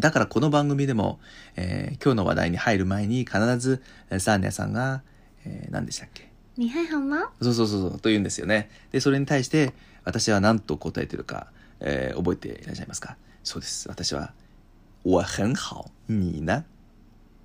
[0.00, 1.20] だからこの番組でも、
[1.54, 3.80] えー今日の話題に入る前に必ず
[4.10, 5.02] えーサーニャさんが、
[5.44, 6.29] えー何でしたっけ？
[6.60, 8.00] 你还好吗そうそうそうそう。
[8.00, 8.68] と言うんですよね。
[8.92, 9.72] でそれに対して
[10.04, 11.46] 私は何と答えてるか、
[11.80, 13.16] えー覚えていらっしゃいますか？
[13.42, 13.88] そうです。
[13.88, 14.34] 私は
[15.02, 16.64] 「我很好你呢?」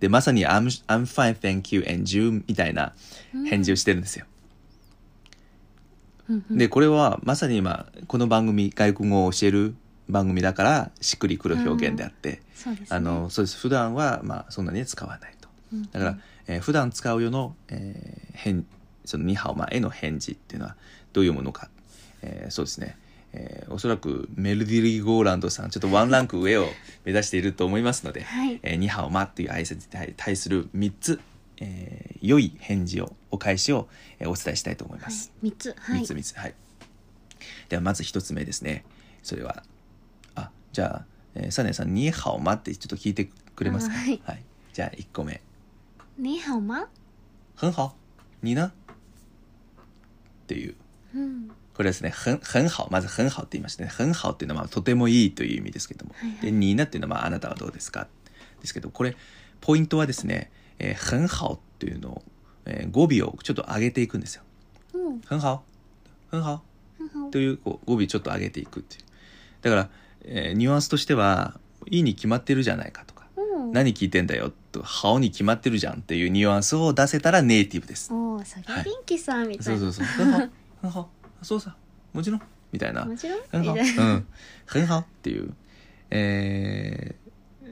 [0.02, 2.94] でまさに I'm,「I'm fine thank you and you」みたいな
[3.50, 4.26] 返事をしてるんですよ、
[6.52, 9.76] でこれはまさに今この番組外国語を教える
[10.10, 12.98] 番組だからしっくりくる表現であって、そうですね。
[12.98, 13.58] あのそうです。
[13.58, 15.48] 普段はまあそんなに使わないと。
[15.72, 16.18] うんだから、
[16.48, 18.66] えー普段使うよの、えー返
[19.06, 20.76] そのニハオマへの返事っていうのは
[21.14, 21.70] どういうものか、
[22.22, 22.98] えーそうですね、
[23.34, 26.68] えーおそらくメルディリー・ゴーランドさんちょっとワンランク上を
[27.04, 28.60] 目指していると思いますので、はい。
[28.64, 31.20] えーニハオマっていう挨拶に対対する3つ、
[31.58, 33.88] えー良い返事をお返しを、
[34.20, 35.14] えーお伝えしたいと思いまはい。
[35.14, 35.32] す。
[35.42, 35.76] 三つ。
[35.78, 36.02] はい。
[36.02, 36.38] 3つ3つ。
[36.38, 36.54] はい。
[37.70, 38.84] ではまず1つ目ですね。
[39.24, 39.64] それは
[40.36, 41.06] あじゃあ、
[41.36, 43.26] えーサネさん「ニハオマ」ってちょっと聞いて
[43.56, 43.96] くれますか？
[43.96, 44.44] あはい。
[44.74, 45.42] じゃあ1個目。
[46.18, 46.88] 你好吗
[47.56, 47.98] 很好
[48.42, 48.72] 你呢
[50.46, 50.76] っていう。
[51.16, 51.52] うん。
[51.74, 52.12] これはですね。
[52.12, 53.90] 很很好まず很好って言いましたね。
[53.90, 56.42] 很好っていうのはまあとてもいいという意味ですけども、はいはい。
[56.44, 58.08] でになっていうのはまああなたはどうですか？
[58.62, 59.18] ですけどこれ
[59.60, 62.22] ポイントはですね、えー、很好っていうのを、
[62.66, 64.44] えー語尾をちょっと上げていくんですよ。
[64.94, 65.22] うん。
[65.22, 65.64] 很好
[66.30, 66.62] 很好
[67.32, 69.04] というこう語尾ちょっと上げていくっていう。
[69.62, 69.90] だから、
[70.26, 71.60] えーニュアンスとしては
[71.90, 73.15] いいに決まってるじゃないかと
[73.72, 78.14] 何聞いてんだよと「好に決まってるじゃんっていうニュアンスを出せたらネイティブです。
[78.14, 79.80] おーそりゃはいリンキさんみたそうい。
[79.80, 80.06] なそうそう。
[80.06, 80.50] 很好
[80.82, 81.10] 很好
[81.42, 81.76] そうさ
[82.14, 82.42] もちろん。
[82.72, 83.06] みたいな。
[83.06, 83.40] もちろん。
[83.52, 84.28] 很好みたいなうん。
[84.66, 85.54] 很好っていう。
[86.12, 87.26] えー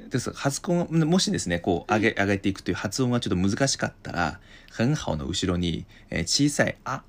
[0.10, 0.32] です。
[0.32, 4.40] 発音もしですねこう上げ上げていくという発音がちょっと難しかったら
[4.72, 7.04] 很好の後ろに、えー小さい「あ」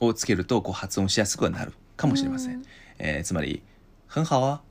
[0.00, 2.62] をつけるとこう発音しやすくはなるかもしれません、うん。
[2.98, 3.62] えーつまり
[4.06, 4.62] 「很好啊」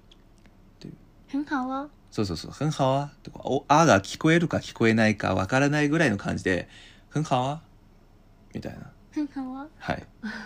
[1.31, 6.67] 很好啊そうそうそう「很好啊」とかお「あ」が聞こえるか聞こえないかわからないぐらいの感じで
[7.09, 7.61] 「很好啊」
[8.53, 10.05] みたいな很好啊はい。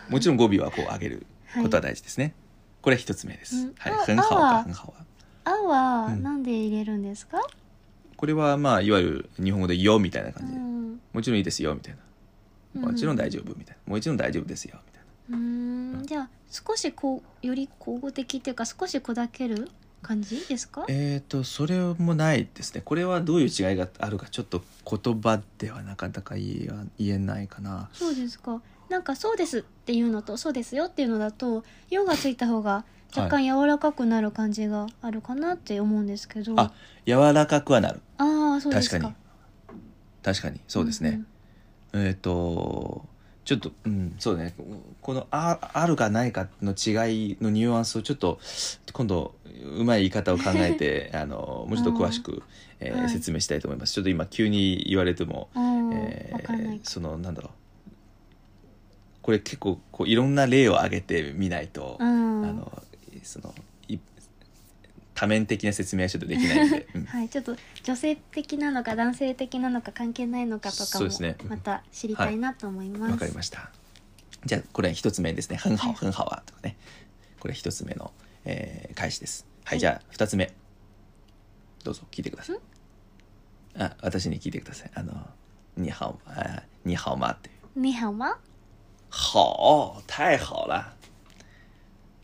[0.10, 1.26] もちろん語尾はこう上げる
[1.62, 2.34] ことは大事ですね。
[2.82, 3.56] これ一つ目です。
[3.56, 3.94] うんはい。
[3.94, 5.06] あ很好か很好は。
[5.46, 7.40] あはうんなんで入れるんですか？
[8.18, 11.96] これはまあいわゆる日本語でよみたいなう感じで、んもちろんいいですよみたい
[12.76, 12.82] な。
[12.82, 13.92] もちろん大丈丈夫みたいな。
[13.92, 15.38] もちろん大丈夫ですよみたいな。
[15.38, 19.70] 夫うんじゃあ少しこうより口語的っていうか少し砕ける？
[20.04, 20.86] 感じですか？
[20.90, 22.82] えっ、とそれもないですね。
[22.86, 26.70] これはどういう違いがあるかちょっと言葉ではなかなか言
[27.00, 27.90] えないかな。
[27.94, 32.86] そうですかなんかそうですっていうのとそうですよっていうのだと「よ」がついた方が
[33.16, 36.72] 若干柔らかくなる感じがあるかなって思うんですけど、あ、
[37.06, 38.02] 柔らかくはなる。
[38.18, 39.16] ああそうですか確かに。
[40.24, 41.24] 確かにそうですね。
[41.94, 43.06] えっ、と
[43.46, 44.16] ちょっとうん。
[44.20, 44.54] そうね。
[45.02, 48.40] このああるかないかの違いのニュアンスをちょっと
[48.94, 49.36] 今度
[49.78, 52.42] うまい言い方を考えて あのもうちょっと詳しく、
[52.80, 53.10] えーはい。
[53.10, 53.94] 説明したいと思います。
[53.94, 57.52] ちょっと今急に言われても、うんえーそのなんだろう。
[59.22, 62.46] これ結構こういろんな例を挙げてみないと、うん。
[62.46, 62.84] あの
[63.24, 63.62] そのい
[65.16, 71.10] 多面的な説明はちょっとできないんで、 うんはい、ちょっと女性的なのか男性的なのか関係ないのかとかも
[71.50, 73.12] また知りたいなと思います。
[73.12, 73.72] わかりました。
[74.46, 75.58] じゃあこれ一つ目ですね。
[75.58, 76.76] 很好はい很好啊とかね。
[77.40, 78.12] これ一つ目の、
[78.46, 79.46] えー返しです。
[79.64, 80.54] はい、じゃあ二つ目。
[81.84, 82.60] どうぞ聞いてください。
[83.78, 84.92] あ、私に聞いてください。
[84.96, 85.30] あの、
[85.76, 87.80] 你好あ你好吗っていう。
[87.80, 88.38] 你好吗？
[89.10, 90.96] 好、太好了。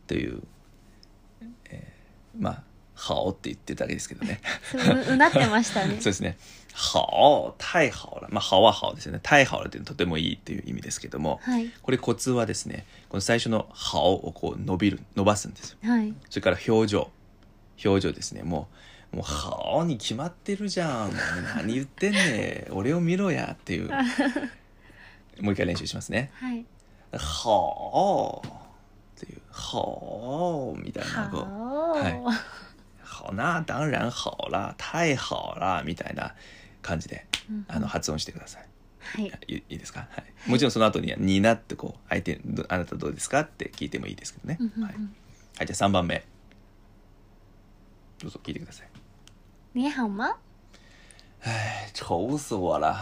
[0.06, 0.42] という、
[1.70, 2.62] えーまあ、
[3.00, 4.40] 好って言ってるだけですけどね。
[4.70, 6.04] そうううなってましたね そう。
[6.04, 6.36] ですね。
[6.74, 8.28] 好、太好了。
[8.30, 9.20] まあ、好は好ですよね。
[9.24, 15.78] 太好了っていうのはとてもいいっていう意味ですけども、はいこれコツはですね、この最初の好をこう伸びる、伸ばすんですよ。
[15.82, 16.14] はい。
[16.28, 17.10] それから表情。
[17.82, 18.42] 表情ですね。
[18.42, 18.68] も
[19.12, 21.12] う、もう、好に決まってるじゃん。
[21.56, 23.88] 何言ってんね 俺を見ろやっていう。
[25.40, 26.30] もう一回練習しますね。
[26.34, 26.66] はい。
[27.42, 28.42] 好
[29.16, 31.40] っていう、好みたいな、こう。
[31.40, 31.92] 好。
[31.92, 32.60] はい
[33.24, 36.34] 好な、当然好啦、太好啦、みたいな
[36.82, 37.64] 感じで、うん。
[37.68, 38.66] あの、発音してください。
[39.00, 39.32] はい。
[39.48, 43.40] いいいですか、はい、もちろんその後には「にな」ってこう相手どあなたどうですか？
[43.40, 46.22] って聞いてもいいですけどね、はい、はい、じゃあ3番目。
[48.18, 48.88] どうぞ聞いてください。
[49.72, 50.36] 你好吗？
[51.42, 52.94] 哎愁死我了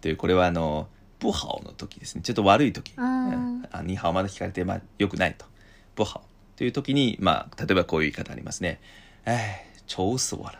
[0.00, 0.88] というこれはあの
[1.20, 2.22] 「不不好の時ですね。
[2.22, 2.92] ちょっと悪い時。
[2.96, 3.04] あー。
[3.04, 3.98] うん。
[3.98, 5.46] あまだ聞かれて、まあ、よくないと。
[5.96, 6.22] 不好
[6.56, 8.80] という時に、まあ、例えばこういう言い方ありますね。
[9.24, 10.58] えー、愁死我了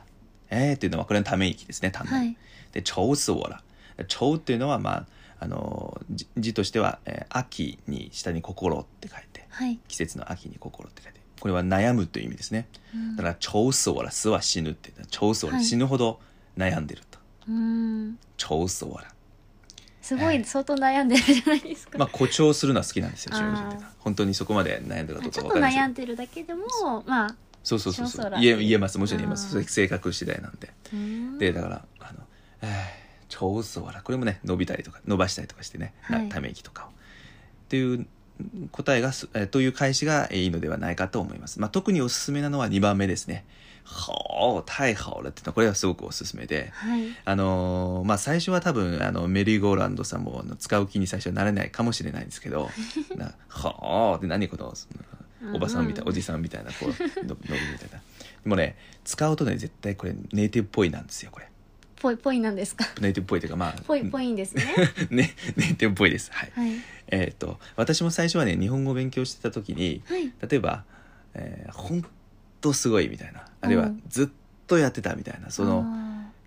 [0.51, 2.37] えーっていうのはこれのため息ですね単語、はい。
[2.73, 5.07] で愁死我了愁っていうのはまあ
[5.39, 9.79] あの字字としては、えー秋に下に心って書いてはい。
[9.89, 11.21] 季節の秋に心って書いて。
[11.41, 12.67] これは悩むという意味ですね。
[12.95, 13.17] うん。
[13.17, 15.65] だから愁死我了死は死ぬって愁死我了はい。
[15.65, 16.21] 死ぬほど
[16.57, 17.19] 悩んでると。
[17.49, 18.19] うん。
[18.39, 19.16] 愁死我了
[20.07, 21.99] すごい相当悩んでるじゃないですか。
[21.99, 23.41] まあ誇張するのは好きなんですよあー。
[23.41, 25.73] 中国人っていうのは本当にそこまで悩んでるかどうちょっとからない。
[25.73, 26.65] です悩んでるだけでも、
[27.07, 28.99] まあ、そうそうそうそ少々う言え言えます。
[28.99, 29.63] もちろん言えます。
[29.65, 30.71] 性格次第なんで。
[30.93, 31.39] うん。
[31.39, 32.21] でだからあの
[32.63, 32.71] 「えー、
[33.29, 36.29] 超すわら」これもね伸びたりとか伸ばしたりとかしてね、なはい。
[36.29, 36.89] ため息とかを。
[36.89, 36.91] っ
[37.69, 38.07] ていう
[38.71, 43.45] 答えがす、えーという返しがいいのではないかと思います、まあ、特におすすめなのは2番目ですね
[43.87, 47.07] 「好太好了」っていうのはこれはすごくおすすめではい。
[47.25, 52.71] あのーまあ最初は多分あのメリーゴーランドさんもあの使う気に最初はなれないかもしれないんですけど
[53.17, 54.75] 「なはあ」って何この
[55.55, 56.89] おばさんみたい、うんおじさんみたいなこう
[57.25, 57.41] の伸び
[57.73, 58.03] みたいなで
[58.45, 61.49] もね使うとね絶対これネイティブっぽいなんですよこれ
[61.99, 62.85] ぽいぽいなんですか？
[63.01, 64.65] ネイティブっぽいというかまあぽいぽいんですね。
[65.11, 66.73] ねネイティブっぽいですはい、はい。
[67.09, 70.33] えっ、と私も最初はね日本語を勉強してた時にはい。
[70.49, 70.85] 例えば
[71.35, 72.05] 「えー、ほん
[72.61, 74.29] とすごい」みたいなあるいはうん「ずっ
[74.67, 75.85] とやってた」みたいなその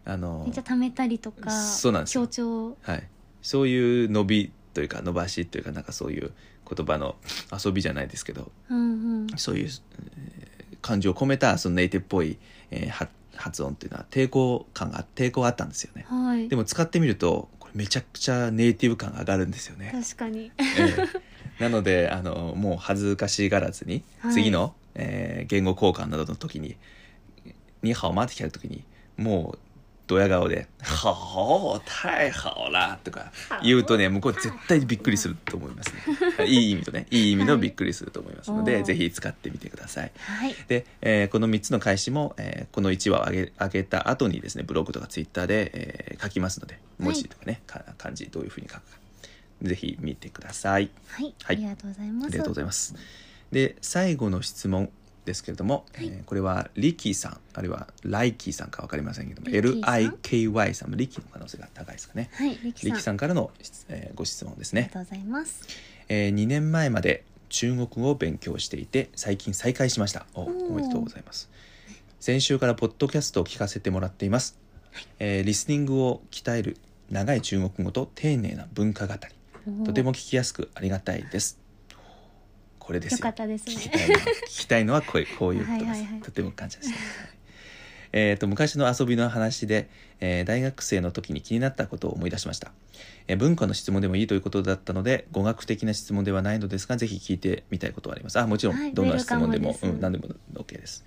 [0.06, 2.78] ああのーめっちゃ貯めたりとか、そうなんですよ強調。
[2.82, 3.08] はい、
[3.41, 6.32] そういう伸びというか伸ばしというかなんかそういう
[6.76, 7.16] 言葉の
[7.64, 8.84] 遊びじゃないですけどうんう
[9.26, 9.28] ん。
[9.38, 10.50] そういう、えー
[10.82, 12.38] 感情を込めたそのネイティブっぽい、
[12.72, 16.48] えーは発音っていうのは抵抗感が抵抗あったんですよねはい。
[16.48, 20.52] でも使ってみるとこれめちゃくちゃネイティブ感が上がるんですよね、確かに。
[20.58, 20.62] え
[21.60, 26.78] えなのであのもう恥ずかしがらずに、はい次の、えー言語交換などの時に
[27.81, 28.84] 「にハオマ」って聞かれた時に
[29.18, 29.60] もう
[30.07, 30.68] ドヤ顔で
[31.03, 32.07] 「好太
[32.41, 33.31] 好啦」とか
[33.64, 36.45] 言うとね向こう絶対にびっくりすると思いますね。
[36.47, 38.84] いい意味とねいい意味のびっくりすると思いますので、はい。
[38.85, 40.11] ぜひ使ってみてください。
[40.18, 40.56] はい。
[40.68, 48.97] で、えーこの3つの返しも、えーこの1話を上げ上げた後にですねブログとかツイッターで、えー書きますので文字とかね、か漢字どういうふうに書くか
[49.61, 50.89] ぜひ見てください。
[51.07, 51.26] はい。
[51.43, 51.56] はい。
[51.57, 52.26] ありがとうございます。
[52.26, 52.95] ありがとうございます。
[53.51, 54.89] で最後の質問
[55.30, 56.07] ですけれども、はい。
[56.07, 60.91] えーこれはリキさんあるいはライキーさんか分かりませんけども LIKY さん？
[60.97, 62.30] リキの可能性が高いですかね。
[62.34, 62.57] はい。
[62.64, 63.18] リキさん。
[63.18, 63.51] からの、
[63.89, 64.81] えーご質問ですね。
[64.81, 65.61] ありがとうございます。
[66.10, 70.26] えー2年前まで中国語を勉強していて最近再開しました。
[70.34, 71.49] おおめでとうございます。
[72.19, 74.57] 先週からポッドキャストを聞かせてもらっています、
[75.19, 76.77] えーリスニングを鍛える
[77.10, 79.19] 長い中国語と丁寧な文化語り。
[79.85, 81.60] とても聞きやすくありがたいです
[82.90, 83.18] これですよ。
[83.18, 83.76] よかったですね。
[83.76, 86.22] 聞きたいのは聞きたいのはこういうこういうことです、はいはいはい。
[86.22, 86.99] とても感謝です、はい。
[88.14, 89.88] えー、と昔の遊びの話で、
[90.20, 92.72] えー大学生の時に気になったことを思い出しました、
[93.28, 98.40] えー文化の質問でもいいということだったので語学的な質問ではないのですがぜひ聞いてみたいことはあります。
[98.40, 101.06] あもちろはいんどんな質問でも、うん、何でも OK です、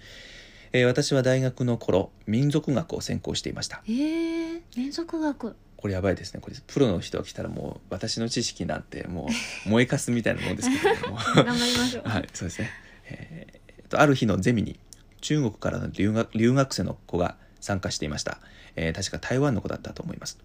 [0.71, 3.83] えー私は大学の頃民族学を専攻していました。
[3.89, 5.57] えー、民族学。
[5.83, 9.29] これやばいですねこれプロの人が来たらもう私の知識なんても
[9.67, 12.09] う 燃えかすみたいなもんですけども頑張りましょう。
[12.09, 12.71] はい、そうですね。
[13.07, 14.79] えーとある日のゼミに
[15.21, 18.39] 中国からの留学留学生の子が参加していました。
[18.77, 20.39] えー確か台湾の子だったと思います。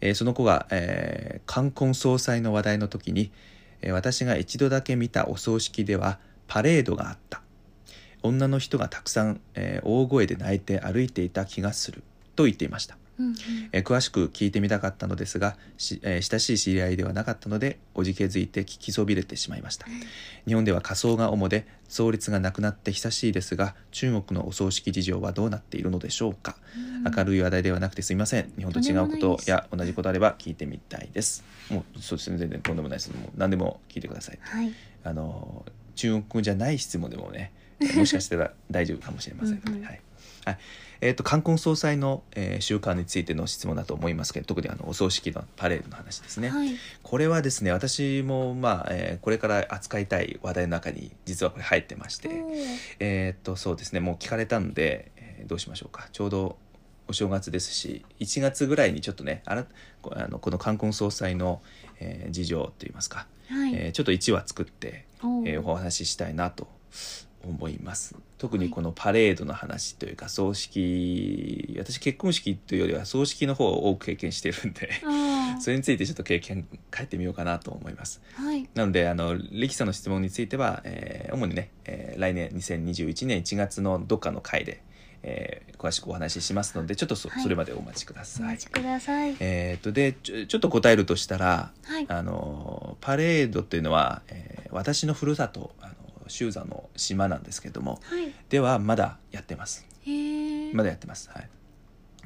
[0.00, 3.30] えーその子が、えー冠婚葬祭の話題の時に、
[3.82, 6.18] えー私が一度だけ見たお葬式では
[6.48, 7.42] パレードがあった。
[8.22, 12.02] 女の人がたくさん、えー大声で泣いて歩いていた気がする
[12.34, 12.98] と言っていました。
[13.20, 13.34] うんうん。
[13.72, 19.86] えー詳しく聞いてみたかったのですがし、えー親しい知り合いではなかったのでおじけづいて聞きそびれてしまいました。
[20.46, 26.56] 日本では仮装が主で創立がなくなって久しいですが中国のお葬式事情はどうなっているのでしょうか、
[27.16, 28.52] 明るい話題ではなくてすみません。
[28.56, 31.44] 日本と違うことや同じことあれば聞いてみたいです。
[31.70, 32.38] もうそうですね。
[32.38, 34.38] 全然とんでもないですもう何でも聞いてください。
[34.40, 34.72] はい。
[35.04, 35.64] あの
[35.96, 37.52] 中国語じゃない質問でもね
[37.96, 39.56] もしかしたら大丈夫かもしれません。
[39.56, 39.84] のでうんうん。
[39.84, 40.00] はい
[40.44, 40.58] はい。
[41.02, 46.70] えー、と冠婚葬祭の、えー習慣についての質問だと思いますけど特にあのお葬式のパレードの話ですね、はい。
[47.02, 52.30] これはですね私も、まあえーこれから扱いたい話題の中に実はこれ入ってまして、
[52.98, 56.08] えーっとそうですねもう聞かれたんで、えーどうしましょうか。
[56.12, 56.56] ちょうど
[57.08, 59.66] お正月ですし1月ぐらいにちょっとねあら
[60.00, 61.60] こあのこの冠婚葬祭の、
[61.98, 63.74] えー事情といいますか、はい。
[63.74, 65.54] えーちょっと1話作って、おー。
[65.54, 66.68] えーお話ししたいなと
[67.42, 74.90] 思います特にこのパレードの話というか葬式私結婚式というよりは葬式の方を多く経験してるんで
[75.60, 78.68] それについてちょっと経験変えてみようかなと思いますはい。
[78.74, 84.82] なのであの力さんの質問については、えー主にね、えー来年2021年1月のどっかの回で、
[85.22, 88.58] えー詳しくお話ししますのでちょっとそ,、はいそれまでお待ちくだおさい待。
[88.66, 89.34] ちください。
[89.40, 92.04] えー、とでちょちょっと答えるとしたら、はい。
[92.08, 95.94] あのパレードっていうのは、えー私のふるさとあの
[96.30, 98.32] 修山の島なんですけれどもはい。
[98.48, 99.86] ではまだやってます。
[100.72, 101.28] まだやってます。
[101.30, 101.48] はい。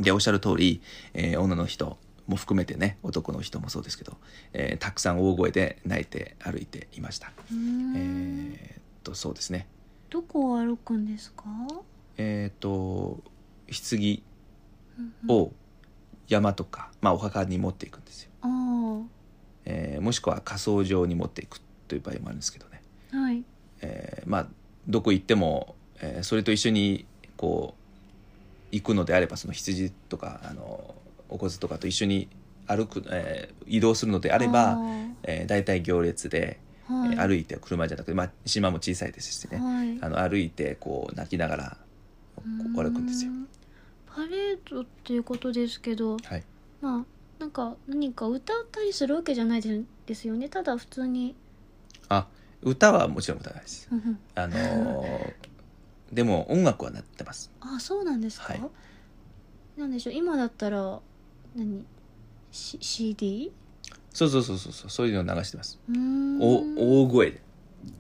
[0.01, 0.81] でおっしゃる通り、
[1.15, 4.17] えー女の人も含めてね男の人もそうですけど、
[4.53, 7.33] えーたくさん大声で泣いて歩いていました。
[7.51, 9.67] えーっとそうですね。
[10.11, 11.45] どこを歩くんですか？
[12.17, 13.23] えーっと
[13.69, 14.23] 棺
[15.29, 15.53] を
[16.29, 19.03] 山とか、まあ、お墓に持っていくんですよ、あ
[19.65, 22.83] えーもしくは火葬場に持っていくという場合もあるんですけどね。
[23.13, 23.45] あ、はい。
[23.85, 24.47] えーまあ
[24.89, 27.07] どこ行っても、えーそれと一緒に
[27.37, 27.75] こ
[28.73, 30.95] う行くのであればその羊とかあの
[31.29, 32.29] お骨とかと一緒に
[32.67, 34.79] 歩く、えー移動するのであれば、
[35.23, 36.59] えー、大体行列で、
[36.89, 39.99] はい、えー歩いて車じゃなくて、まあ、島も小さいですしね、はい。
[40.01, 41.77] あの歩いてこう泣きながら
[42.75, 43.35] 歩くんですよう。
[43.35, 43.49] ん
[44.07, 46.45] パレードっていうことですけど、はい、
[46.81, 47.05] まあ
[47.41, 50.49] なんか何か歌ったりするわけじゃないですですよね。
[50.49, 51.35] ただ普通に。
[52.09, 52.27] あ
[52.65, 53.89] 歌はもちろん歌わないです。
[54.35, 55.33] あのー
[56.13, 57.51] でも音楽はなってます。
[57.61, 58.53] あ、そうなんですか？
[58.53, 58.61] はい
[59.77, 60.13] なんでしょう？
[60.15, 61.01] 今だったら
[61.57, 61.85] 何、
[62.53, 63.53] C、CD？
[64.13, 65.81] そうそうそうそうそうそういうのを流してます。
[66.41, 67.41] お大声で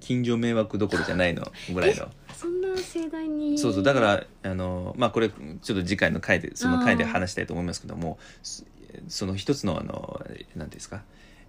[0.01, 3.59] 近所迷惑どころじゃないのぐらいのそんな盛大に？
[3.59, 8.65] そうそうだからあのまあこれちょっと次回の回でその回で話したいと思いますけどもす
[9.09, 11.03] その一つのあの何ていうんですか、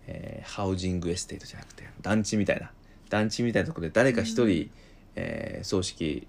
[0.08, 2.72] えーハウジングエステートじゃなくて団地みたいな
[3.16, 4.70] 団地みたいなところで誰か一人、
[5.16, 6.28] えー葬式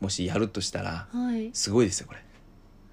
[0.00, 1.50] もしやるとしたらはい。
[1.52, 2.20] すごいですよこれ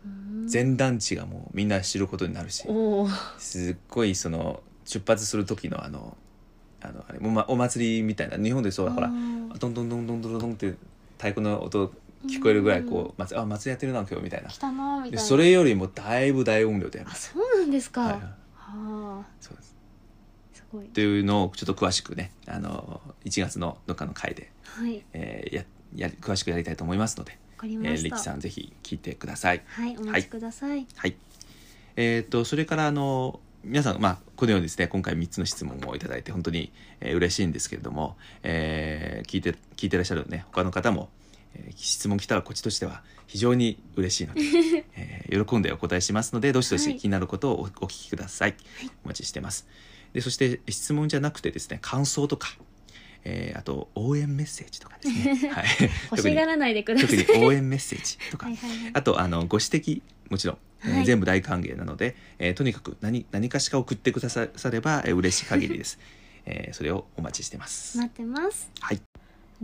[0.06, 0.08] う
[0.46, 2.66] ん全団地がもうみんな知ることになるし。
[3.38, 6.18] すっごいその出発する時のあの
[6.82, 10.68] あのあれお祭りみたいな日本でそうほらあードンドンドンドンドンドンって
[11.18, 11.92] 太鼓の音
[12.28, 15.18] 聞こえるぐらいこう、祭あ祭りやってるな今日みたいな来たなみたいな。
[15.18, 18.02] でそれよりもだいぶ大音量でやりあ、ますそうなんですか。
[18.02, 18.28] はいははい
[18.58, 19.26] あ。
[19.40, 19.75] そうです
[20.84, 20.86] っ。
[20.88, 24.96] ていうのをちょっと詳しくねあの1月のどっかの回で、はい。
[24.96, 25.64] わえーや
[25.96, 29.64] やり詳しくやりたいと思いますので、えー、さんぜひ聞いてください。
[29.66, 30.86] はい、お待ちください。
[30.96, 31.16] はい。
[31.96, 41.10] えっ、とそれからあの皆さん、まあ、このようにですね今回3つの質問をいただいて本当に、えー嬉しいんですけれども、えー聞いて聞いてらっしゃるね他の方も、
[41.56, 44.42] えー質問来たらこっちとしては非常に嬉しいので、
[44.96, 46.84] えー喜んでお答えしますのでどしどはい。
[46.84, 48.56] し気になることをおお聞きください、
[49.04, 49.68] お待ちしてます
[50.16, 52.48] でそして質問じゃなくてですね感想とか、
[53.26, 55.66] えーあと応援メッセージとかですね、 はい、
[56.12, 57.38] 欲しがらないでくださ特い。
[57.40, 58.46] に応援メッセージとか。
[58.48, 58.58] はい。
[58.94, 61.06] あとあのご指摘もちろん、えーはい。
[61.06, 66.00] 全部大歓迎なので、えーとにかく何何かしか送ってくだされば、えー嬉しい限りです、
[66.48, 68.70] えーそれをお待ちしてます、待ってます。
[68.80, 69.02] はい。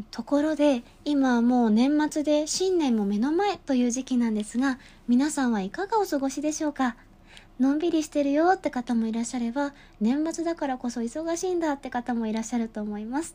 [0.10, 6.96] ところで、今はもう年末で新年も目の前という時期なんですが、皆さんはいかがお過ごしでしょうか？
[7.60, 13.34] のんびりしてるよって方もいらっしゃれば、年末だからこそ忙しいんだって方もいらっしゃると思います。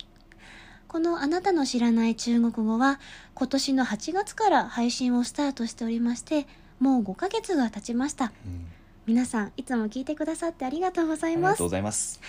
[0.88, 3.00] このあなたの知らない中国語は
[3.34, 6.46] 今年の8月から配信をスタートしておりまして、
[6.80, 8.32] もう5ヶ月が経ちました。
[9.06, 11.66] 皆さんいつも聞いてくださってありがとうございますありがとう。
[11.66, 12.20] ございます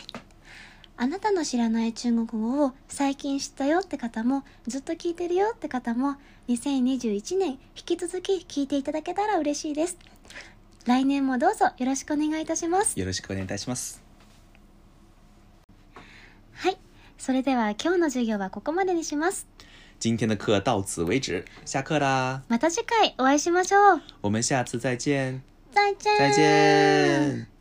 [0.95, 6.17] あなたの知らない中国語を最近知ったよって方もずっと聞いてるよって方も
[6.49, 9.97] 2021年引き続き聞いていただけたら嬉しいです
[10.87, 12.97] 来年もどうぞよろしくお願いいたします。
[12.97, 14.01] よろしくお願いいたします。
[16.53, 16.77] はい。
[17.17, 19.47] それでは今日の授業はここまでにします。
[19.99, 21.43] 今天的课到此为止。
[21.65, 22.41] 下课啦。
[22.47, 24.01] また次回お会いしましょう。
[24.21, 25.41] 我们下次再见。
[25.73, 26.17] 再见。
[26.17, 27.56] 再见